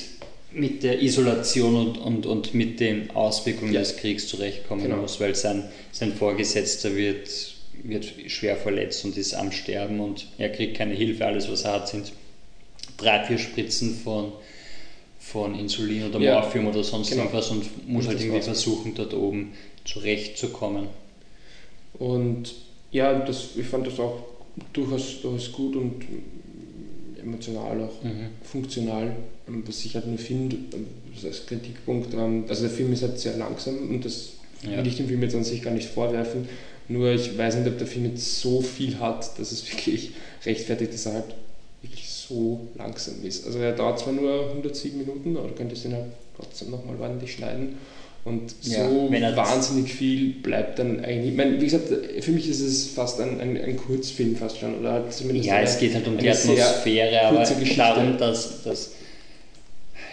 [0.53, 3.81] mit der Isolation und, und, und mit den Auswirkungen Ja.
[3.81, 4.97] des Kriegs zurechtkommen Genau.
[4.99, 7.29] muss, weil sein, sein Vorgesetzter wird,
[7.83, 11.27] wird schwer verletzt und ist am Sterben und er kriegt keine Hilfe.
[11.27, 12.13] Alles, was er hat, sind
[12.97, 14.33] drei, vier Spritzen von,
[15.21, 16.41] von Insulin oder Ja.
[16.41, 17.23] Morphium oder sonst Genau.
[17.25, 19.53] irgendwas und muss Und halt irgendwie versuchen, dort oben
[19.85, 20.89] zurechtzukommen.
[21.99, 22.55] Und
[22.93, 24.23] ja, das, ich fand das auch
[24.73, 25.95] durchaus, durchaus gut und
[27.21, 28.29] emotional auch Mhm.
[28.43, 29.17] funktional.
[29.49, 33.19] Ähm, Was ich halt nur finde, ähm, das als Kritikpunkt, also der Film ist halt
[33.19, 34.31] sehr langsam und das
[34.63, 34.79] Ja.
[34.79, 36.49] will ich dem Film jetzt an sich gar nicht vorwerfen.
[36.89, 40.13] Nur ich weiß nicht, ob der Film jetzt so viel hat, dass es wirklich
[40.45, 41.25] rechtfertigt, dass er halt
[41.83, 43.47] wirklich so langsam ist.
[43.47, 46.07] Also er dauert zwar nur 107 Minuten, aber du könntest ihn halt
[46.37, 47.77] trotzdem nochmal ordentlich schneiden.
[48.25, 51.31] Und Ja, so wahnsinnig viel bleibt dann eigentlich.
[51.31, 51.89] Ich meine, wie gesagt,
[52.21, 54.81] für mich ist es fast ein, ein, ein Kurzfilm fast schon.
[54.81, 57.77] Oder zumindest Ja, eine, es geht halt um die Atmosphäre, aber Geschichte.
[57.77, 58.91] darum, dass, dass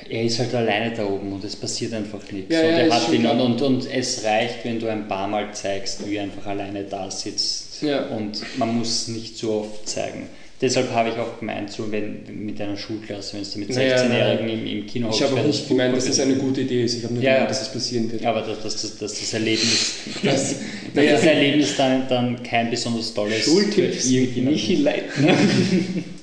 [0.09, 2.53] er ist halt alleine da oben und es passiert einfach nichts.
[2.53, 5.53] Ja, und, er hat ihn, und, und, und es reicht, wenn du ein paar Mal
[5.53, 7.81] zeigst, wie er einfach alleine da sitzt.
[7.81, 8.07] Ja.
[8.07, 10.27] Und man muss nicht so oft zeigen.
[10.61, 14.47] Deshalb habe ich auch gemeint, so wenn mit einer Schulklasse, wenn du mit Naja, 16-Jährigen
[14.49, 16.95] im, im Kino Ich habe auch nicht gemeint, dass das eine gute Idee ist.
[16.97, 18.25] Ich habe nur gemeint, dass das passieren wird.
[18.25, 19.93] Aber dass, dass, dass, dass das Erlebnis,
[20.23, 20.55] Das-
[20.93, 25.35] dass das Erlebnis dann, dann kein besonders tolles Schultipps mit Michi Leitner.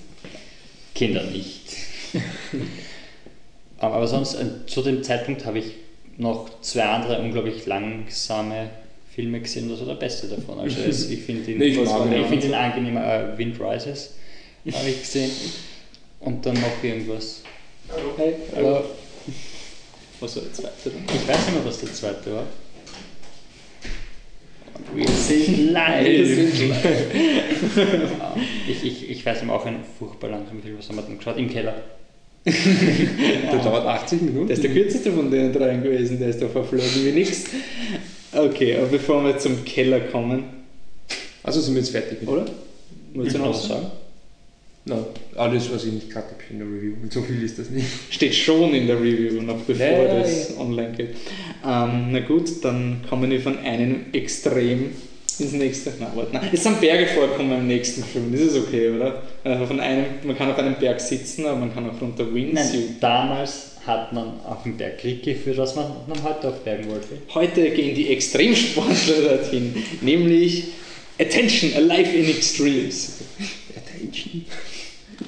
[0.94, 1.61] Kinder nicht.
[3.81, 5.73] Aber sonst, äh, zu dem Zeitpunkt habe ich
[6.19, 8.70] noch zwei andere unglaublich langsame
[9.15, 10.61] Filme gesehen, das war der beste davon.
[10.61, 14.15] Also es, ich finde ihn, Nee, ich ich find ihn angenehm, äh, Wind Rises
[14.73, 15.31] habe ich gesehen.
[16.20, 17.43] Und dann noch irgendwas.
[18.16, 18.85] Hey, Aber
[20.20, 21.05] was war der zweite dann?
[21.07, 22.44] ich weiß nicht mehr, was der zweite war.
[24.94, 26.07] Wir sind live.
[28.69, 31.39] ich, ich, ich weiß mehr, auch ein furchtbar langsamer Film, was haben wir denn geschaut?
[31.39, 31.74] Im Keller.
[32.46, 34.46] Der dauert 80 Minuten.
[34.48, 37.44] Der ist der kürzeste von den dreien gewesen, der ist doch verflogen wie nix.
[38.32, 40.44] Okay, aber bevor wir zum Keller kommen,
[41.42, 42.20] Also sind wir jetzt fertig.
[42.20, 42.46] mit- oder?
[43.14, 43.86] Wolltest du noch was sagen?
[44.86, 46.94] No, alles, was ich nicht gehabt habe in der Review.
[47.02, 47.86] Und so viel ist das nicht.
[48.10, 51.10] Steht schon in der Review, noch bevor Ja, ja, das online geht.
[51.66, 54.92] Ähm, na gut, dann kommen wir von einem Extrem
[55.40, 55.92] ins nächste.
[55.98, 56.50] Na, warte, nein.
[56.52, 59.22] Es sind Berge vorkommen im nächsten Film, das ist okay, oder?
[59.44, 63.00] Also von einem, man kann auf einem Berg sitzen, aber man kann auch runter Wingsuit.
[63.00, 67.08] Damals hat man auf dem Berg Krieg geführt, was man, man heute auf Bergen wollte.
[67.34, 70.64] Heute gehen die Extremsportler dorthin, nämlich
[71.18, 73.18] Attention, Alive in Extremes.
[73.76, 74.44] Attention.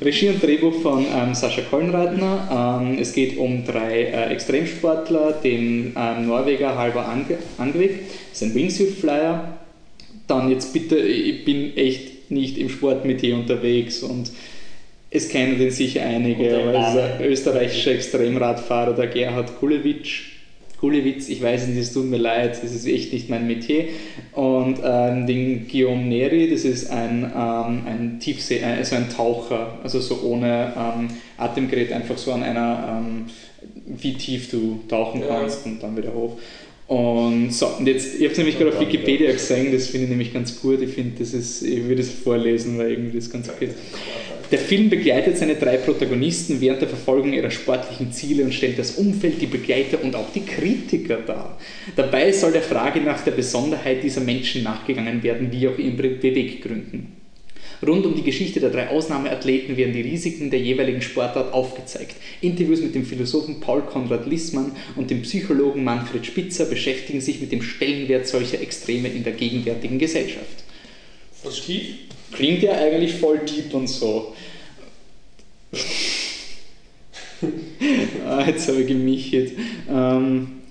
[0.01, 2.81] Regie und Drehbuch von ähm, Sascha Kollenreitner.
[2.83, 8.55] Ähm, es geht um drei äh, Extremsportler, den ähm, Norweger Halvor Angvik, das ist ein
[8.55, 9.59] Wingsuit-Flyer.
[10.27, 14.31] Dann jetzt bitte, ich bin echt nicht im Sportmetier unterwegs und
[15.11, 20.31] es kennen den sicher einige, aber es ist ein österreichischer Extremradfahrer, der Gerhard Kulewitsch.
[20.81, 23.85] Kulewitz, ich weiß nicht, es tut mir leid, das ist echt nicht mein Metier.
[24.33, 29.79] Und ähm, den Guillaume Neri, das ist ein, ähm, ein Tiefsee, äh, also ein Taucher,
[29.85, 33.27] also so ohne ähm, Atemgerät, einfach so an einer, ähm,
[33.87, 35.29] wie tief du tauchen Ja.
[35.29, 36.37] kannst und dann wieder hoch.
[36.93, 40.11] Und so, und jetzt, ich habe es nämlich gerade auf Wikipedia gesehen, das finde ich
[40.11, 40.83] nämlich ganz gut.
[40.83, 43.77] Ich finde, das ist, ich würde es vorlesen, weil irgendwie das ganz okay ist.
[44.51, 48.97] Der Film begleitet seine drei Protagonisten während der Verfolgung ihrer sportlichen Ziele und stellt das
[48.97, 51.59] Umfeld, die Begleiter und auch die Kritiker dar.
[51.97, 56.11] Dabei soll der Frage nach der Besonderheit dieser Menschen nachgegangen werden, wie auch ihren Be-
[56.11, 57.22] Beweggründen.
[57.87, 62.15] Rund um die Geschichte der drei Ausnahmeathleten werden die Risiken der jeweiligen Sportart aufgezeigt.
[62.41, 67.51] Interviews mit dem Philosophen Paul Konrad Lissmann und dem Psychologen Manfred Spitzer beschäftigen sich mit
[67.51, 70.65] dem Stellenwert solcher Extreme in der gegenwärtigen Gesellschaft.
[71.43, 71.97] Was tief?
[72.31, 74.35] Klingt ja eigentlich voll deep und so.
[78.27, 79.51] ah, jetzt habe ich gemichert.
[79.91, 80.62] Ähm,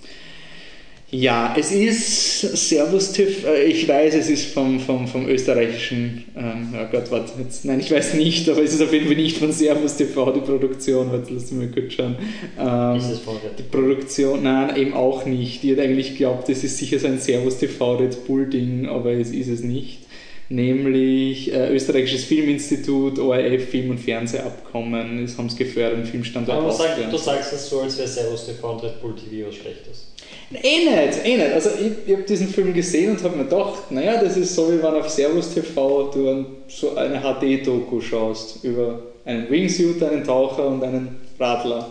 [1.11, 6.73] ja, es ist Servus TÜV, äh, ich weiß, es ist vom, vom, vom österreichischen, ähm,
[6.73, 9.37] oh Gott, warte, jetzt, nein, ich weiß nicht, aber es ist auf jeden Fall nicht
[9.37, 12.15] von Servus TV, die Produktion, warte, lass mich mal kurz schauen.
[12.57, 15.63] Ähm, Ist es von Red die Produktion, nein, eben auch nicht.
[15.63, 19.11] Die hat eigentlich geglaubt, das ist sicher so ein Servus TV Red Bull Ding, aber
[19.11, 19.99] es ist es nicht.
[20.47, 27.09] Nämlich äh, Österreichisches Filminstitut, ORF Film- und Fernsehabkommen, das haben es gefördert, Filmstandort Aber sag,
[27.09, 30.10] du sagst das so, als wäre Servus TV und Red Bull TV was Schlechtes.
[30.53, 31.53] Eh nicht, eh nicht.
[31.53, 34.71] Also ich, ich habe diesen Film gesehen und habe mir gedacht, naja, das ist so,
[34.71, 40.23] wie wenn auf Servus TV du an so eine HD-Doku schaust über einen Wingsuit, einen
[40.23, 41.89] Taucher und einen Radler.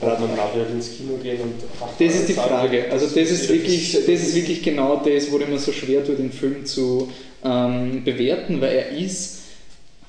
[0.00, 1.54] Darf man nachher ins Kino gehen und.
[1.98, 2.86] Das ist die Frage.
[2.90, 6.32] Also das ist wirklich, das ist wirklich genau das, wo mir so schwer tue, den
[6.32, 7.10] Film zu
[7.44, 9.39] ähm, bewerten, weil er ist,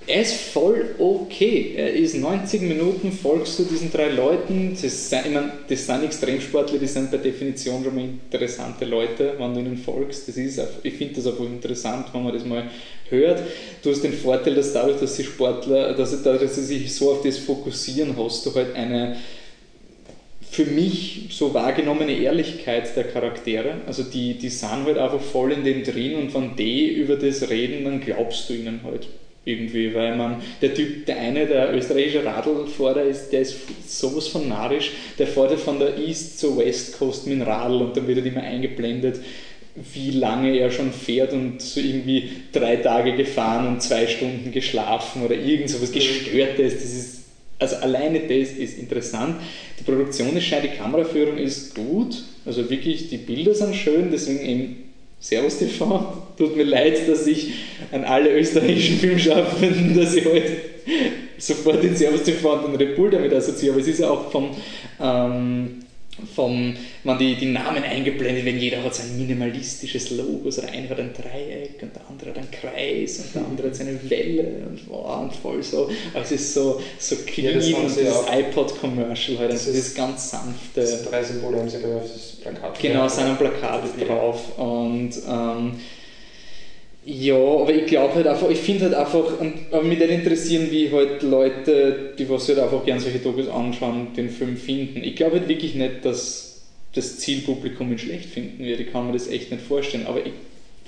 [0.08, 1.74] er ist voll okay.
[1.78, 4.76] Er ist 90 Minuten, folgst du diesen drei Leuten.
[4.82, 9.36] Das sind, ich meine, das sind Extremsportler, die sind per Definition schon mal interessante Leute,
[9.38, 10.28] wenn du ihnen folgst.
[10.28, 12.64] Das ist, ich finde das auch interessant, wenn man das mal
[13.10, 13.44] hört.
[13.84, 17.12] Du hast den Vorteil, dass dadurch, dass sie Sportler, dass dadurch, dass sie sich so
[17.12, 19.18] auf das fokussieren, hast du halt eine
[20.50, 23.76] für mich so wahrgenommene Ehrlichkeit der Charaktere.
[23.86, 27.50] Also die, die sind halt einfach voll in dem drin und wenn die über das
[27.50, 29.08] reden, dann glaubst du ihnen halt
[29.44, 33.58] irgendwie, weil man, der Typ, der eine, der österreichische Radlfahrer ist, der ist
[33.88, 37.98] sowas von narrisch, der fährt von der East zur West Coast mit dem Radl und
[37.98, 39.20] dann wird halt immer eingeblendet,
[39.94, 45.24] wie lange er schon fährt und so irgendwie drei Tage gefahren und zwei Stunden geschlafen
[45.24, 47.22] oder irgend sowas Gestörtes, das ist
[47.58, 49.42] Also alleine das ist interessant.
[49.80, 52.24] Die Produktion ist schön, die Kameraführung ist gut.
[52.46, 54.91] Also wirklich, die Bilder sind schön, deswegen eben
[55.22, 56.24] Servus TV.
[56.36, 57.54] Tut mir leid, dass ich
[57.92, 60.58] an alle österreichischen Filmschaffenden, dass ich heute
[61.38, 63.74] sofort den Servus TV und den Red Bull damit assoziiere.
[63.74, 64.50] Aber es ist ja auch vom,
[65.00, 65.84] ähm,
[66.28, 66.74] vom,
[67.04, 71.00] wenn die, die Namen eingeblendet werden, jeder hat sein minimalistisches Logo, so der eine hat
[71.00, 74.88] ein Dreieck und der andere hat einen Kreis und der andere hat seine Welle und,
[74.88, 79.38] wow, und voll so, also es ist so, so clean Ja, das und dieses iPod-Commercial
[79.40, 80.82] halt, Das also das ist- ganz sanfte.
[80.82, 82.80] Diese drei Symbole haben sie auf das Plakat.
[82.80, 84.58] Genau, sind am Plakat drauf.
[84.58, 85.74] Und ähm,
[87.04, 90.68] ja, aber ich glaube halt einfach, ich finde halt einfach, und, aber mich würde interessieren,
[90.70, 95.04] wie halt Leute, die was halt einfach gerne solche Dokus anschauen, den Film finden.
[95.04, 96.62] Ich glaube halt wirklich nicht, dass
[96.94, 98.80] das Zielpublikum ihn schlecht finden wird.
[98.80, 100.06] Ich kann mir das echt nicht vorstellen.
[100.06, 100.34] Aber ich,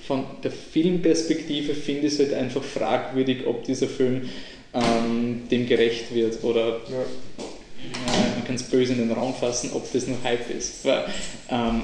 [0.05, 4.29] von der Filmperspektive finde ich es halt einfach fragwürdig, ob dieser Film
[4.73, 6.97] ähm, dem gerecht wird oder Ja.
[6.97, 10.85] ja, man kann es böse in den Raum fassen, ob das nur Hype ist.
[10.85, 11.05] Weil
[11.49, 11.81] ähm,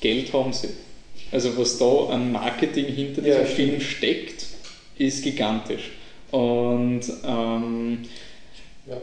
[0.00, 0.68] Geld haben sie.
[1.32, 3.68] Also was da an Marketing hinter Ja, diesem stimmt.
[3.70, 4.46] Film steckt,
[4.98, 5.90] ist gigantisch.
[6.30, 7.98] Und ähm,
[8.86, 8.96] Ja.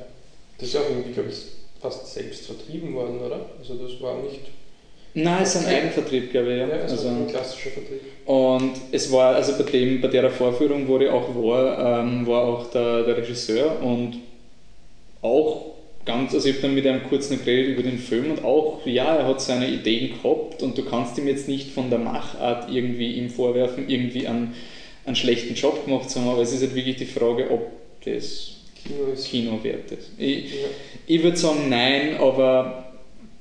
[0.58, 1.38] Das ist auch irgendwie, glaube ich,
[1.82, 3.42] fast selbst vertrieben worden, oder?
[3.60, 4.40] Also das war nicht.
[5.14, 6.60] nein, es ist ein Eigenvertrieb, glaube ich.
[6.60, 6.68] Ja.
[6.68, 8.02] Ja, also, Also, ein klassischer Vertrieb.
[8.26, 12.44] Und es war, also bei, dem, bei der Vorführung, wo ich auch war, ähm, war
[12.44, 14.18] auch der, der Regisseur und
[15.22, 15.75] auch
[16.06, 18.86] ganz, also ich habe dann mit einem kurz noch geredet über den Film und auch,
[18.86, 22.72] ja, er hat seine Ideen gehabt und du kannst ihm jetzt nicht von der Machart
[22.72, 24.54] irgendwie ihm vorwerfen, irgendwie einen,
[25.06, 27.72] einen schlechten Job gemacht zu haben, aber es ist halt wirklich die Frage, ob
[28.06, 28.52] das
[28.86, 29.26] Kino ist.
[29.28, 30.12] Kino wert ist.
[30.18, 30.68] Ich, Ja.
[31.08, 32.85] ich würde sagen nein, aber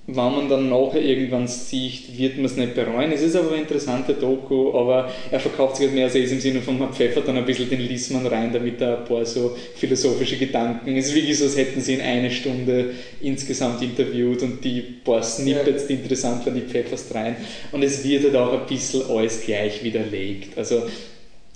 [0.07, 3.11] wenn man dann nachher irgendwann sieht, wird man es nicht bereuen.
[3.11, 6.61] Es ist aber eine interessante Doku, aber er verkauft sich halt mehr als im Sinne
[6.61, 10.37] von, man pfeffert dann ein bisschen den Lissmann rein, damit er ein paar so philosophische
[10.37, 10.95] Gedanken.
[10.97, 12.91] Es ist wirklich so, als hätten sie ihn eine Stunde
[13.23, 17.37] insgesamt interviewt und die paar Snippets, die interessant waren, die pfefferst rein.
[17.73, 20.59] Und es wird halt auch ein bisschen alles gleich widerlegt.
[20.59, 20.83] Also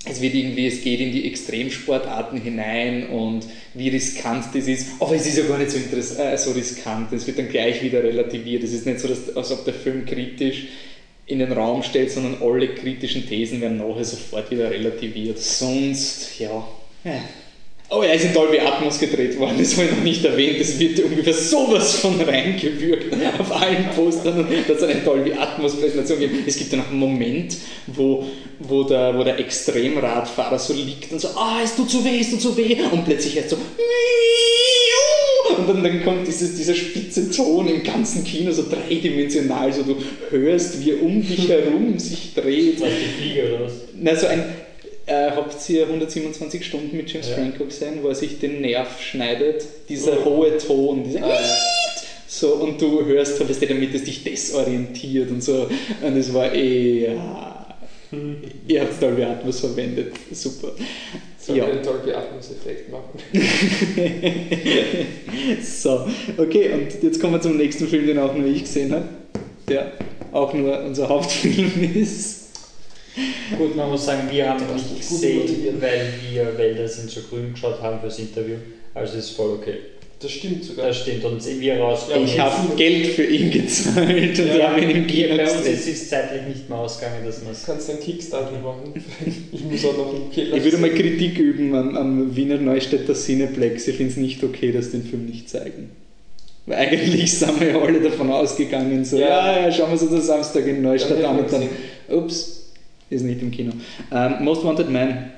[0.05, 5.15] es wird irgendwie, es geht in die Extremsportarten hinein und wie riskant das ist, aber
[5.15, 8.63] es ist ja gar nicht so, äh, so riskant, es wird dann gleich wieder relativiert.
[8.63, 10.67] Es ist nicht so, dass, als ob der Film kritisch
[11.25, 15.37] in den Raum stellt, sondern alle kritischen Thesen werden nachher sofort wieder relativiert.
[15.37, 16.65] Sonst, ja.
[17.03, 17.19] äh.
[17.91, 20.59] Oh, er ist in Dolby Atmos gedreht worden, das habe ich noch nicht erwähnt.
[20.59, 25.33] Es wird ungefähr sowas von reingewürgt auf allen Postern und da hat es eine Dolby
[25.33, 26.43] Atmos Präsentation gegeben.
[26.45, 27.57] Es gibt ja noch einen Moment,
[27.87, 28.25] wo,
[28.59, 32.29] wo, der, wo der Extremradfahrer so liegt und so, ah, es tut so weh, es
[32.29, 33.57] tut so weh und plötzlich erst so
[35.57, 39.95] und dann, dann kommt dieses, dieser spitze Ton im ganzen Kino so dreidimensional, so du
[40.29, 42.79] hörst, wie er um dich herum sich dreht.
[42.79, 43.73] Was die Fliege oder was?
[43.99, 44.43] Na, so ein,
[45.09, 47.35] äh, habt ihr 127 Stunden mit James Ja.
[47.35, 49.65] Franco gesehen, wo er sich den Nerv schneidet?
[49.89, 50.25] Dieser Oh.
[50.25, 51.39] hohe Ton, dieser Ah, ja.
[52.27, 55.67] so und du hörst halt, dass der damit es dich desorientiert und so.
[56.01, 57.75] Und es war eh, ja,
[58.67, 60.69] ihr habt Dolby Atmos verwendet, super.
[61.39, 61.65] Soll Ja.
[61.65, 63.19] einen Dolby Atmos-Effekt machen.
[65.63, 66.05] so,
[66.37, 69.05] okay, und jetzt kommen wir zum nächsten Film, den auch nur ich gesehen habe,
[69.67, 69.91] der
[70.31, 72.38] auch nur unser Hauptfilm ist.
[73.57, 75.81] Gut, man muss sagen, wir haben ihn Du hast nicht gesehen, motiviert.
[75.81, 78.55] weil wir Wälder sind so grün geschaut haben fürs Interview.
[78.93, 79.75] Also ist voll okay.
[80.21, 80.87] Das stimmt sogar.
[80.87, 81.23] Das stimmt.
[81.23, 82.07] Und wir raus.
[82.09, 85.65] Ja, Ich habe Geld für ihn gezahlt und wir haben ihn im Kino Bei uns
[85.65, 87.65] ist es zeitlich nicht mehr ausgegangen, dass man Du es.
[87.65, 88.93] kannst einen Kickstarter machen.
[89.53, 90.57] Ich muss auch noch im Keller.
[90.57, 93.87] Ich würde mal Kritik üben am, am Wiener Neustädter Cineplex.
[93.87, 95.91] Ich finde es nicht okay, dass den Film nicht zeigen.
[96.65, 99.65] Weil eigentlich sind wir ja alle davon ausgegangen, so, ja, Ja.
[99.67, 101.63] ja, schauen wir uns das Samstag in Neustadt an und dann,
[102.09, 102.58] ups,
[103.09, 103.71] ist nicht im Kino.
[104.11, 105.31] Ähm, Most Wanted Man,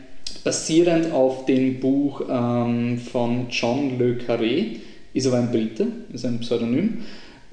[0.43, 4.77] basierend auf dem Buch ähm, von John Le Carré,
[5.13, 7.03] ist aber ein Brite, ist ein Pseudonym.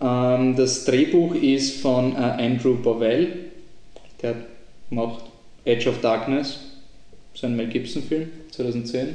[0.00, 3.28] Ähm, das Drehbuch ist von äh, Andrew Bovell,
[4.22, 4.34] der
[4.90, 5.24] macht
[5.64, 6.60] Edge of Darkness,
[7.34, 9.08] so ein Mel Gibson-Film, 2010.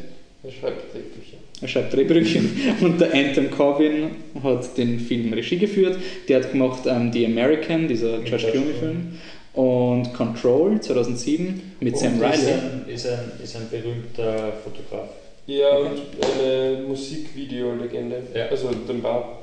[0.43, 1.37] Er schreibt Drehbücher.
[1.61, 2.41] Er schreibt Drehbücher
[2.81, 4.11] und der Anton Corbin
[4.43, 5.97] hat den Film Regie geführt.
[6.27, 9.13] Der hat gemacht ähm, The American, dieser George Clooney-Film,
[9.53, 12.33] und Control 2007 mit Sam Und Riley.
[12.33, 15.09] Ist ein, ist, ein, ist ein berühmter Fotograf.
[15.45, 18.23] Ja, und eine Musikvideo-Legende.
[18.33, 18.47] Ja.
[18.47, 19.39] Also den war.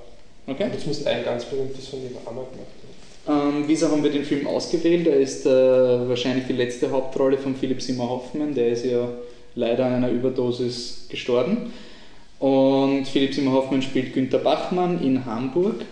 [0.47, 0.69] Okay.
[0.73, 2.51] Das muss ein ganz berühmtes von Nirvana gemacht
[3.27, 3.59] haben.
[3.59, 5.07] Ähm, wieso haben wir den Film ausgewählt?
[5.07, 8.55] Er ist äh, wahrscheinlich die letzte Hauptrolle von Philipp Simmer Hoffmann.
[8.55, 9.09] Der ist ja
[9.55, 11.73] leider an einer Überdosis gestorben.
[12.39, 15.85] Und Philipp Simmer Hoffmann spielt Günter Bachmann in Hamburg.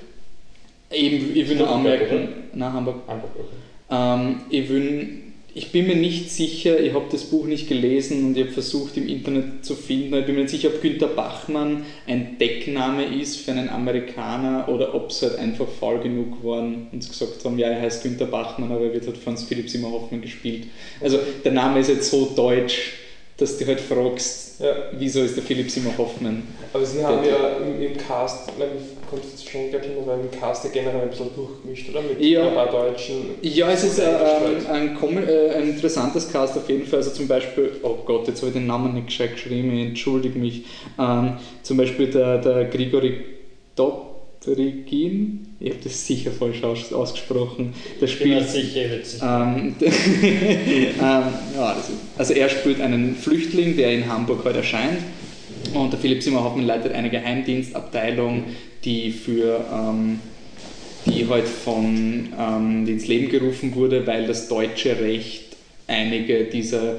[0.91, 2.97] Eben, ich will nur anmerken, nein, Hamburg.
[3.07, 3.68] Hamburg, okay.
[3.91, 8.37] Ähm, ich will ich bin mir nicht sicher, ich habe das Buch nicht gelesen und
[8.37, 11.85] ich habe versucht im Internet zu finden, ich bin mir nicht sicher, ob Günter Bachmann
[12.07, 17.09] ein Deckname ist für einen Amerikaner oder ob es halt einfach faul genug waren und
[17.09, 20.21] gesagt haben, ja, er heißt Günter Bachmann, aber er wird halt Franz Philipp Simmer Hoffmann
[20.21, 20.69] gespielt.
[21.01, 22.93] Also der Name ist jetzt so deutsch,
[23.39, 24.75] dass du halt fragst, Ja.
[24.93, 26.43] wieso ist der Philipp Simmer Hoffmann?
[26.73, 28.69] Aber sie haben Der- ja im, im Cast, man
[29.09, 32.03] konnte es schon gerade hin, aber im Cast ja generell ein bisschen durchgemischt, oder?
[32.03, 32.49] Mit Ja.
[32.49, 33.37] ein paar Deutschen.
[33.43, 36.99] Ja, es ist äh, ein, ein, kom- äh, ein interessantes Cast auf jeden Fall.
[36.99, 40.65] Also zum Beispiel, oh Gott, jetzt habe ich den Namen nicht gescheit geschrieben, entschuldige mich.
[40.99, 43.19] Ähm, zum Beispiel der, der Grigori
[44.49, 48.67] Dobrigin, ich habe das sicher falsch aus, ausgesprochen, der Ich bin mir spielt.
[48.67, 49.23] sicher, er.
[49.23, 54.99] Ähm, ähm, ja, ist, also er spielt einen Flüchtling, der in Hamburg heute erscheint.
[55.75, 58.45] Und der Philipp Simmer Hoffmann leitet eine Geheimdienstabteilung,
[58.85, 60.21] die für ähm,
[61.05, 65.45] die heute von ähm, die ins Leben gerufen wurde, weil das deutsche Recht
[65.87, 66.97] einige dieser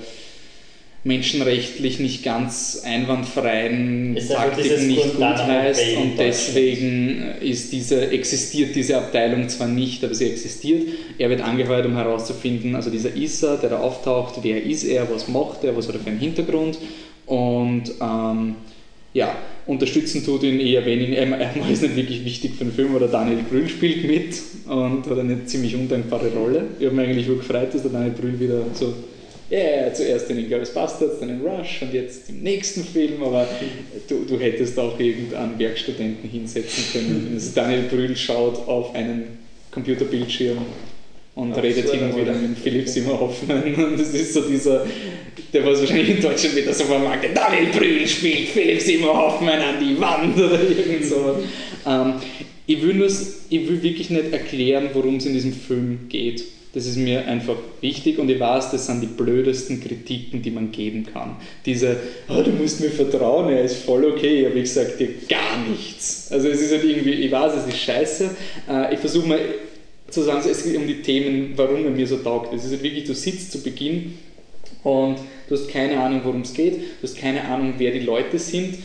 [1.03, 8.97] menschenrechtlich nicht ganz einwandfreien Taktiken dieses nicht gut heißt und deswegen ist diese, existiert diese
[8.97, 10.89] Abteilung zwar nicht, aber sie existiert.
[11.17, 15.29] Er wird angeheuert, um herauszufinden, also dieser Issa, der da auftaucht, wer ist er, was
[15.29, 16.77] macht er, was hat er für einen Hintergrund
[17.25, 18.55] und ähm,
[19.13, 19.35] ja,
[19.65, 21.17] unterstützen tut ihn eher wenig.
[21.17, 25.09] Er, er ist nicht wirklich wichtig für den Film, aber Daniel Brühl spielt mit und
[25.09, 26.65] hat eine ziemlich undankbare Rolle.
[26.79, 28.93] Ich habe mich eigentlich gefreut, dass der Daniel Brühl wieder so,
[29.51, 33.47] yeah, zuerst in den Girls Bastards, dann in Rush und jetzt im nächsten Film, aber
[34.07, 37.31] du, du hättest auch irgendeinen Werkstudenten hinsetzen können.
[37.33, 39.39] Also Daniel Brühl schaut auf einen
[39.71, 40.57] Computerbildschirm
[41.35, 44.85] und Ach, redet so und wieder mit Philipp Simmer Hoffmann und das ist so dieser,
[45.53, 49.75] der was wahrscheinlich in Deutschland wieder so vermarktet, Daniel Brühl spielt Philipp Simmer Hoffmann an
[49.79, 51.37] die Wand oder irgend sowas.
[51.87, 52.13] Ähm,
[52.67, 56.43] ich, will nur, ich will wirklich nicht erklären, worum es in diesem Film geht.
[56.73, 60.71] Das ist mir einfach wichtig und ich weiß, das sind die blödesten Kritiken, die man
[60.71, 61.37] geben kann.
[61.65, 61.97] Diese,
[62.27, 66.27] oh, du musst mir vertrauen, er ist voll okay, aber ich sage dir gar nichts.
[66.31, 68.29] Also es ist halt irgendwie, ich weiß, es ist scheiße.
[68.69, 69.39] Äh, ich versuche mal
[70.11, 72.53] zu sagen, es geht um die Themen, warum er mir so taugt.
[72.53, 74.19] Es ist halt wirklich, du sitzt zu Beginn
[74.83, 75.17] und
[75.47, 78.77] du hast keine Ahnung, worum es geht, du hast keine Ahnung, wer die Leute sind.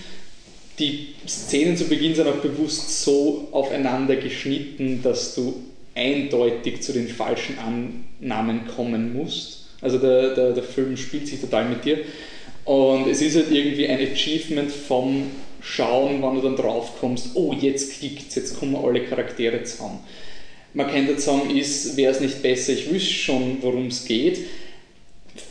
[0.79, 5.63] Die Szenen zu Beginn sind auch bewusst so aufeinander geschnitten, dass du
[5.95, 9.67] eindeutig zu den falschen Annahmen kommen musst.
[9.81, 11.99] Also der, der, der Film spielt sich total mit dir.
[12.65, 15.31] Und es ist halt irgendwie ein Achievement vom
[15.61, 20.01] Schauen, wann du dann drauf kommst, oh, jetzt klickt's, jetzt kommen alle Charaktere zusammen.
[20.75, 24.41] Man kann jetzt sagen, ist, wäre es nicht besser, ich wüsste schon, worum es geht.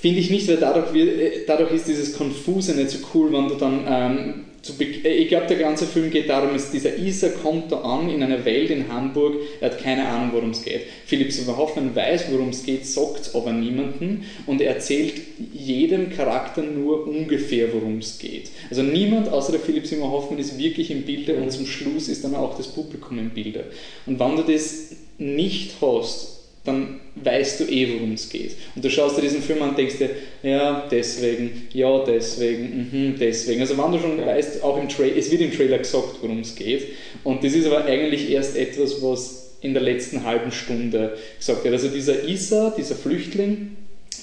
[0.02, 3.56] Finde ich nicht, weil dadurch, äh, dadurch ist dieses Konfuse nicht so cool, wenn du
[3.56, 7.82] dann ähm, äh, ich glaube, der ganze Film geht darum, dass dieser Isa kommt da
[7.82, 10.86] an in einer Welt in Hamburg, er hat keine Ahnung, worum es geht.
[11.06, 15.22] Philipp Simmer Hoffmann weiß, worum es geht, sagt es aber niemandem und er erzählt
[15.52, 18.52] jedem Charakter nur ungefähr, worum es geht.
[18.70, 22.24] Also niemand außer der Philipp Simmer Hoffmann ist wirklich im Bilde und zum Schluss ist
[22.24, 23.66] dann auch das Publikum im Bilde.
[24.06, 26.33] Und wenn du das nicht hast,
[26.64, 28.56] dann weißt du eh, worum es geht.
[28.76, 30.10] Und du schaust dir diesen Film an und denkst dir,
[30.44, 33.62] ja, deswegen, ja, deswegen, mhm, deswegen.
[33.62, 36.56] Also wenn du schon weißt, auch im Trailer, es wird im Trailer gesagt, worum es
[36.56, 36.88] geht.
[37.24, 41.74] Und das ist aber eigentlich erst etwas, was in der letzten halben Stunde gesagt wird.
[41.74, 43.78] Also dieser Isa, dieser Flüchtling,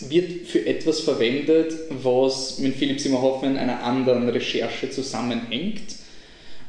[0.08, 5.82] wird für etwas verwendet, was mit Philipp Simmer Hoffmann einer anderen Recherche zusammenhängt.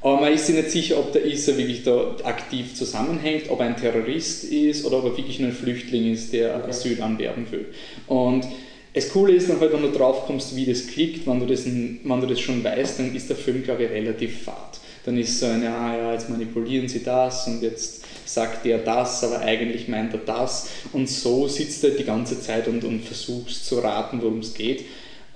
[0.01, 3.67] Aber man ist sich nicht sicher, ob der Isa wirklich da aktiv zusammenhängt, ob er
[3.67, 6.69] ein Terrorist ist oder ob er wirklich nur ein Flüchtling ist, der Okay.
[6.69, 7.67] Asyl anwerben will.
[8.07, 8.45] Und
[8.93, 11.65] das Coole ist dann halt, wenn du drauf kommst, wie das klickt, wenn du das,
[11.65, 14.79] wenn du das schon weißt, dann ist der Film, glaube ich, relativ fad.
[15.05, 19.23] Dann ist so ein, ja, ja, jetzt manipulieren sie das und jetzt sagt der das,
[19.23, 20.69] aber eigentlich meint er das.
[20.91, 24.83] Und so sitzt er die ganze Zeit und, und versuchst zu raten, worum es geht.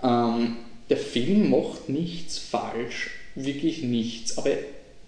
[0.03, 0.57] Ähm,
[0.89, 4.51] der Film macht nichts falsch, wirklich nichts, aber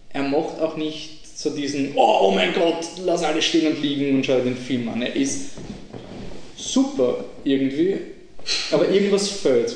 [0.10, 4.16] er macht auch nicht so diesen, oh, oh mein Gott, lass alles stehen und liegen
[4.16, 5.02] und schau dir den Film an.
[5.02, 5.52] Er ist
[6.56, 7.98] super irgendwie,
[8.72, 9.76] aber irgendwas fehlt.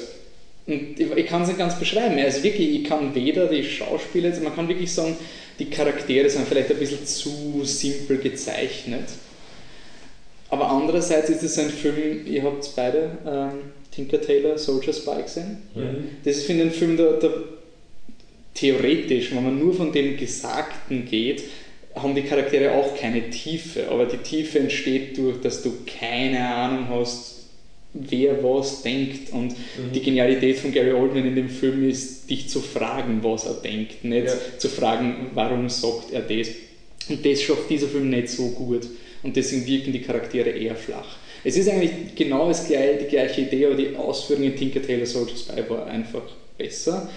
[0.67, 2.17] Und ich, ich kann es nicht ganz beschreiben.
[2.17, 5.15] Er ist wirklich, ich kann weder die Schauspieler, also man kann wirklich sagen,
[5.59, 9.09] die Charaktere sind vielleicht ein bisschen zu simpel gezeichnet.
[10.49, 13.51] Aber andererseits ist es ein Film, ihr habt beide ähm,
[13.91, 15.61] Tinker Taylor Soldier Spy gesehen.
[16.23, 17.31] Das ist, finde ich, ein Film, der, der
[18.53, 21.43] theoretisch, wenn man nur von dem Gesagten geht,
[21.95, 23.89] haben die Charaktere auch keine Tiefe.
[23.89, 27.45] Aber die Tiefe entsteht durch, dass du keine Ahnung hast,
[27.93, 29.31] wer was denkt.
[29.33, 29.53] Und
[29.93, 34.03] die Genialität von Gary Oldman in dem Film ist, dich zu fragen, was er denkt.
[34.03, 34.33] Nicht Ja.
[34.57, 36.49] zu fragen, warum sagt er das.
[37.09, 38.87] Und das schafft dieser Film nicht so gut.
[39.23, 41.17] Und deswegen wirken die Charaktere eher flach.
[41.43, 45.05] Es ist eigentlich genau das gleiche, die gleiche Idee, aber die Ausführung in Tinker Tailor
[45.05, 46.23] Soldier Spy war einfach
[46.57, 47.09] besser.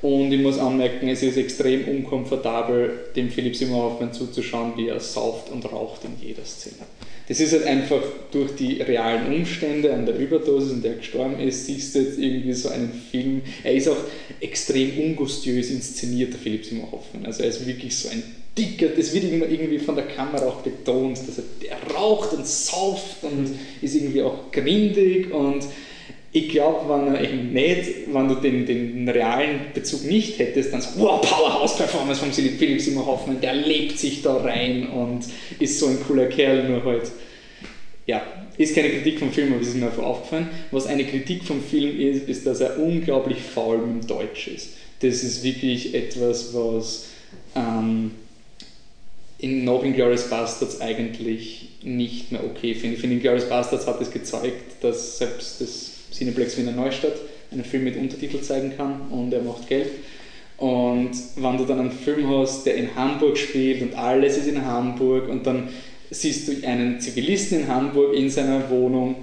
[0.00, 5.00] Und ich muss anmerken, es ist extrem unkomfortabel, dem Philipp Simon Hoffmann zuzuschauen, wie er
[5.00, 6.86] sauft und raucht in jeder Szene.
[7.28, 8.00] Das ist halt einfach
[8.30, 12.18] durch die realen Umstände an der Überdosis, in der er gestorben ist, siehst du jetzt
[12.18, 13.42] irgendwie so einen Film.
[13.64, 13.98] Er ist auch
[14.40, 17.26] extrem ungustiös inszeniert, der Philipp Simon Hoffmann.
[17.26, 18.22] Also er ist wirklich so ein
[18.56, 22.46] dicker, das wird immer irgendwie von der Kamera auch betont, dass er der raucht und
[22.46, 23.50] sauft und
[23.82, 25.64] ist irgendwie auch grindig und
[26.30, 30.82] ich glaube, wenn er eben nicht, wenn du den, den realen Bezug nicht hättest, dann
[30.82, 35.24] so, wow, Powerhouse-Performance von Philipp Simon Hoffmann, der lebt sich da rein und
[35.58, 37.10] ist so ein cooler Kerl, nur halt,
[38.06, 38.22] ja,
[38.58, 40.48] ist keine Kritik vom Film, aber es ist mir einfach aufgefallen.
[40.70, 44.70] Was eine Kritik vom Film ist, ist, dass er unglaublich faul im Deutsch ist.
[45.00, 47.06] Das ist wirklich etwas, was
[47.54, 48.10] ähm,
[49.38, 52.96] in noch in Glorious Bastards eigentlich nicht mehr okay finde.
[52.96, 57.14] Ich finde, in Glorious Bastards hat es gezeigt, dass selbst das Cineplex Wiener Neustadt
[57.50, 59.90] einen Film mit Untertitel zeigen kann und er macht Geld.
[60.58, 64.64] Und wenn du dann einen Film hast, der in Hamburg spielt und alles ist in
[64.64, 65.68] Hamburg und dann
[66.10, 69.14] siehst du einen Zivilisten in Hamburg in seiner Wohnung,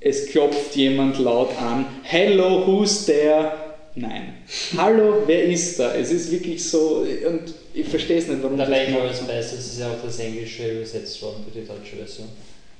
[0.00, 3.52] es klopft jemand laut an, Hello, who's there?
[3.96, 4.34] Nein.
[4.76, 5.94] Hallo, wer ist da?
[5.94, 9.80] Es ist wirklich so, und ich verstehe es nicht, warum Dabei das Glorious Bastards ist
[9.80, 12.28] ja auch das Englische übersetzt worden für die deutsche Version.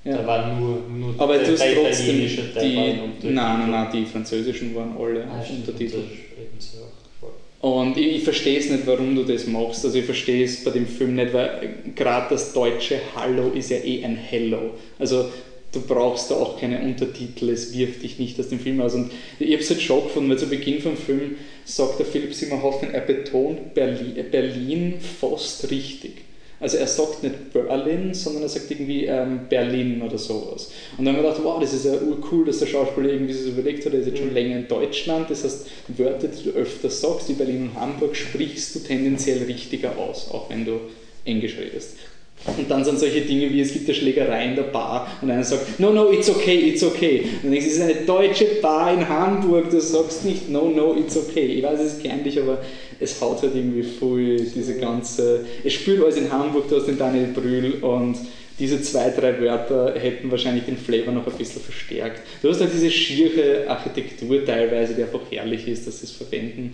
[0.05, 0.19] Ja.
[0.19, 4.05] Da war nur, nur Aber du hast der trotzdem die, waren nein, nein, nein, die
[4.05, 5.97] französischen waren alle Ah, stimmt, Untertitel.
[5.97, 7.31] das sprechen sie auch voll.
[7.71, 9.83] Und ich, ich verstehe es nicht, warum du das machst.
[9.85, 13.79] Also ich verstehe es bei dem Film nicht, weil gerade das deutsche Hallo ist ja
[13.79, 14.75] eh ein Hello.
[14.99, 15.31] Also
[15.73, 18.95] du brauchst da auch keine Untertitel, es wirft dich nicht aus dem Film aus.
[18.95, 22.35] Und ich habe es halt schon gefunden, weil zu Beginn vom Film sagt der Philipp
[22.35, 26.24] Simon Hoffmann, er betont Berlin, Berlin fast richtig.
[26.65, 30.71] Also er sagt nicht Berlin, sondern er sagt irgendwie ähm, Berlin oder sowas.
[30.97, 33.45] Und dann haben wir gedacht, wow, das ist ja urcool, dass der Schauspieler irgendwie sich
[33.45, 36.57] das überlegt hat, er ist jetzt schon länger in Deutschland, das heißt, Wörter, die du
[36.57, 40.81] öfter sagst, wie Berlin und Hamburg, sprichst du tendenziell richtiger aus, auch wenn du
[41.27, 41.99] Englisch redest.
[42.47, 45.45] Und dann sind solche Dinge wie, es gibt eine Schlägerei in der Bar und einer
[45.45, 47.21] sagt, no, no, it's okay, it's okay.
[47.21, 50.69] Und dann denkst du, es ist eine deutsche Bar in Hamburg, du sagst nicht, no,
[50.69, 51.47] no, it's okay.
[51.47, 52.59] Ich weiß, es ist kleinlich, aber
[53.01, 56.99] es haut halt irgendwie voll diese ganze, es spielt alles in Hamburg, du hast den
[56.99, 58.17] Daniel Brühl und
[58.59, 62.23] diese zwei, drei Wörter hätten wahrscheinlich den Flavor noch ein bisschen verstärkt.
[62.41, 66.73] Du hast halt diese schiere Architektur teilweise, die einfach herrlich ist, dass sie es verwenden.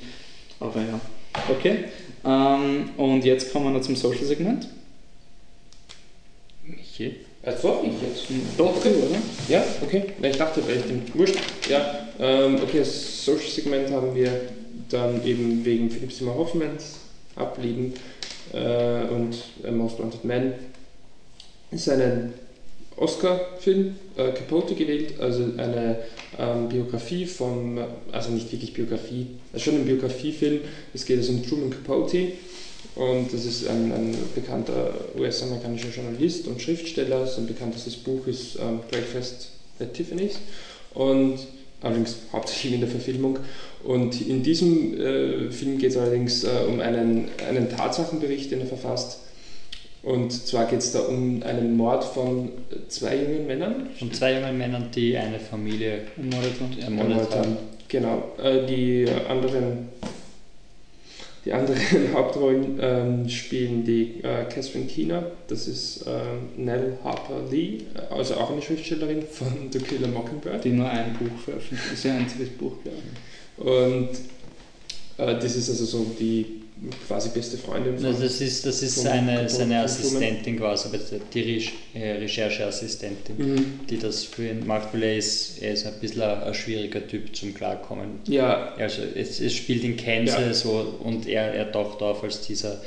[0.59, 1.01] Aber ja,
[1.49, 1.85] okay.
[2.25, 4.69] Ähm, und jetzt kommen wir noch zum Social-Segment.
[6.65, 7.17] Michi?
[7.43, 8.27] Also ich jetzt.
[8.59, 9.19] Doch, du, oder?
[9.49, 10.05] Ja, okay.
[10.23, 11.37] Ich dachte, den wurscht.
[11.71, 14.31] Ja, ähm, okay, das Social-Segment haben wir
[14.91, 16.97] dann eben wegen Philipp Simmer Hoffmanns
[17.37, 17.95] abliegen
[18.53, 20.55] äh, und äh, Most Wanted Man
[21.71, 22.35] ist ein
[22.97, 25.99] Oscar-Film, äh, Capote gewählt, also eine
[26.39, 27.79] ähm, Biografie vom,
[28.13, 30.61] also nicht wirklich Biografie, also schon ein Biografiefilm.
[30.93, 32.33] Es geht also um Truman Capote
[32.97, 37.27] und das ist ein, ein bekannter US-amerikanischer Journalist und Schriftsteller.
[37.27, 40.39] Sein bekanntestes Buch ist ähm, Breakfast at Tiffany's
[40.95, 41.39] und
[41.81, 43.39] allerdings hauptsächlich in der Verfilmung.
[43.85, 48.67] Und in diesem äh, Film geht es allerdings äh, um einen, einen Tatsachenbericht, den er
[48.67, 49.21] verfasst.
[50.03, 52.51] Und zwar geht es da um einen Mord von
[52.89, 53.89] zwei jungen Männern.
[53.99, 57.57] Von zwei jungen Männern, die eine Familie Ermordet und ermordet haben.
[57.89, 58.33] Genau.
[58.43, 59.89] Äh, die anderen,
[61.45, 61.81] die anderen
[62.15, 68.35] Hauptrollen ähm, spielen die äh, Catherine Keener, das ist ähm, Nell Harper Lee, äh, also
[68.35, 70.65] auch eine Schriftstellerin von The Killer Mockingbird.
[70.65, 71.93] Die nur ein Buch veröffentlicht.
[71.93, 73.30] Ist ihr einziges Buch, glaube ich.
[73.61, 74.09] Und
[75.19, 76.47] äh, das ist also so die
[77.07, 78.07] quasi beste Freundin von.
[78.07, 80.89] Also das ist, das ist seine, seine Assistentin quasi,
[81.35, 83.81] die äh, Rechercheassistentin, Mhm.
[83.91, 87.07] die das für ihn macht, weil er ist, er ist ein bisschen ein, ein schwieriger
[87.07, 88.21] Typ zum Klarkommen.
[88.29, 90.55] Ja, Also es, es spielt in Kansas Ja.
[90.55, 92.81] so und er, er taucht auf als dieser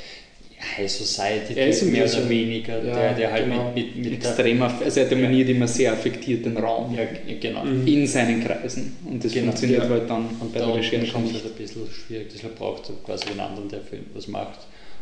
[0.76, 3.72] High Society Er ist mehr oder weniger, ja, der, der halt genau.
[3.74, 7.04] mit, mit, mit der, Extrem, aff- also er dominiert immer sehr affektiert den Raum ja,
[7.40, 7.64] genau.
[7.64, 7.86] Mhm.
[7.86, 8.96] in seinen Kreisen.
[9.04, 9.88] Und das Genau, funktioniert ja.
[9.88, 12.88] halt dann Und bei da der Recherche kommt es halt ein bisschen schwierig, deshalb braucht
[12.88, 14.60] er quasi den anderen, der für ihn was macht.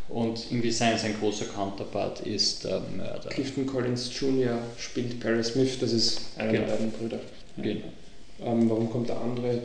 [0.09, 3.29] Und irgendwie sein, sein großer Counterpart ist der Mörder.
[3.31, 4.59] Clifton Collins Jr.
[4.77, 6.67] spielt Perry Smith, das ist einer Genau.
[6.67, 7.21] der beiden Brüder.
[7.57, 7.81] Genau.
[8.45, 9.59] Ähm, warum kommt der andere?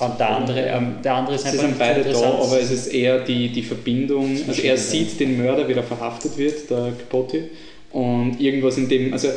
[0.00, 2.40] Und der andere, ähm, der andere ist Sie einfach sind beide da, interessant.
[2.42, 4.36] aber es ist eher die, die Verbindung.
[4.46, 7.44] Also er sieht den Mörder, wie er verhaftet wird, der Capote,
[7.92, 9.28] und irgendwas in dem, also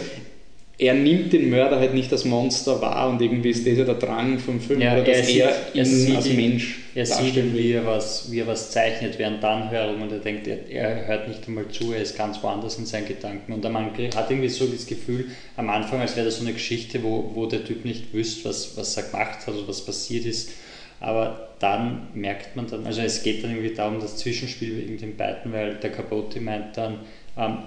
[0.77, 3.95] er nimmt den Mörder halt nicht als Monster wahr und irgendwie ist das ja der
[3.95, 6.79] Drang vom Film, Ja, oder er dass sieht- er er ihn sieht als ihn- Mensch
[6.95, 10.47] er sieht, wie er, was, wie er was zeichnet während der Anhörung und er denkt,
[10.47, 13.53] er, er hört nicht einmal zu, er ist ganz woanders in seinen Gedanken.
[13.53, 15.25] Und man hat irgendwie so das Gefühl,
[15.57, 18.77] am Anfang, als wäre das so eine Geschichte, wo, wo der Typ nicht wüsste, was,
[18.77, 20.51] was er gemacht hat oder was passiert ist.
[20.99, 25.17] Aber dann merkt man dann, also es geht dann irgendwie darum, das Zwischenspiel wegen den
[25.17, 26.99] beiden, weil der Capote meint dann,
[27.37, 27.57] ähm,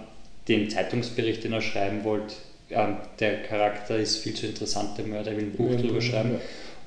[0.48, 2.34] den Zeitungsbericht, den er schreiben wollte,
[2.70, 6.40] ähm, der Charakter ist viel zu interessant, der Mörder will ein Buch Ja, drüber ja.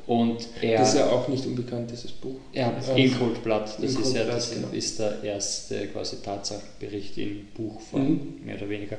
[0.10, 2.34] Und er, Das ist ja auch nicht unbekannt, dieses Buch.
[2.52, 4.68] ja, Ähm, in Cold Blood, das ist Cold ja Blood, das genau.
[4.72, 8.46] ist der erste quasi Tatsachenbericht in Buchform, Mhm.
[8.46, 8.98] mehr oder weniger.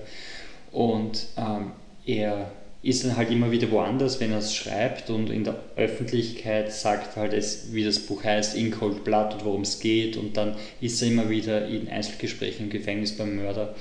[0.71, 1.73] Und ähm,
[2.07, 6.73] er ist dann halt immer wieder woanders, wenn er es schreibt und in der Öffentlichkeit
[6.73, 10.37] sagt halt, es, wie das Buch heißt, in Cold Blood und worum es geht und
[10.37, 13.75] dann ist er immer wieder in Einzelgesprächen im Gefängnis beim Mörder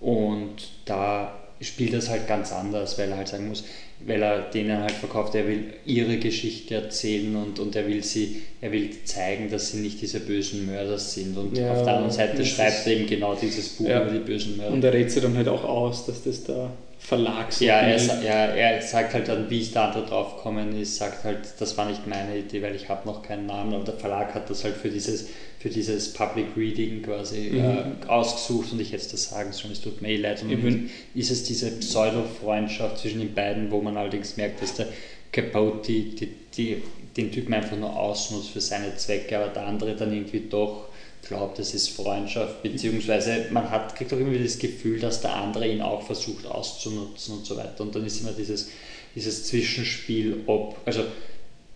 [0.00, 3.62] und da spielt das halt ganz anders, weil er halt sagen muss,
[4.06, 8.42] weil er denen halt verkauft, er will ihre Geschichte erzählen und, und er will sie,
[8.60, 12.12] er will zeigen, dass sie nicht diese bösen Mörder sind und Ja, auf der anderen
[12.12, 14.02] Seite schreibt er eben genau dieses Buch Ja.
[14.02, 14.72] über die bösen Mörder.
[14.72, 16.70] Und er rät sie dann halt auch aus, dass das der
[17.04, 20.96] Verlag so Ja, er, ja, er sagt halt dann, wie ist der andere draufgekommen ist,
[20.96, 23.94] sagt halt, das war nicht meine Idee, weil ich habe noch keinen Namen, aber der
[23.94, 27.58] Verlag hat das halt für dieses, für dieses Public Reading quasi Mhm.
[27.58, 30.42] äh, ausgesucht und ich hätte das sagen sollen, es tut mir eh leid.
[30.42, 34.74] Und Ich bin- ist es diese Pseudo-Freundschaft zwischen den beiden, wo man allerdings merkt, dass
[34.74, 34.86] der
[35.32, 36.76] Capote die, die,
[37.16, 40.84] den Typen einfach nur ausnutzt für seine Zwecke, aber der andere dann irgendwie doch
[41.22, 45.34] glaubt, es ist Freundschaft, beziehungsweise man hat, kriegt auch immer wieder das Gefühl, dass der
[45.36, 47.82] andere ihn auch versucht auszunutzen und so weiter.
[47.84, 48.68] Und dann ist immer dieses,
[49.14, 51.04] dieses Zwischenspiel, ob, also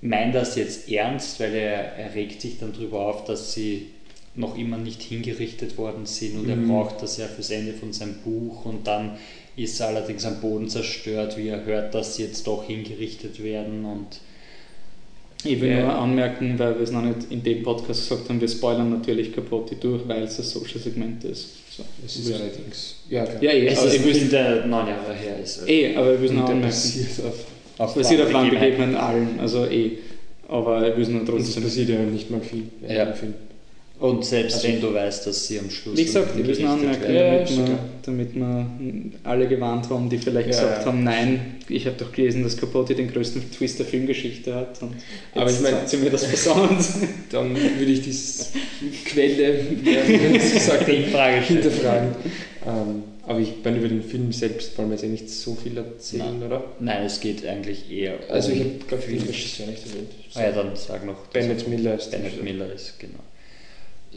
[0.01, 3.87] meint das jetzt ernst, weil er, er regt sich dann darüber auf, dass sie
[4.35, 6.67] noch immer nicht hingerichtet worden sind und er Mhm.
[6.67, 9.13] braucht das ja fürs Ende von seinem Buch und dann
[9.57, 13.85] ist er allerdings am Boden zerstört, wie er hört, dass sie jetzt doch hingerichtet werden
[13.87, 14.21] und
[15.47, 18.49] Ich will nur anmerken, weil wir es noch nicht in dem Podcast gesagt haben, wir
[18.49, 21.49] spoilern natürlich Capote durch, weil es ein Social-Segment ist.
[21.77, 21.83] So.
[22.03, 22.97] Das ist allerdings.
[23.11, 23.43] Ja, klar.
[23.43, 25.59] Ja, eh, es aber ist ich der neun Jahre her ist.
[25.61, 26.63] Also eh, aber es noch Und der anmerken.
[26.69, 27.45] passiert auf.
[27.79, 29.99] auf Es passiert auf wahren Landbegebenheiten allen, also eh.
[30.49, 31.63] Aber will es nur Und es trotzdem.
[31.65, 32.63] passiert ja nicht mal viel.
[32.89, 33.13] Ja.
[33.13, 33.35] Film.
[33.99, 36.59] Und selbst Also- wenn du weißt, dass sie am Schluss Wie gesagt, ich will es
[36.61, 37.57] noch hingerichtet anmerken.
[37.57, 38.67] Ja, damit, wir, damit wir
[39.25, 40.87] alle gewarnt haben, die vielleicht Ja, gesagt ja.
[40.87, 44.79] haben, nein, ich habe doch gelesen, dass Capote den größten Twist der Filmgeschichte hat.
[45.35, 46.77] Aber ich meine- sie mir das versaut.
[47.33, 48.03] Dann würde ich
[48.81, 52.09] die Quelle, wie es gesagt hat, hinterfragen.
[52.67, 55.77] Ähm, aber ich meine, über den Film selbst wollen wir jetzt eh nicht so viel
[55.79, 56.63] erzählen, oder?
[56.81, 60.11] Nein, es geht eigentlich eher Also ich um habe, glaube ich, den Regisseur nicht erwähnt.
[60.35, 61.27] Ah ja, dann sag noch.
[61.29, 62.45] Bennett er- Miller ist Bennett.
[62.45, 63.21] Miller ist, genau.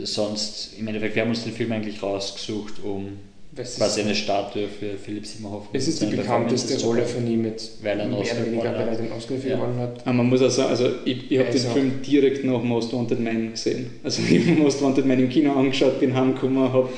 [0.05, 3.17] Sonst, im Endeffekt, wir haben uns den Film eigentlich rausgesucht, um
[3.51, 5.67] Was ist- quasi eine Statue für Philipp Simmerhoff.
[5.73, 8.61] Es ist die bekannteste Rolle von ihm jetzt, Weil er einen mehr Oscar oder weniger,
[8.63, 8.99] gewonnen weil er hat.
[8.99, 9.55] den Oscar Ja.
[9.55, 10.01] gewonnen hat.
[10.01, 12.93] Aber man muss auch sagen, also ich, ich habe den Also- Film direkt nach Most
[12.93, 13.88] Wanted Man gesehen.
[14.03, 16.89] Also ich habe Most Wanted Man im Kino angeschaut, bin heimgekommen, habe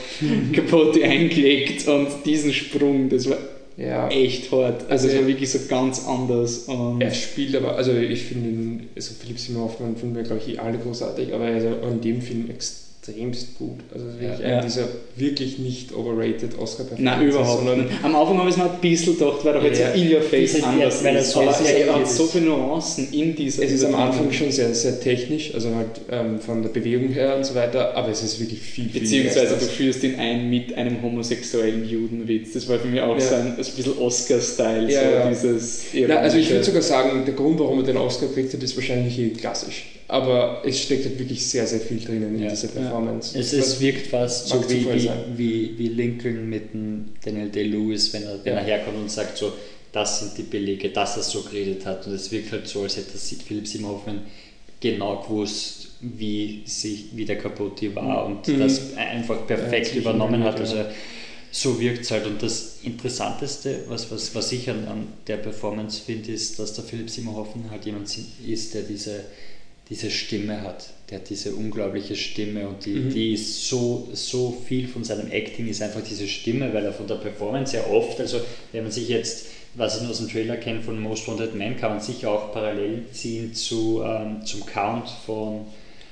[0.53, 3.38] Capote eingelegt und diesen Sprung, das war
[3.78, 4.82] Ja, echt hart.
[4.91, 6.60] Also es Also- war wirklich so ganz anders.
[6.68, 10.41] Und er spielt aber, also ich finde ihn, also Philipp Simon Hoffmann finden wir glaube
[10.45, 12.49] ich eh alle großartig, aber er ist auch in dem Film
[13.02, 13.80] extremst gut.
[13.94, 14.49] Also es ist wirklich Ja.
[14.49, 14.61] Ja.
[14.61, 18.03] dieser wirklich nicht overrated oscar Nein, überhaupt sondern nicht.
[18.03, 19.90] Am Anfang habe ich es mir ein bisschen gedacht, weil er halt Ja.
[19.91, 21.32] in your face Diese- anders weil ist.
[21.32, 22.15] so Aber sehr er hat ist.
[22.18, 23.95] so viele Nuancen in dieser Es ist am.
[23.95, 27.95] Anfang schon sehr, sehr technisch, also halt ähm, von der Bewegung her und so weiter,
[27.95, 32.53] aber es ist wirklich viel, viel Beziehungsweise du führst ihn ein mit einem homosexuellen Judenwitz.
[32.53, 33.19] Das war für mich auch Ja.
[33.19, 35.30] so ein, ein bisschen Oscar-Style, Ja, so ja.
[35.30, 38.61] dieses Na, also ich würde sogar sagen, der Grund, warum er den Oscar gekriegt hat,
[38.64, 39.86] ist wahrscheinlich klassisch.
[40.12, 42.50] Aber es steckt halt wirklich sehr, sehr viel drinnen in Ja.
[42.50, 43.38] dieser Performance.
[43.40, 48.24] Es ist, wirkt fast so wie, wie, wie, wie Lincoln mit dem Daniel Day-Lewis, wenn,
[48.24, 48.60] er, wenn Ja.
[48.60, 49.54] er herkommt und sagt so,
[49.94, 52.06] das sind die Belege, dass er so geredet hat.
[52.08, 54.22] Und es wirkt halt so, als hätte Philipp Simon Hoffmann
[54.82, 58.60] genau gewusst, wie, sich, wie der Capote war und Mhm.
[58.60, 60.60] das einfach perfekt ziemlich übernommen hat.
[60.60, 60.76] Also
[61.52, 62.26] so wirkt es halt.
[62.28, 66.84] Und das Interessanteste, was, was, was ich an, an der Performance finde, ist, dass der
[66.84, 68.14] Philipp Simon Hoffmann halt jemand
[68.46, 69.24] ist, der diese,
[69.92, 70.86] diese Stimme hat.
[71.10, 73.10] Der hat diese unglaubliche Stimme und die, Mhm.
[73.14, 77.06] die ist so, so viel von seinem Acting ist einfach diese Stimme, weil er von
[77.08, 78.40] der Performance ja oft, also
[78.72, 81.76] wenn man sich jetzt, was ich nur aus dem Trailer kenne von Most Wanted Man,
[81.78, 85.66] kann man sicher auch parallel ziehen zu, ähm, zum Count von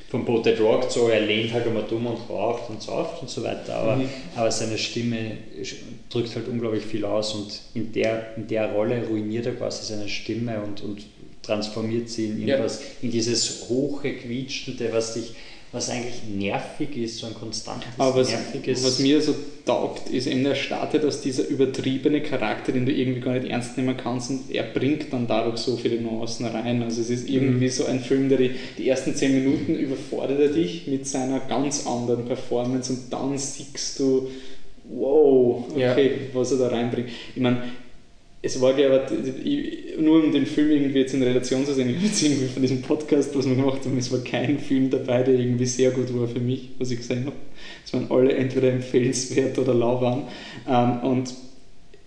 [0.09, 3.43] von Boated Rock, so er lehnt halt immer dumm und raucht und sauft und so
[3.43, 4.09] weiter, aber, Mhm.
[4.35, 5.33] aber seine Stimme
[6.09, 10.09] drückt halt unglaublich viel aus und in der, in der Rolle ruiniert er quasi seine
[10.09, 11.05] Stimme und, und
[11.49, 12.55] transformiert sie in Ja.
[12.55, 15.33] irgendwas, in dieses hoche, quietschende, was dich
[15.71, 18.83] was eigentlich nervig ist, so ein konstantes, Aber was, nerviges.
[18.83, 19.35] was mir so
[19.67, 23.77] taugt, ist eben, er startet aus dieser übertriebene Charakter, den du irgendwie gar nicht ernst
[23.77, 26.81] nehmen kannst und er bringt dann dadurch so viele Nuancen rein.
[26.81, 27.69] Also es ist irgendwie Mhm.
[27.69, 31.85] so ein Film, der die, die ersten zehn Minuten überfordert er dich mit seiner ganz
[31.85, 34.27] anderen Performance und dann siehst du,
[34.85, 35.91] wow, Ja.
[35.91, 37.09] okay, was er da reinbringt.
[37.35, 37.61] Ich meine,
[38.41, 39.05] es war, glaube
[39.43, 42.47] ich, nur um den Film irgendwie jetzt in Relation zu sehen, ich habe jetzt irgendwie
[42.47, 45.91] von diesem Podcast, was wir gemacht haben, es war kein Film dabei, der irgendwie sehr
[45.91, 47.35] gut war für mich, was ich gesehen habe.
[47.85, 50.23] Es waren alle entweder empfehlenswert oder lauwarm.
[50.67, 51.33] Ähm, und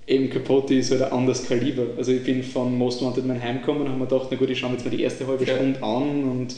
[0.07, 1.85] eben Capote ist halt ein anderes Kaliber.
[1.99, 4.59] Also ich bin von Most Wanted mein heimgekommen und habe mir gedacht, na gut, ich
[4.59, 5.47] schaue mir jetzt mal die erste halbe.
[5.47, 6.57] Stunde an und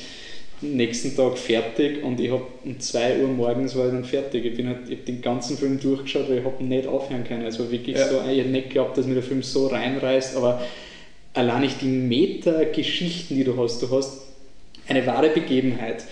[0.64, 4.44] nächsten Tag fertig und ich habe um 2 Uhr morgens war ich dann fertig.
[4.44, 7.44] Ich, bin halt, ich habe den ganzen Film durchgeschaut, weil ich habe nicht aufhören können.
[7.46, 8.08] Es war wirklich Ja.
[8.08, 10.62] so, ich hätte nicht geglaubt, dass mir der Film so reinreißt, aber
[11.34, 13.82] allein nicht die Meta-Geschichten, die du hast.
[13.82, 14.22] Du hast
[14.88, 16.04] eine wahre Begebenheit.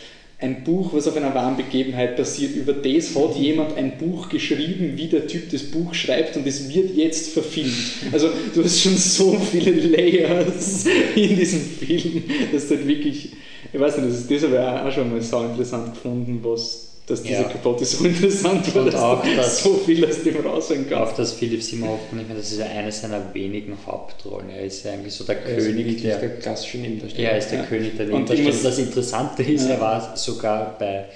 [0.43, 4.95] Ein Buch, was auf einer wahren Begebenheit basiert, über das hat jemand ein Buch geschrieben,
[4.97, 7.73] wie der Typ das Buch schreibt und es wird jetzt verfilmt.
[8.11, 13.31] Also du hast schon so viele Layers in diesem Film, dass du halt wirklich,
[13.73, 17.23] ich weiß nicht, das, ist, das ich auch schon mal so interessant gefunden, was, dass
[17.23, 17.43] diese Ja.
[17.45, 21.19] Kapotte so interessant war, Und dass auch das- so viel aus dem rausholen Auch kannst.
[21.19, 24.51] das Philipp Simon ich meine, das ist ja eine seiner wenigen Hauptrollen.
[24.51, 27.31] Er ist ja eigentlich so der Er König der, der klassische Nebendarsteller.
[27.31, 27.65] Er ist der Ja.
[27.65, 28.51] König der Und Nebendarsteller.
[28.53, 29.75] muss- Das Interessante ist, Ja.
[29.75, 31.07] er war sogar bei,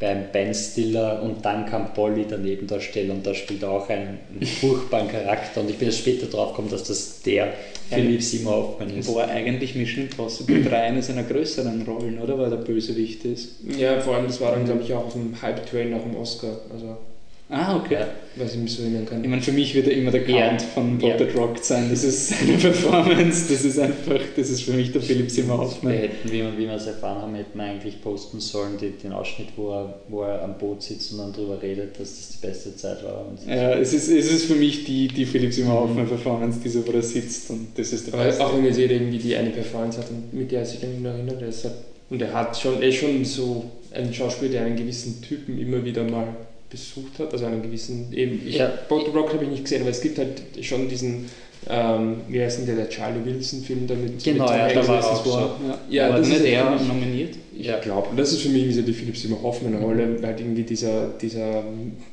[0.00, 4.18] beim Ben Stiller und dann kam Polly der Nebendarsteller und da spielt er auch einen,
[4.32, 7.54] einen furchtbaren Charakter und ich bin erst später drauf gekommen, dass das der
[7.88, 9.14] Philipp Simon Hoffmann ist.
[9.14, 12.38] War eigentlich Mission Impossible 3 eine seiner größeren Rollen, oder?
[12.38, 13.56] Weil der Bösewicht ist.
[13.78, 16.60] Ja, vor allem, das war dann, glaube ich, auch auf dem Hype-Train nach dem Oscar.
[16.72, 16.96] Also,
[17.50, 17.94] Ah, okay.
[17.94, 18.06] Ja.
[18.36, 19.22] was ich mich so erinnern kann.
[19.22, 20.48] Ich meine, für mich wird er immer der Ja.
[20.48, 21.10] Count von Ja.
[21.16, 21.88] Botted Rock sein.
[21.90, 25.58] Das ist seine Performance, das ist einfach, das ist für mich der Philipp Simmer Wir
[25.58, 25.92] Hoffmann.
[25.92, 29.12] hätten, wie wir, wie wir es erfahren haben, hätten wir eigentlich posten sollen, die, den
[29.12, 32.46] Ausschnitt, wo er, wo er am Boot sitzt und dann darüber redet, dass das die
[32.46, 33.26] beste Zeit war.
[33.28, 36.84] Und Ja, es ist, es ist für mich die, die Philipp Simmer Hoffmann Performance, diese,
[36.86, 38.44] wo er sitzt und das ist der beste.
[38.44, 40.96] auch wenn ihr seht, irgendwie die eine Performance hat, und mit der er sich dann
[40.96, 41.52] immer erinnert, er
[42.10, 43.64] und er hat schon, er ist schon so
[43.94, 46.28] ein Schauspieler, der einen gewissen Typen immer wieder mal
[46.74, 48.72] besucht hat, also einen gewissen, eben, ich, Ja.
[48.88, 51.26] Boat Rock habe ich nicht gesehen, aber es gibt halt schon diesen,
[51.70, 54.22] ähm, wie heißt denn der, der Charlie Wilson-Film damit?
[54.22, 55.30] Genau, mit ja, da war auch so.
[55.30, 57.30] Ja, Ja, war das nicht ist er nominiert.
[57.56, 57.78] Ich Ja.
[57.78, 61.62] glaube, das ist für mich irgendwie so die Philipp Simon Hoffmann-Rolle, weil irgendwie dieser, dieser,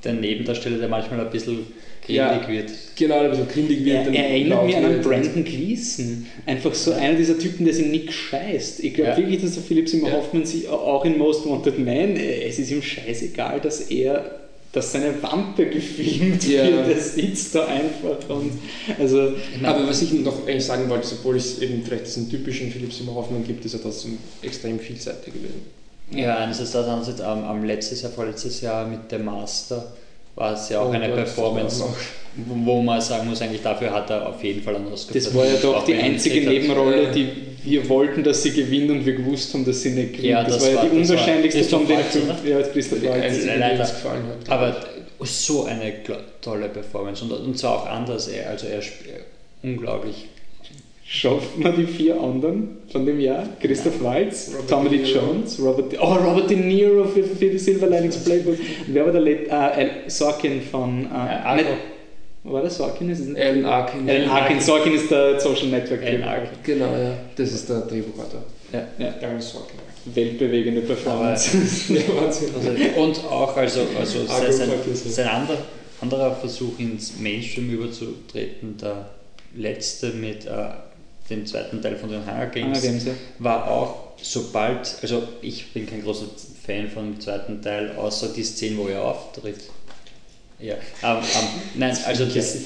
[0.04, 1.66] der Nebendarsteller, der manchmal ein bisschen
[2.08, 2.30] Ja.
[2.38, 2.72] grindig wird.
[2.96, 4.08] genau, ein bisschen grindig wird.
[4.08, 5.02] Er, er erinnert mich an einen.
[5.02, 6.26] Brandon Gleason.
[6.46, 8.82] Einfach so einer dieser Typen, der sich nicht scheißt.
[8.84, 9.18] Ich glaube Ja.
[9.18, 10.12] wirklich, dass der Philipp Ja.
[10.12, 14.41] Hoffmann sich auch in Most Wanted Man, äh, es ist ihm scheißegal, dass er
[14.74, 16.66] dass seine Wampe gefilmt Ja.
[16.66, 18.54] wird, der sitzt da einfach und
[19.00, 19.34] also
[19.64, 22.94] Aber was ich noch eigentlich sagen wollte, ist, obwohl es eben vielleicht diesen typischen Philipp
[22.94, 25.62] Simon Hoffmann gibt, ist er trotzdem extrem vielseitig gewesen.
[26.14, 29.94] Ja, einerseits das, andererseits am, am letztes Jahr, vorletztes Jahr mit dem Master
[30.36, 31.84] war es ja auch Oh eine Gott, Performance,
[32.36, 35.46] wo man sagen muss, eigentlich dafür hat er auf jeden Fall einen Oscar das war
[35.46, 36.54] ja doch die er einzige hat.
[36.54, 37.28] Nebenrolle, die
[37.64, 40.30] wir wollten, dass sie gewinnt und wir gewusst haben, dass sie nicht gewinnt.
[40.30, 42.46] Ja, das, das war ja die unwahrscheinlichste von den fünf.
[42.46, 43.40] Ja, Christoph Waltz.
[43.40, 43.78] die leider.
[43.78, 44.50] gefallen hat.
[44.50, 44.76] Aber
[45.20, 45.94] so eine
[46.42, 49.26] tolle Performance und, und zwar auch anders, er, also er spielt
[49.62, 50.28] unglaublich.
[51.14, 53.46] Schafft man die vier anderen von dem Jahr?
[53.60, 55.04] Christoph Waltz, Robert Tommy Lee.
[55.04, 58.58] Jones, Robert De, oh, Robert De Niro für, für die Silver Linings Playbook.
[58.58, 61.10] Und wer war der Let äh, Sorkin von...
[61.14, 61.68] Äh, nicht,
[62.46, 63.10] war das Sorkin?
[63.10, 63.36] Ist es?
[63.36, 64.10] Alan Arkin.
[64.10, 64.62] Alan Arkin.
[64.62, 66.02] Sorkin ist der Social Network.
[66.02, 66.50] Alan Arkin.
[66.64, 67.18] Genau, ja.
[67.36, 68.44] Das ist der Drehbuchautor.
[68.72, 69.14] Ja, ja.
[69.22, 69.80] Alan Sorkin.
[70.06, 71.58] Weltbewegende Performance.
[72.26, 72.46] Also,
[72.96, 75.58] und auch also, also sein, sein anderer,
[76.00, 79.10] anderer Versuch ins Mainstream überzutreten, der
[79.58, 80.70] letzte mit äh,
[81.32, 83.14] dem zweiten Teil von den Hunger Games, wir haben's ja.
[83.40, 86.28] war auch sobald, also ich bin kein großer
[86.66, 89.62] Fan vom zweiten Teil, außer die Szene, wo er auftritt.
[90.60, 92.58] Ja, ähm, ähm, nein, also das,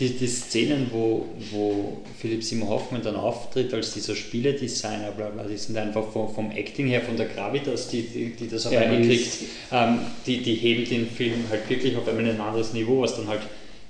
[0.00, 5.44] die, die Szenen, wo, wo Philipp Simon Hoffmann dann auftritt als dieser Spieledesigner, bla bla,
[5.44, 8.72] die sind einfach vom, vom Acting her, von der Gravitas, die, die, die das auf
[8.72, 9.28] Ja, einmal kriegt,
[9.70, 13.28] ähm, die, die heben den Film halt wirklich auf einmal ein anderes Niveau, was dann
[13.28, 13.42] halt,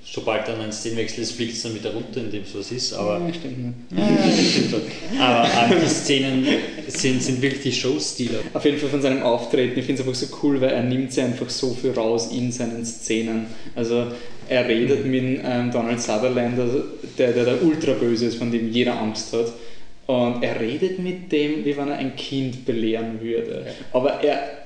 [0.05, 3.21] sobald dann ein Szenenwechsel ist, fliegt es dann wieder runter, indem es was ist, aber
[3.27, 3.75] ja, stimmt.
[3.97, 5.21] ja, stimmt schon.
[5.21, 6.47] Aber die Szenen
[6.89, 8.41] sind, sind wirklich die Showstealer.
[8.55, 11.13] Auf jeden Fall von seinem Auftreten, ich finde es einfach so cool, weil er nimmt
[11.13, 13.47] sie einfach so viel raus in seinen Szenen.
[13.75, 14.07] Also
[14.49, 16.59] er redet mit ähm, Donald Sutherland,
[17.19, 19.53] der, der der ultra böse ist, von dem jeder Angst hat.
[20.07, 23.65] Und er redet mit dem, wie wenn er ein Kind belehren würde.
[23.93, 24.60] Aber er,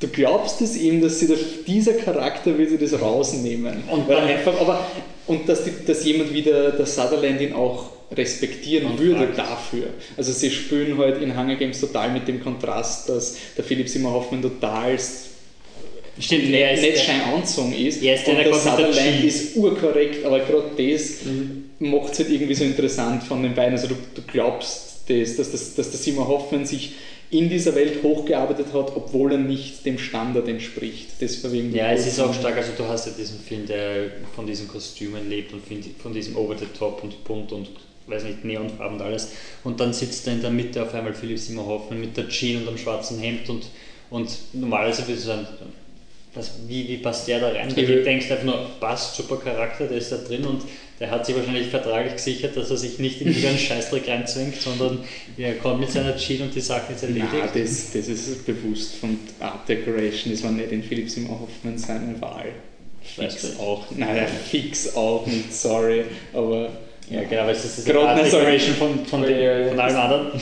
[0.00, 3.82] du glaubst es ihm, dass sie das, dieser Charakter will sie das rausnehmen.
[3.90, 4.86] Und Weil einfach, aber,
[5.26, 9.36] und dass, die, dass jemand wie der, der Sutherland ihn auch respektieren Und würde praktisch.
[9.36, 9.86] dafür.
[10.16, 14.12] Also sie spielen halt in Hunger Games total mit dem Kontrast, dass der Philipp Seymour
[14.12, 14.96] Hoffman total
[16.20, 18.02] Stimmt, er ist nicht der- schein anzogen ist.
[18.02, 21.18] Er ist und der der Sutherland ist urkorrekt, aber gerade das
[21.78, 23.74] macht es halt irgendwie so interessant von den beiden.
[23.74, 26.92] Also du, du glaubst das, dass, das, dass der Seymour Hoffman sich
[27.30, 31.10] in dieser Welt hochgearbeitet hat, obwohl er nicht dem Standard entspricht.
[31.20, 34.66] Irgendwie Ja, es ist auch stark, also du hast ja diesen Film, der von diesen
[34.68, 35.62] Kostümen lebt und
[35.98, 37.68] von- diesem Over the Top und bunt und
[38.06, 39.28] weiß nicht, Neonfarben und alles.
[39.64, 42.62] Und dann sitzt da in der Mitte auf einmal Philipp Simon Hoffmann mit der Jeans
[42.62, 43.66] und einem schwarzen Hemd und,
[44.08, 45.46] und normalerweise würdest du sagen,
[46.34, 47.68] was, wie, wie passt der da rein?
[47.68, 50.62] Ich Du denkst einfach nur, passt, super Charakter, der ist da drin und
[51.00, 55.04] der hat sich wahrscheinlich vertraglich gesichert, dass er sich nicht in irgendeinen Scheißdreck reinzwingt, sondern
[55.36, 57.28] er kommt mit seiner Jeans und die Sache ist erledigt.
[57.32, 60.32] Nein, das, das ist bewusst von Art Decoration.
[60.32, 62.46] Das war nicht in Philipp Seymour Hoffman seine Wahl.
[63.16, 63.62] Weißt Fix du?
[63.62, 63.86] auch.
[63.96, 66.04] Nein, fix auch nicht, sorry.
[66.32, 66.70] Aber
[67.10, 69.58] Ja, genau, aber es ist das Gerade Art nicht Decoration von, von, Ja, den, ja,
[69.60, 69.68] ja.
[69.68, 70.40] von allen anderen.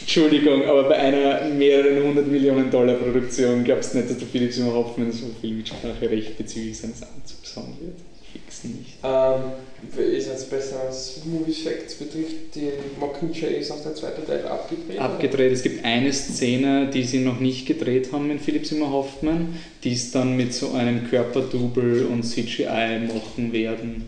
[0.00, 4.52] Entschuldigung, aber bei einer mehreren hundert Millionen Dollar Produktion glaubst du nicht, dass der Philipp
[4.52, 7.98] Seymour Hoffman so viel Mitspracherecht bezüglich seines Anzugs haben wird?
[8.32, 8.94] Fix nicht.
[9.04, 9.52] Ähm,
[9.96, 14.98] ist jetzt besser als Movie Facts betrifft, die Mockingjay ist auch der zweite Teil abgedreht.
[14.98, 15.52] Abgedreht.
[15.52, 19.92] Es gibt eine Szene, die sie noch nicht gedreht haben mit Philipp Seymour Hoffman, die
[19.92, 24.06] es dann mit so einem Körperdouble und CGI machen werden.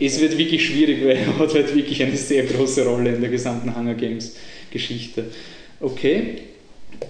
[0.00, 3.30] Es wird wirklich schwierig, weil er hat halt wirklich eine sehr große Rolle in der
[3.30, 4.36] gesamten Hunger Games
[4.70, 5.24] Geschichte.
[5.80, 6.38] Okay,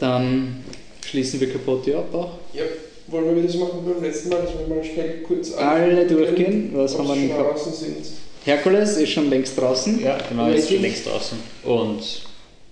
[0.01, 0.65] dann
[1.05, 2.39] schließen wir Capote ab auch.
[2.55, 2.65] Ja,
[3.13, 6.71] wollen wir das machen wie beim letzten Mal, dass wir mal schnell kurz Alle durchgehen.
[6.75, 8.07] Was haben wir draußen sind.
[8.45, 10.03] Herkules ist schon längst draußen.
[10.03, 11.39] Ja, genau, ist schon längst draußen.
[11.65, 12.23] Und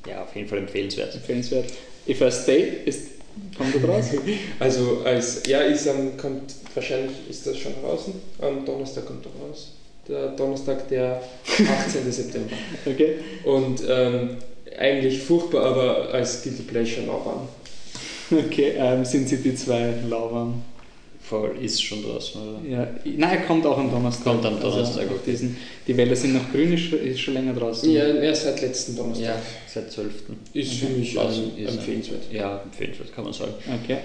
[0.06, 1.14] ja, auf jeden Fall empfehlenswert.
[1.14, 1.66] Empfehlenswert.
[2.08, 3.08] If I Stay ist,
[3.56, 4.06] kommt da draus?
[4.58, 8.14] Also als ja ist am kommt wahrscheinlich ist das schon draußen.
[8.40, 9.72] Am Donnerstag kommt er raus.
[10.08, 11.22] Der Donnerstag, der
[11.86, 12.10] 18.
[12.10, 12.56] September.
[12.86, 13.16] Okay.
[13.44, 14.38] Und ähm,
[14.78, 17.48] eigentlich furchtbar, aber als Guilty Pleasure lauwarm.
[18.30, 20.62] Okay, ähm, sind sie die zwei lauwarm?
[21.22, 22.68] Voll ist schon draußen, oder?
[22.68, 24.24] Ja, nein, er kommt auch am Donnerstag.
[24.24, 27.52] Kommt am Donnerstag, Also, diesen, die Welle sind noch grün, ist, schon- ist schon länger
[27.54, 27.90] draußen.
[27.92, 29.26] Ja, erst seit letzten Donnerstag.
[29.26, 29.36] Ja,
[29.66, 30.12] seit 12.
[30.54, 31.24] Ist für mich er.
[31.68, 32.22] empfehlenswert.
[32.32, 33.52] Ja, empfehlenswert, kann man sagen.
[33.84, 33.98] Okay.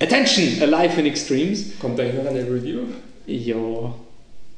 [0.00, 0.62] Attention!
[0.62, 1.78] Alive in Extremes.
[1.78, 2.78] Kommt eigentlich noch eine Review?
[3.26, 3.94] Ja,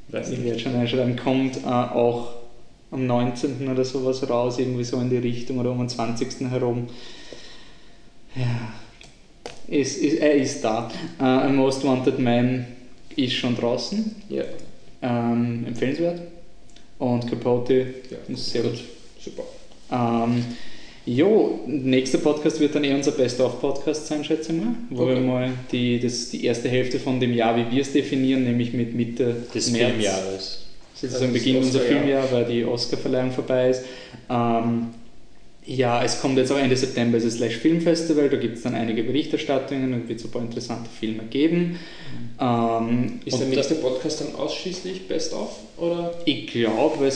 [0.08, 1.16] Weiß ich werde schon einschreiben.
[1.16, 2.34] Kommt äh, auch
[2.92, 3.68] am 19.
[3.68, 6.48] oder sowas raus, irgendwie so in die Richtung oder um den 20.
[6.50, 6.88] herum.
[8.36, 8.72] Ja,
[9.68, 10.90] ist, ist, er ist da.
[11.18, 12.66] A Most Wanted Man
[13.16, 14.16] ist schon draußen.
[14.28, 14.44] Ja.
[15.02, 16.20] Ähm, empfehlenswert.
[16.98, 17.78] Und Capote
[18.10, 18.16] ja.
[18.28, 18.80] ist sehr gut.
[19.18, 19.42] Super.
[19.90, 20.44] Ähm,
[21.04, 24.74] jo, nächster Podcast wird dann eh unser Best-of-Podcast sein, schätze ich mal.
[24.90, 25.14] Wo Okay.
[25.14, 28.72] wir mal die, das, die erste Hälfte von dem Jahr, wie wir es definieren, nämlich
[28.72, 30.58] mit Mitte Des März, Filmjahres.
[31.02, 31.80] Das Beginn unser.
[31.80, 33.82] Filmjahr, weil die Oscarverleihung vorbei ist.
[34.30, 34.86] Ähm,
[35.64, 38.62] ja, es kommt jetzt auch Ende September ist das Slash Film Festival, da gibt es
[38.62, 41.78] dann einige Berichterstattungen und wird es ein paar interessante Filme geben.
[42.40, 45.58] Ähm, Ist und der nächste Podcast dann ausschließlich Best of?
[45.78, 46.14] Oder?
[46.24, 47.10] ich glaube,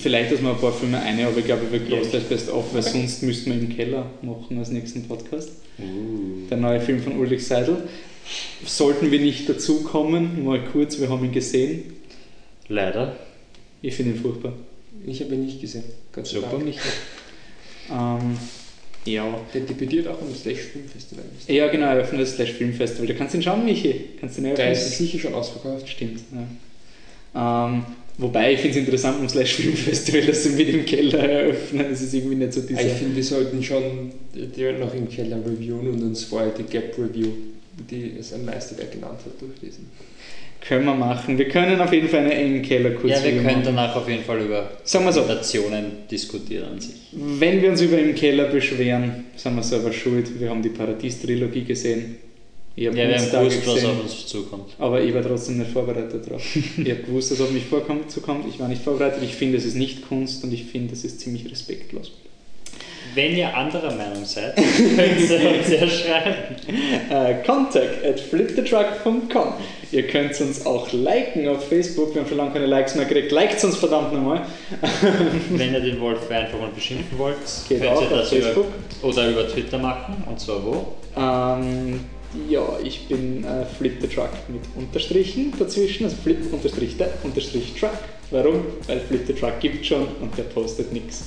[0.00, 1.96] vielleicht, dass wir ein paar Filme eine, aber ich glaube, wir Ja.
[1.98, 2.90] großteils best of, weil Okay.
[2.92, 5.50] sonst müssten wir im Keller machen als nächsten Podcast.
[5.78, 6.46] Uh.
[6.48, 7.88] Der neue Film von Ulrich Seidel.
[8.64, 11.94] Sollten wir nicht dazukommen, mal kurz, wir haben ihn gesehen.
[12.68, 13.16] Leider.
[13.82, 14.52] Ich finde ihn furchtbar.
[15.06, 15.84] Ich habe ihn nicht gesehen.
[16.14, 16.48] Sei Super.
[16.52, 16.66] Dank.
[16.66, 16.78] Nicht.
[17.90, 18.36] Ähm,
[19.04, 19.40] ja.
[19.54, 21.24] Der debütiert auch am Slash Film Festival.
[21.48, 23.06] Ja, genau, eröffnet das Slash Film Festival.
[23.06, 24.10] Du kannst ihn schauen, Michi.
[24.20, 24.86] Kannst du ihn Der eröffnen?
[24.86, 25.88] ist sicher schon ausverkauft.
[25.88, 26.20] Stimmt,
[27.34, 27.66] ja.
[27.66, 27.84] Ähm,
[28.18, 31.86] wobei, ich finde es interessant am Slash Film Festival, dass sie mit im Keller eröffnen.
[31.90, 32.82] Es ist irgendwie nicht so dieser...
[32.82, 36.96] Ich finde, wir sollten schon die noch im Keller reviewen und uns vorher die Gap
[36.98, 37.28] Review,
[37.90, 39.86] die es ein Meisterwerk genannt hat, durchlesen.
[40.60, 41.38] Können wir machen.
[41.38, 43.62] Wir können auf jeden Fall einen engen Keller kurz Ja, wir wieder können machen.
[43.64, 45.24] danach auf jeden Fall über Sagen wir so,
[46.10, 46.94] diskutieren an sich.
[47.12, 50.38] wenn wir uns über im Keller beschweren, sind wir selber schuld.
[50.38, 52.16] Wir haben die Paradies-Trilogie gesehen.
[52.76, 54.70] Ich habe Ja, wir haben gewusst, was gesehen, auf uns zukommt.
[54.78, 56.42] aber ich war trotzdem nicht vorbereitet drauf.
[56.54, 58.44] ich habe gewusst, dass auf mich vorkommt, zukommt.
[58.48, 59.22] Ich war nicht vorbereitet.
[59.24, 62.12] Ich finde, es ist nicht Kunst und ich finde, es ist ziemlich respektlos.
[63.14, 66.56] Wenn ihr anderer Meinung seid, könnt ihr uns ja schreiben.
[67.10, 69.54] Äh, contact at flipthetruck.com.
[69.92, 72.14] Ihr könnt uns auch liken auf Facebook.
[72.14, 73.32] Wir haben schon lange keine Likes mehr gekriegt.
[73.32, 74.42] Liked uns verdammt nochmal.
[75.50, 77.36] Wenn ihr den Wolf einfach mal beschimpfen wollt,
[77.68, 78.66] Geht könnt ihr auf das über, Facebook.
[79.02, 80.22] oder über Twitter machen.
[80.28, 80.94] Und zwar wo?
[81.16, 82.00] Ähm,
[82.48, 87.74] ja, ich bin äh, Flip the Truck mit Unterstrichen dazwischen, also Flip unterstrich der unterstrich
[87.78, 87.90] Truck.
[88.30, 88.66] Warum?
[88.86, 91.24] Weil Flip the Truck gibt schon und der postet nichts.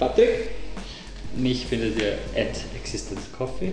[0.00, 0.50] Patrick?
[1.36, 3.72] Mich findet ihr at Existent Coffee.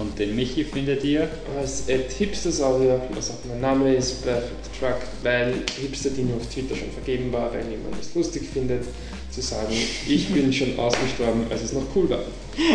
[0.00, 1.28] Und den Michi findet ihr?
[1.58, 6.90] Als Ed Hipstersaurier, was auch mein Name ist, Perfect Truck, weil Hipster-Dino auf Twitter schon
[6.90, 8.84] vergeben war, weil jemand es lustig findet,
[9.30, 9.74] zu sagen,
[10.08, 12.24] ich bin schon ausgestorben, als es noch cool war.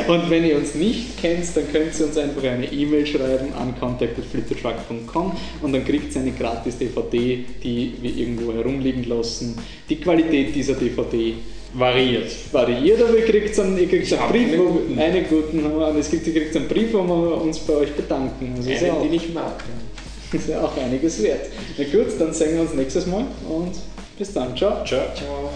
[0.07, 3.73] Und wenn ihr uns nicht kennt, dann könnt ihr uns einfach eine E-Mail schreiben an
[3.80, 5.31] contact.flittertruck.com
[5.64, 9.57] und dann kriegt ihr eine gratis DVD, die wir irgendwo herumliegen lassen.
[9.89, 11.34] Die Qualität dieser DVD
[11.77, 12.31] Variiert.
[12.53, 14.99] variiert, aber ihr kriegt einen, ihr kriegt einen Brief, einen wo, guten.
[14.99, 17.73] einen guten haben wir, und es gibt, ihr kriegt einen Brief, wo wir uns bei
[17.73, 18.53] euch bedanken.
[18.56, 19.64] Also ist ja, Einen, auch, den ich mag.
[20.31, 21.49] ist ja auch einiges wert.
[21.77, 23.73] Na gut, dann sehen wir uns nächstes Mal und
[24.18, 24.56] bis dann.
[24.56, 24.85] Ciao.
[24.85, 25.02] Ciao.
[25.14, 25.49] Ciao.